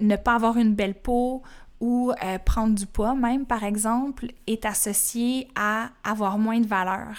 ne 0.00 0.16
pas 0.16 0.34
avoir 0.34 0.56
une 0.56 0.74
belle 0.74 0.94
peau 0.94 1.42
ou 1.80 2.12
euh, 2.22 2.38
prendre 2.38 2.74
du 2.74 2.86
poids 2.86 3.14
même, 3.14 3.46
par 3.46 3.64
exemple, 3.64 4.26
est 4.46 4.64
associé 4.64 5.48
à 5.54 5.90
avoir 6.04 6.38
moins 6.38 6.60
de 6.60 6.66
valeur. 6.66 7.16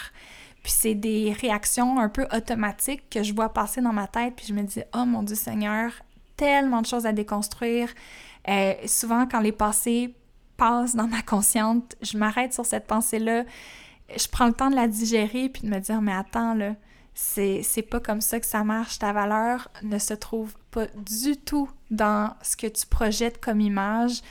Puis 0.64 0.72
c'est 0.72 0.96
des 0.96 1.34
réactions 1.40 2.00
un 2.00 2.10
peu 2.10 2.26
automatiques 2.36 3.10
que 3.10 3.24
je 3.24 3.34
vois 3.34 3.50
passer 3.50 3.82
dans 3.82 3.94
ma 3.94 4.08
tête, 4.08 4.34
puis 4.36 4.46
je 4.48 4.54
me 4.54 4.64
dis, 4.64 4.82
oh 4.96 5.06
mon 5.06 5.24
Dieu 5.24 5.36
Seigneur, 5.36 5.92
tellement 6.36 6.82
de 6.82 6.88
choses 6.88 7.06
à 7.06 7.14
déconstruire. 7.14 7.90
Euh, 8.48 8.74
souvent, 8.86 9.28
quand 9.28 9.40
les 9.40 9.52
passés 9.52 10.14
passent 10.58 10.96
dans 10.96 11.08
ma 11.08 11.22
consciente, 11.22 11.96
je 12.02 12.18
m'arrête 12.18 12.54
sur 12.54 12.66
cette 12.66 12.88
pensée-là, 12.88 13.44
je 14.16 14.28
prends 14.28 14.48
le 14.48 14.54
temps 14.54 14.70
de 14.70 14.76
la 14.76 14.88
digérer, 14.88 15.50
puis 15.50 15.64
de 15.64 15.70
me 15.70 15.80
dire, 15.80 16.02
mais 16.02 16.14
attends, 16.14 16.54
là, 16.54 16.76
c'est, 17.14 17.62
c'est 17.64 17.82
pas 17.82 18.00
comme 18.00 18.22
ça 18.22 18.40
que 18.40 18.46
ça 18.46 18.64
marche. 18.64 19.00
Ta 19.00 19.12
valeur 19.12 19.70
ne 19.84 19.98
se 19.98 20.14
trouve 20.14 20.54
du 20.96 21.38
tout 21.38 21.70
dans 21.92 22.34
ce 22.42 22.56
que 22.56 22.68
tu 22.68 22.86
projettes 22.86 23.40
comme 23.40 23.62
image, 23.62 24.22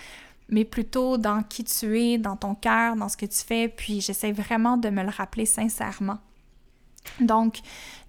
mais 0.48 0.64
plutôt 0.64 1.18
dans 1.18 1.42
qui 1.42 1.64
tu 1.64 1.98
es, 2.00 2.18
dans 2.18 2.36
ton 2.36 2.54
cœur, 2.54 2.96
dans 2.96 3.08
ce 3.08 3.16
que 3.16 3.26
tu 3.26 3.38
fais. 3.38 3.68
Puis 3.68 4.00
j'essaie 4.00 4.32
vraiment 4.32 4.76
de 4.76 4.88
me 4.90 5.02
le 5.02 5.10
rappeler 5.10 5.46
sincèrement. 5.46 6.18
Donc, 7.20 7.60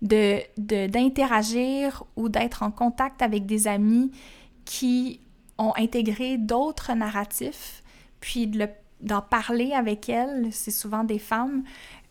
de, 0.01 0.41
d'interagir 0.87 2.03
ou 2.15 2.29
d'être 2.29 2.63
en 2.63 2.71
contact 2.71 3.21
avec 3.21 3.45
des 3.45 3.67
amis 3.67 4.11
qui 4.65 5.19
ont 5.57 5.73
intégré 5.75 6.37
d'autres 6.37 6.93
narratifs, 6.93 7.83
puis 8.19 8.47
de 8.47 8.67
d'en 8.99 9.21
parler 9.21 9.73
avec 9.73 10.09
elles, 10.09 10.47
c'est 10.51 10.71
souvent 10.71 11.03
des 11.03 11.19
femmes, 11.19 11.63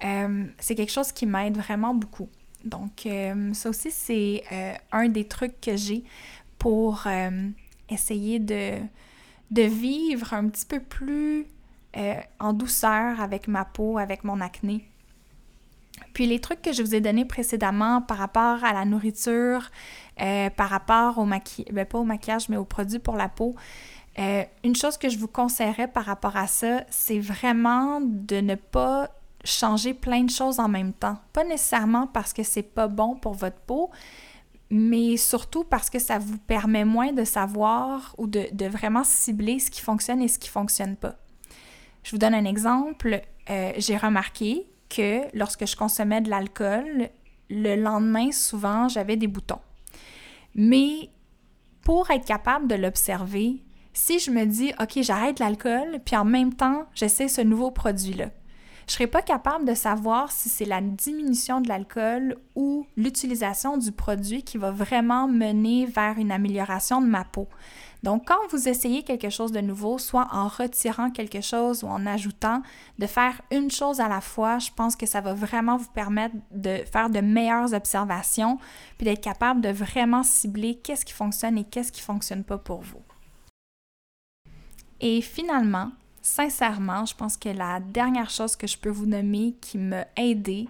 euh, 0.05 0.45
c'est 0.59 0.77
quelque 0.77 0.93
chose 0.93 1.11
qui 1.11 1.27
m'aide 1.27 1.57
vraiment 1.57 1.95
beaucoup. 1.95 2.29
Donc, 2.67 3.07
euh, 3.07 3.55
ça 3.55 3.71
aussi, 3.71 3.91
c'est 3.93 4.43
euh, 4.51 4.75
un 4.91 5.09
des 5.09 5.25
trucs 5.25 5.61
que 5.61 5.77
j'ai 5.77 6.03
pour 6.59 7.05
euh, 7.07 7.49
essayer 7.89 8.41
de, 8.41 8.73
de 9.53 9.63
vivre 9.63 10.35
un 10.35 10.49
petit 10.49 10.67
peu 10.67 10.81
plus 10.81 11.47
en 12.41 12.53
douceur 12.53 13.23
avec 13.23 13.49
ma 13.49 13.65
peau, 13.65 13.97
avec 13.97 14.23
mon 14.23 14.43
acné. 14.43 14.87
Puis 16.13 16.27
les 16.27 16.41
trucs 16.41 16.61
que 16.61 16.71
je 16.71 16.83
vous 16.83 16.95
ai 16.95 17.01
donnés 17.01 17.25
précédemment 17.25 18.03
par 18.03 18.19
rapport 18.19 18.63
à 18.65 18.75
la 18.75 18.85
nourriture, 18.85 19.71
par 20.19 20.69
rapport 20.69 21.17
au 21.17 21.25
maquillage, 21.25 21.73
ben, 21.73 21.87
pas 21.87 21.97
au 21.97 22.05
maquillage, 22.05 22.51
mais 22.51 22.59
aux 22.59 22.67
produits 22.67 22.99
pour 22.99 23.17
la 23.17 23.31
peau, 23.31 23.55
une 24.19 24.77
chose 24.77 24.99
que 24.99 25.09
je 25.09 25.17
vous 25.17 25.27
conseillerais 25.27 25.89
par 25.89 26.05
rapport 26.05 26.37
à 26.37 26.47
ça, 26.47 26.85
c'est 26.91 27.19
vraiment 27.19 28.03
de 28.03 28.43
ne 28.43 28.57
pas 28.57 29.09
changer 29.47 29.95
plein 29.95 30.25
de 30.25 30.31
choses 30.31 30.59
en 30.61 30.69
même 30.69 30.93
temps. 30.93 31.19
Pas 31.33 31.45
nécessairement 31.45 32.07
parce 32.07 32.33
que 32.33 32.43
c'est 32.43 32.63
pas 32.63 32.89
bon 32.89 33.17
pour 33.17 33.35
votre 33.35 33.61
peau, 33.61 33.91
mais 34.71 35.17
surtout 35.17 35.65
parce 35.65 35.91
que 35.91 35.99
ça 35.99 36.19
vous 36.19 36.39
permet 36.39 36.85
moins 36.85 37.13
de 37.13 37.25
savoir 37.25 38.15
ou 38.19 38.27
de, 38.27 38.67
vraiment 38.69 39.05
cibler 39.05 39.59
ce 39.59 39.71
qui 39.71 39.81
fonctionne 39.81 40.21
et 40.21 40.29
ce 40.29 40.39
qui 40.39 40.49
fonctionne 40.49 40.97
pas. 40.97 41.17
Je 42.03 42.11
vous 42.11 42.19
donne 42.19 42.35
un 42.35 42.45
exemple. 42.45 43.23
Euh, 43.49 43.73
j'ai 43.79 43.97
remarqué 43.97 44.67
que 44.89 45.23
lorsque 45.37 45.67
je 45.67 45.77
consommais 45.77 46.21
de 46.21 46.31
l'alcool, 46.31 47.11
le 47.49 47.77
lendemain, 47.77 48.33
souvent, 48.33 48.89
j'avais 48.89 49.17
des 49.17 49.27
boutons. 49.27 49.61
Mais 50.55 51.11
pour 51.83 52.11
être 52.11 52.25
capable 52.25 52.67
de 52.67 52.75
l'observer, 52.75 53.63
si 53.93 54.19
je 54.19 54.31
me 54.31 54.45
dis, 54.45 54.73
OK, 54.81 55.03
j'arrête 55.03 55.39
l'alcool, 55.39 56.01
puis 56.05 56.17
en 56.17 56.25
même 56.25 56.55
temps, 56.55 56.87
j'essaie 56.95 57.29
ce 57.29 57.41
nouveau 57.41 57.71
produit-là, 57.71 58.31
Je 58.87 58.93
serais 58.93 59.09
pas 59.09 59.23
capable 59.23 59.65
de 59.65 59.75
savoir 59.75 60.31
si 60.31 60.49
c'est 60.49 60.65
la 60.65 60.81
diminution 60.81 61.61
de 61.61 61.69
l'alcool 61.69 62.37
ou 62.55 62.87
l'utilisation 62.97 63.79
du 63.79 63.91
produit 63.91 64.45
qui 64.45 64.59
va 64.59 64.71
vraiment 64.71 65.27
mener 65.27 65.87
vers 65.87 66.19
une 66.19 66.31
amélioration 66.31 67.01
de 67.01 67.07
ma 67.07 67.25
peau. 67.25 67.49
Donc, 68.05 68.29
quand 68.29 68.39
vous 68.51 68.69
essayez 68.69 69.03
quelque 69.03 69.31
chose 69.31 69.51
de 69.51 69.61
nouveau, 69.61 69.99
soit 69.99 70.29
en 70.31 70.47
retirant 70.47 71.11
quelque 71.11 71.41
chose 71.41 71.83
ou 71.83 71.89
en 71.89 72.07
ajoutant, 72.07 72.63
de 73.01 73.07
faire 73.07 73.41
une 73.51 73.73
chose 73.73 73.99
à 74.01 74.07
la 74.07 74.21
fois, 74.21 74.61
je 74.61 74.71
pense 74.71 74.95
que 74.95 75.07
ça 75.07 75.21
va 75.21 75.35
vraiment 75.35 75.77
vous 75.77 75.91
permettre 75.91 76.37
de 76.53 76.85
faire 76.93 77.11
de 77.11 77.21
meilleures 77.21 77.75
observations, 77.75 78.59
puis 78.97 79.07
d'être 79.07 79.23
capable 79.23 79.61
de 79.61 79.71
vraiment 79.71 80.23
cibler 80.23 80.77
qu'est-ce 80.77 81.05
qui 81.05 81.13
fonctionne 81.13 81.59
et 81.59 81.65
qu'est-ce 81.65 81.91
qui 81.91 82.03
ne 82.03 82.05
fonctionne 82.05 82.45
pas 82.45 82.59
pour 82.59 82.83
vous. 82.83 83.03
Et 85.01 85.21
finalement, 85.21 85.91
sincèrement, 86.27 87.07
je 87.07 87.15
pense 87.15 87.37
que 87.37 87.49
la 87.49 87.79
dernière 87.79 88.31
chose 88.31 88.57
que 88.57 88.67
je 88.67 88.77
peux 88.77 88.91
vous 88.91 89.07
nommer 89.07 89.55
qui 89.61 89.79
m'a 89.79 90.07
aidé, 90.17 90.69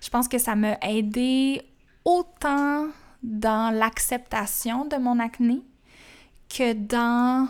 je 0.00 0.08
pense 0.08 0.28
que 0.28 0.38
ça 0.38 0.56
m'a 0.56 0.78
aidé 0.80 1.60
autant 2.06 2.86
dans 3.22 3.72
l'acceptation 3.72 4.86
de 4.86 4.96
mon 4.96 5.18
acné, 5.18 5.60
que 6.48 6.72
dans 6.72 7.48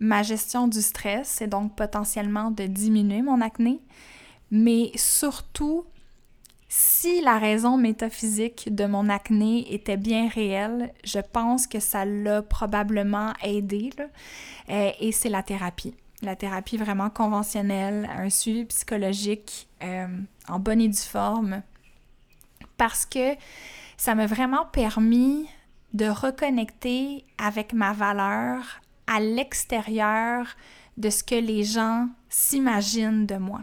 ma 0.00 0.22
gestion 0.22 0.68
du 0.68 0.82
stress, 0.82 1.28
c'est 1.28 1.46
donc 1.46 1.74
potentiellement 1.76 2.50
de 2.50 2.66
diminuer 2.66 3.22
mon 3.22 3.40
acné, 3.40 3.80
mais 4.50 4.92
surtout 4.96 5.86
si 6.68 7.22
la 7.22 7.38
raison 7.38 7.78
métaphysique 7.78 8.74
de 8.74 8.84
mon 8.84 9.08
acné 9.08 9.72
était 9.72 9.96
bien 9.96 10.28
réelle, 10.28 10.92
je 11.04 11.20
pense 11.20 11.66
que 11.66 11.80
ça 11.80 12.04
l'a 12.04 12.42
probablement 12.42 13.32
aidé, 13.42 13.90
euh, 14.68 14.90
et 15.00 15.12
c'est 15.12 15.30
la 15.30 15.42
thérapie. 15.42 15.94
La 16.24 16.36
thérapie 16.36 16.78
vraiment 16.78 17.10
conventionnelle, 17.10 18.08
un 18.10 18.30
suivi 18.30 18.64
psychologique 18.64 19.68
euh, 19.82 20.06
en 20.48 20.58
bonne 20.58 20.80
et 20.80 20.88
due 20.88 20.96
forme, 20.96 21.62
parce 22.78 23.04
que 23.04 23.34
ça 23.98 24.14
m'a 24.14 24.26
vraiment 24.26 24.64
permis 24.64 25.46
de 25.92 26.06
reconnecter 26.06 27.24
avec 27.36 27.74
ma 27.74 27.92
valeur 27.92 28.80
à 29.06 29.20
l'extérieur 29.20 30.46
de 30.96 31.10
ce 31.10 31.22
que 31.22 31.34
les 31.34 31.62
gens 31.62 32.08
s'imaginent 32.30 33.26
de 33.26 33.36
moi. 33.36 33.62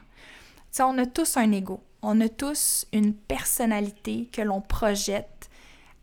on 0.80 0.98
a 1.00 1.08
tous 1.08 1.38
un 1.38 1.52
ego, 1.52 1.82
on 2.04 2.22
a 2.22 2.30
tous 2.30 2.86
une 2.94 3.16
personnalité 3.16 4.30
que 4.32 4.42
l'on 4.42 4.62
projette, 4.62 5.50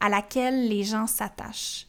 à 0.01 0.09
laquelle 0.09 0.69
les 0.69 0.83
gens 0.83 1.07
s'attachent. 1.07 1.88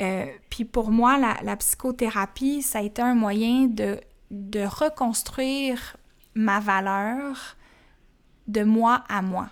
Euh, 0.00 0.26
puis 0.50 0.64
pour 0.64 0.90
moi, 0.90 1.18
la, 1.18 1.56
psychothérapie, 1.56 2.62
ça 2.62 2.80
a 2.80 2.82
été 2.82 3.00
un 3.00 3.14
moyen 3.14 3.66
de, 3.66 4.00
de 4.30 4.64
reconstruire 4.64 5.96
ma 6.34 6.60
valeur 6.60 7.56
de 8.48 8.64
moi 8.64 9.04
à 9.08 9.22
moi 9.22 9.48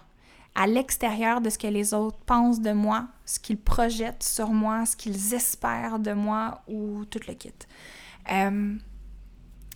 à 0.55 0.66
l'extérieur 0.66 1.40
de 1.40 1.51
ce 1.51 1.59
que 1.59 1.66
les 1.66 1.95
autres 1.95 2.18
pensent 2.26 2.61
de 2.61 2.72
moi, 2.72 3.09
ce 3.24 3.38
qu'ils 3.38 3.59
projettent 3.59 4.22
sur 4.22 4.51
moi, 4.51 4.84
ce 4.84 4.97
qu'ils 4.97 5.34
espèrent 5.34 5.99
de 5.99 6.12
moi 6.12 6.62
ou 6.68 7.05
tout 7.07 7.20
le 7.26 7.34
kit. 7.34 7.53
Euh, 8.30 8.76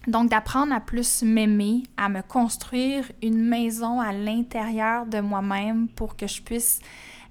donc 0.06 0.30
d'apprendre 0.30 0.72
à 0.72 0.80
plus 0.80 1.22
m'aimer, 1.22 1.82
à 1.96 2.08
me 2.08 2.22
construire 2.22 3.10
une 3.22 3.42
maison 3.42 4.00
à 4.00 4.12
l'intérieur 4.12 5.06
de 5.06 5.20
moi-même 5.20 5.88
pour 5.88 6.16
que 6.16 6.26
je 6.26 6.42
puisse 6.42 6.80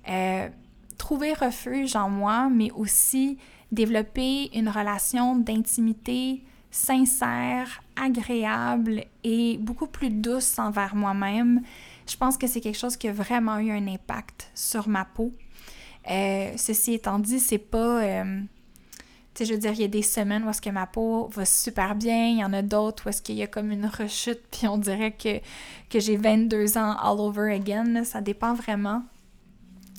euh, 0.09 0.49
trouver 0.97 1.33
refuge 1.33 1.95
en 1.95 2.09
moi, 2.09 2.49
mais 2.49 2.71
aussi 2.71 3.37
développer 3.71 4.55
une 4.57 4.69
relation 4.69 5.35
d'intimité 5.37 6.43
sincère, 6.71 7.81
agréable 7.95 9.05
et 9.23 9.57
beaucoup 9.57 9.87
plus 9.87 10.09
douce 10.09 10.59
envers 10.59 10.95
moi-même 10.95 11.61
je 12.07 12.17
pense 12.17 12.37
que 12.37 12.47
c'est 12.47 12.61
quelque 12.61 12.77
chose 12.77 12.97
qui 12.97 13.07
a 13.07 13.11
vraiment 13.11 13.57
eu 13.57 13.71
un 13.71 13.87
impact 13.87 14.49
sur 14.53 14.87
ma 14.87 15.05
peau. 15.05 15.33
Euh, 16.09 16.51
ceci 16.55 16.93
étant 16.93 17.19
dit, 17.19 17.39
c'est 17.39 17.57
pas. 17.57 18.03
Euh, 18.03 18.41
tu 19.33 19.43
sais, 19.43 19.45
je 19.45 19.53
veux 19.53 19.59
dire, 19.59 19.71
il 19.71 19.81
y 19.81 19.85
a 19.85 19.89
des 19.89 20.01
semaines 20.01 20.43
où 20.43 20.49
est-ce 20.49 20.61
que 20.61 20.69
ma 20.69 20.87
peau 20.87 21.27
va 21.33 21.45
super 21.45 21.95
bien, 21.95 22.27
il 22.27 22.39
y 22.39 22.45
en 22.45 22.53
a 22.53 22.61
d'autres 22.61 23.05
où 23.05 23.09
est-ce 23.09 23.21
qu'il 23.21 23.35
y 23.35 23.43
a 23.43 23.47
comme 23.47 23.71
une 23.71 23.85
rechute, 23.85 24.41
puis 24.51 24.67
on 24.67 24.77
dirait 24.77 25.11
que, 25.11 25.39
que 25.89 25.99
j'ai 25.99 26.15
22 26.15 26.77
ans 26.77 26.95
all 26.97 27.19
over 27.19 27.51
again. 27.51 28.03
Ça 28.03 28.21
dépend 28.21 28.53
vraiment. 28.53 29.03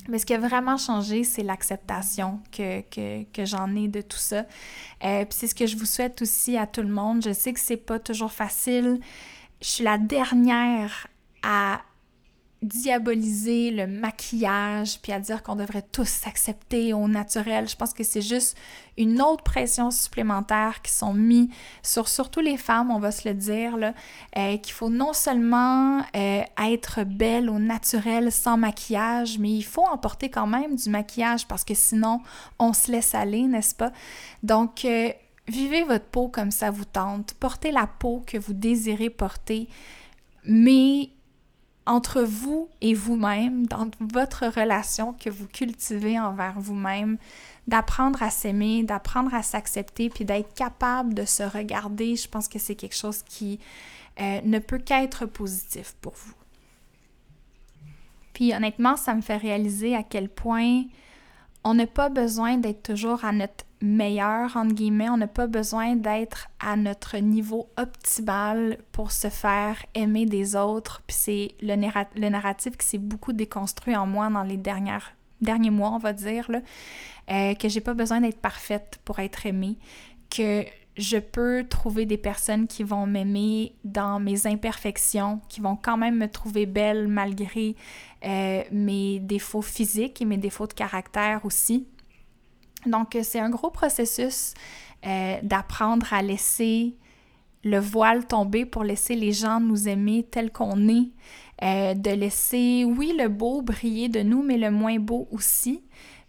Mais 0.07 0.19
ce 0.19 0.25
qui 0.25 0.33
a 0.33 0.39
vraiment 0.39 0.77
changé, 0.77 1.23
c'est 1.23 1.43
l'acceptation 1.43 2.39
que, 2.51 2.81
que, 2.81 3.45
j'en 3.45 3.75
ai 3.75 3.87
de 3.87 4.01
tout 4.01 4.17
ça. 4.17 4.45
Euh, 5.03 5.25
puis 5.25 5.31
c'est 5.31 5.47
ce 5.47 5.55
que 5.55 5.67
je 5.67 5.77
vous 5.77 5.85
souhaite 5.85 6.21
aussi 6.21 6.57
à 6.57 6.67
tout 6.67 6.81
le 6.81 6.89
monde. 6.89 7.23
Je 7.23 7.33
sais 7.33 7.53
que 7.53 7.59
c'est 7.59 7.77
pas 7.77 7.99
toujours 7.99 8.31
facile. 8.31 8.99
Je 9.61 9.67
suis 9.67 9.83
la 9.83 9.97
dernière 9.97 11.07
à 11.43 11.81
diaboliser 12.63 13.69
le 13.69 13.85
maquillage 13.85 14.99
puis 15.01 15.11
à 15.11 15.19
dire 15.19 15.43
qu'on 15.43 15.55
devrait 15.55 15.85
tous 15.91 16.07
s'accepter 16.07 16.91
au 16.91 17.07
naturel. 17.07 17.69
Je 17.69 17.75
pense 17.75 17.93
que 17.93 18.03
c'est 18.03 18.21
juste 18.21 18.57
une 18.97 19.21
autre 19.21 19.43
pression 19.43 19.91
supplémentaire 19.91 20.81
qui 20.81 20.91
sont 20.91 21.13
mis 21.13 21.51
sur 21.83 22.07
surtout 22.07 22.39
les 22.39 22.57
femmes, 22.57 22.89
on 22.89 22.99
va 22.99 23.11
se 23.11 23.27
le 23.27 23.35
dire, 23.35 23.77
là, 23.77 23.93
euh, 24.37 24.57
qu'il 24.57 24.73
faut 24.73 24.89
non 24.89 25.13
seulement 25.13 25.99
euh, 26.15 26.41
être 26.65 27.03
belle 27.03 27.49
au 27.49 27.59
naturel 27.59 28.31
sans 28.31 28.57
maquillage, 28.57 29.37
mais 29.37 29.51
il 29.51 29.63
faut 29.63 29.85
emporter 29.85 30.29
quand 30.29 30.47
même 30.47 30.75
du 30.75 30.89
maquillage 30.89 31.47
parce 31.47 31.63
que 31.63 31.75
sinon 31.75 32.21
on 32.57 32.73
se 32.73 32.91
laisse 32.91 33.13
aller, 33.13 33.43
n'est-ce 33.43 33.75
pas? 33.75 33.91
Donc, 34.41 34.83
euh, 34.83 35.11
vivez 35.47 35.83
votre 35.83 36.05
peau 36.05 36.27
comme 36.27 36.51
ça 36.51 36.71
vous 36.71 36.85
tente, 36.85 37.35
portez 37.35 37.71
la 37.71 37.85
peau 37.85 38.23
que 38.25 38.37
vous 38.37 38.53
désirez 38.53 39.11
porter, 39.11 39.69
mais 40.43 41.11
entre 41.87 42.21
vous 42.21 42.69
et 42.81 42.93
vous-même, 42.93 43.65
dans 43.65 43.89
votre 43.99 44.45
relation 44.45 45.13
que 45.13 45.29
vous 45.29 45.47
cultivez 45.47 46.19
envers 46.19 46.59
vous-même, 46.59 47.17
d'apprendre 47.67 48.21
à 48.21 48.29
s'aimer, 48.29 48.83
d'apprendre 48.83 49.33
à 49.33 49.41
s'accepter, 49.41 50.09
puis 50.09 50.25
d'être 50.25 50.53
capable 50.53 51.13
de 51.13 51.25
se 51.25 51.43
regarder, 51.43 52.15
je 52.15 52.27
pense 52.27 52.47
que 52.47 52.59
c'est 52.59 52.75
quelque 52.75 52.95
chose 52.95 53.23
qui 53.23 53.59
euh, 54.19 54.41
ne 54.43 54.59
peut 54.59 54.79
qu'être 54.79 55.25
positif 55.25 55.95
pour 56.01 56.13
vous. 56.13 56.33
Puis 58.33 58.53
honnêtement, 58.53 58.95
ça 58.95 59.15
me 59.15 59.21
fait 59.21 59.37
réaliser 59.37 59.95
à 59.95 60.03
quel 60.03 60.29
point 60.29 60.83
on 61.63 61.73
n'a 61.73 61.87
pas 61.87 62.09
besoin 62.09 62.57
d'être 62.57 62.83
toujours 62.83 63.25
à 63.25 63.31
notre 63.31 63.65
meilleur, 63.81 64.55
entre 64.57 64.73
guillemets. 64.73 65.09
On 65.09 65.17
n'a 65.17 65.27
pas 65.27 65.47
besoin 65.47 65.95
d'être 65.95 66.49
à 66.59 66.75
notre 66.75 67.17
niveau 67.17 67.69
optimal 67.77 68.77
pour 68.91 69.11
se 69.11 69.29
faire 69.29 69.77
aimer 69.93 70.25
des 70.25 70.55
autres. 70.55 71.01
Puis 71.07 71.17
c'est 71.19 71.51
le, 71.61 71.75
le, 72.19 72.29
narratif 72.29 72.77
qui 72.77 72.85
s'est 72.85 72.97
beaucoup 72.97 73.33
déconstruit 73.33 73.95
en 73.95 74.07
moi 74.07 74.29
dans 74.29 74.43
les 74.43 74.57
dernières, 74.57 75.13
derniers 75.41 75.69
mois, 75.69 75.91
on 75.91 75.99
va 75.99 76.13
dire, 76.13 76.49
là, 76.51 76.61
euh, 77.29 77.53
que 77.53 77.69
j'ai 77.69 77.81
pas 77.81 77.93
besoin 77.93 78.21
d'être 78.21 78.41
parfaite 78.41 78.99
pour 79.05 79.19
être 79.19 79.45
aimée, 79.45 79.77
que 80.29 80.65
je 80.97 81.17
peux 81.17 81.63
trouver 81.69 82.05
des 82.05 82.17
personnes 82.17 82.67
qui 82.67 82.83
vont 82.83 83.05
m'aimer 83.05 83.75
dans 83.83 84.19
mes 84.19 84.47
imperfections, 84.47 85.39
qui 85.47 85.61
vont 85.61 85.75
quand 85.75 85.97
même 85.97 86.17
me 86.17 86.27
trouver 86.27 86.65
belle 86.65 87.07
malgré 87.07 87.75
euh, 88.25 88.63
mes 88.71 89.19
défauts 89.19 89.61
physiques 89.61 90.21
et 90.21 90.25
mes 90.25 90.37
défauts 90.37 90.67
de 90.67 90.73
caractère 90.73 91.45
aussi. 91.45 91.87
Donc, 92.87 93.15
euh, 93.15 93.21
c'est 93.23 93.39
un 93.39 93.49
gros 93.49 93.69
processus 93.69 94.53
euh, 95.05 95.37
d'apprendre 95.43 96.11
à 96.13 96.21
laisser 96.21 96.95
le 97.63 97.79
voile 97.79 98.25
tomber 98.25 98.65
pour 98.65 98.83
laisser 98.83 99.15
les 99.15 99.33
gens 99.33 99.59
nous 99.59 99.87
aimer 99.87 100.25
tel 100.29 100.51
qu'on 100.51 100.87
est, 100.87 101.09
euh, 101.63 101.93
de 101.93 102.11
laisser, 102.11 102.85
oui, 102.85 103.13
le 103.17 103.27
beau 103.27 103.61
briller 103.61 104.09
de 104.09 104.21
nous, 104.21 104.43
mais 104.43 104.57
le 104.57 104.71
moins 104.71 104.97
beau 104.99 105.27
aussi. 105.31 105.83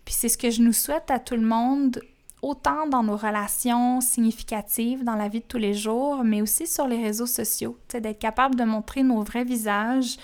Puis 0.05 0.15
c'est 0.15 0.29
ce 0.29 0.39
que 0.39 0.51
je 0.51 0.63
nous 0.63 0.73
souhaite 0.73 1.11
à 1.11 1.19
tout 1.19 1.37
le 1.37 1.43
monde, 1.43 2.01
autant 2.41 2.87
dans 2.87 3.03
nos 3.03 3.17
relations 3.17 4.01
significatives, 4.01 5.05
dans 5.05 5.17
la 5.17 5.29
vie 5.29 5.41
de 5.41 5.45
tous 5.45 5.59
les 5.59 5.75
jours, 5.75 6.25
mais 6.25 6.41
aussi 6.41 6.67
sur 6.67 6.87
les 6.87 7.03
réseaux 7.03 7.27
sociaux, 7.27 7.79
d'être 7.93 8.19
capable 8.19 8.55
de 8.55 8.65
montrer 8.65 9.03
nos 9.03 9.23
vrais 9.23 9.45
visages, 9.45 10.17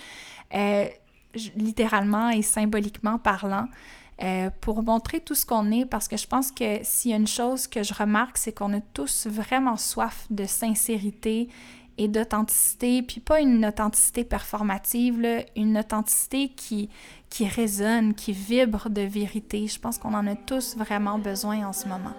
littéralement 1.55 2.29
et 2.29 2.41
symboliquement 2.41 3.19
parlant, 3.19 3.67
euh, 4.23 4.49
pour 4.61 4.81
montrer 4.81 5.19
tout 5.19 5.35
ce 5.35 5.45
qu'on 5.45 5.71
est, 5.71 5.85
parce 5.85 6.07
que 6.07 6.17
je 6.17 6.27
pense 6.27 6.51
que 6.51 6.79
s'il 6.83 7.11
y 7.11 7.13
a 7.13 7.17
une 7.17 7.27
chose 7.27 7.67
que 7.67 7.83
je 7.83 7.93
remarque, 7.93 8.37
c'est 8.37 8.53
qu'on 8.53 8.73
a 8.73 8.81
tous 8.93 9.27
vraiment 9.27 9.77
soif 9.77 10.25
de 10.29 10.45
sincérité 10.45 11.49
et 11.97 12.07
d'authenticité, 12.07 13.01
puis 13.01 13.21
pas 13.21 13.39
une 13.39 13.65
authenticité 13.65 14.23
performative, 14.23 15.25
une 15.55 15.77
authenticité 15.77 16.49
qui, 16.49 16.89
qui 17.29 17.47
résonne, 17.47 18.13
qui 18.13 18.31
vibre 18.31 18.89
de 18.89 19.01
vérité. 19.01 19.67
Je 19.67 19.79
pense 19.79 19.97
qu'on 19.97 20.13
en 20.13 20.27
a 20.27 20.35
tous 20.35 20.75
vraiment 20.77 21.19
besoin 21.19 21.67
en 21.67 21.73
ce 21.73 21.87
moment. 21.87 22.13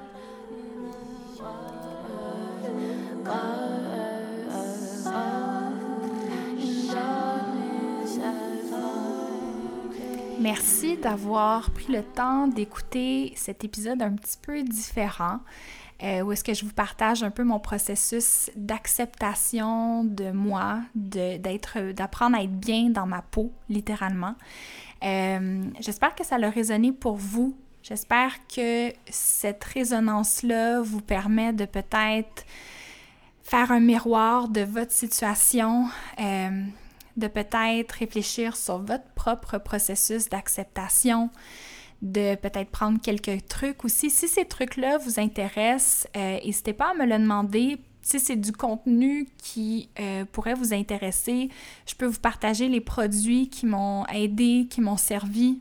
Merci 10.41 10.97
d'avoir 10.99 11.71
pris 11.71 11.93
le 11.93 12.03
temps 12.03 12.47
d'écouter 12.47 13.33
cet 13.37 13.65
épisode 13.65 14.03
un 14.03 14.13
petit 14.13 14.37
peu 14.41 14.63
différent. 14.63 15.41
euh, 16.03 16.21
où 16.21 16.33
est-ce 16.33 16.45
que 16.45 16.53
je 16.53 16.65
vous 16.65 16.73
partage 16.73 17.23
un 17.23 17.31
peu 17.31 17.43
mon 17.43 17.59
processus 17.59 18.51
d'acceptation 18.55 20.05
de 20.05 20.31
moi, 20.31 20.81
d'être, 20.95 21.93
d'apprendre 21.93 22.37
à 22.37 22.43
être 22.43 22.53
bien 22.53 22.91
dans 22.91 23.07
ma 23.07 23.23
peau, 23.23 23.51
littéralement. 23.71 24.35
Euh, 25.05 25.63
j'espère 25.81 26.15
que 26.15 26.25
ça 26.25 26.37
a 26.37 26.51
résonné 26.51 26.93
pour 26.93 27.17
vous. 27.17 27.57
J'espère 27.83 28.47
que 28.47 28.93
cette 29.09 29.65
résonance-là 29.65 30.83
vous 30.83 31.01
permet 31.01 31.53
de 31.53 31.65
peut-être 31.65 32.45
faire 33.43 33.71
un 33.71 33.81
miroir 33.81 34.49
de 34.49 34.63
votre 34.63 34.93
situation, 34.93 35.87
euh, 36.21 36.63
de 37.17 37.29
peut-être 37.29 37.93
réfléchir 37.93 38.57
sur 38.57 38.79
votre 38.79 39.09
propre 39.15 39.59
processus 39.59 40.29
d'acceptation, 40.29 41.31
de 42.03 42.35
peut-être 42.37 42.71
prendre 42.71 43.01
quelques 43.01 43.47
trucs 43.49 43.85
aussi. 43.85 44.11
Si 44.11 44.29
ces 44.29 44.45
trucs-là 44.45 44.99
vous 44.99 45.19
intéressent, 45.19 46.07
euh, 46.17 46.39
n'hésitez 46.45 46.73
pas 46.73 46.91
à 46.91 46.95
me 46.95 47.07
le 47.07 47.19
demander. 47.19 47.79
Si 48.03 48.21
c'est 48.21 48.37
du 48.37 48.53
contenu 48.53 49.27
qui 49.39 49.89
euh, 49.99 50.25
pourrait 50.31 50.55
vous 50.55 50.73
intéresser, 50.73 51.49
je 51.87 51.95
peux 51.95 52.07
vous 52.07 52.21
partager 52.21 52.69
les 52.69 52.81
produits 52.81 53.49
qui 53.49 53.67
m'ont 53.67 54.07
aidé, 54.07 54.69
qui 54.71 54.81
m'ont 54.81 54.97
servi. 54.97 55.59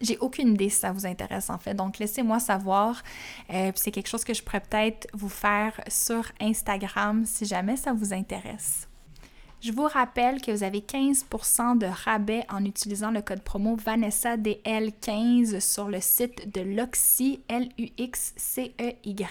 J'ai 0.00 0.16
aucune 0.18 0.54
idée 0.54 0.68
si 0.70 0.78
ça 0.78 0.92
vous 0.92 1.06
intéresse 1.06 1.50
en 1.50 1.58
fait, 1.58 1.74
donc 1.74 1.98
laissez-moi 1.98 2.38
savoir. 2.38 3.02
Euh, 3.52 3.72
c'est 3.74 3.90
quelque 3.90 4.08
chose 4.08 4.24
que 4.24 4.32
je 4.32 4.42
pourrais 4.42 4.60
peut-être 4.60 5.08
vous 5.12 5.28
faire 5.28 5.78
sur 5.88 6.24
Instagram 6.40 7.24
si 7.26 7.44
jamais 7.44 7.76
ça 7.76 7.92
vous 7.92 8.14
intéresse. 8.14 8.89
Je 9.62 9.72
vous 9.72 9.86
rappelle 9.86 10.40
que 10.40 10.50
vous 10.50 10.62
avez 10.62 10.80
15% 10.80 11.76
de 11.76 11.84
rabais 11.84 12.46
en 12.48 12.64
utilisant 12.64 13.10
le 13.10 13.20
code 13.20 13.42
promo 13.42 13.76
VanessaDL15 13.76 15.60
sur 15.60 15.88
le 15.88 16.00
site 16.00 16.50
de 16.54 16.62
Luxy, 16.62 17.40
L-U-X-C-E-Y. 17.46 19.26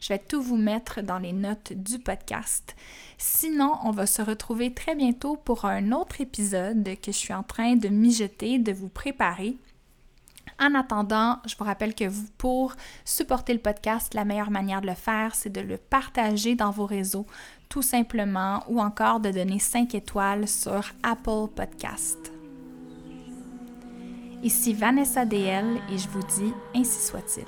Je 0.00 0.08
vais 0.10 0.20
tout 0.20 0.40
vous 0.40 0.56
mettre 0.56 1.02
dans 1.02 1.18
les 1.18 1.32
notes 1.32 1.72
du 1.72 1.98
podcast. 1.98 2.76
Sinon, 3.18 3.78
on 3.82 3.90
va 3.90 4.06
se 4.06 4.22
retrouver 4.22 4.72
très 4.72 4.94
bientôt 4.94 5.34
pour 5.34 5.64
un 5.64 5.90
autre 5.90 6.20
épisode 6.20 6.84
que 7.02 7.10
je 7.10 7.18
suis 7.18 7.34
en 7.34 7.42
train 7.42 7.74
de 7.74 7.88
mijoter, 7.88 8.60
de 8.60 8.70
vous 8.70 8.88
préparer. 8.88 9.56
En 10.60 10.74
attendant, 10.74 11.38
je 11.46 11.54
vous 11.56 11.64
rappelle 11.64 11.94
que 11.94 12.08
vous, 12.08 12.26
pour 12.36 12.74
supporter 13.04 13.52
le 13.52 13.60
podcast, 13.60 14.12
la 14.14 14.24
meilleure 14.24 14.50
manière 14.50 14.80
de 14.80 14.88
le 14.88 14.94
faire, 14.94 15.36
c'est 15.36 15.50
de 15.50 15.60
le 15.60 15.76
partager 15.76 16.56
dans 16.56 16.72
vos 16.72 16.86
réseaux, 16.86 17.26
tout 17.68 17.82
simplement, 17.82 18.62
ou 18.68 18.80
encore 18.80 19.20
de 19.20 19.30
donner 19.30 19.58
5 19.58 19.94
étoiles 19.94 20.48
sur 20.48 20.92
Apple 21.02 21.52
Podcast. 21.54 22.32
Ici 24.42 24.72
Vanessa 24.72 25.24
DL 25.24 25.78
et 25.92 25.98
je 25.98 26.08
vous 26.08 26.22
dis 26.22 26.52
ainsi 26.74 27.06
soit-il. 27.06 27.46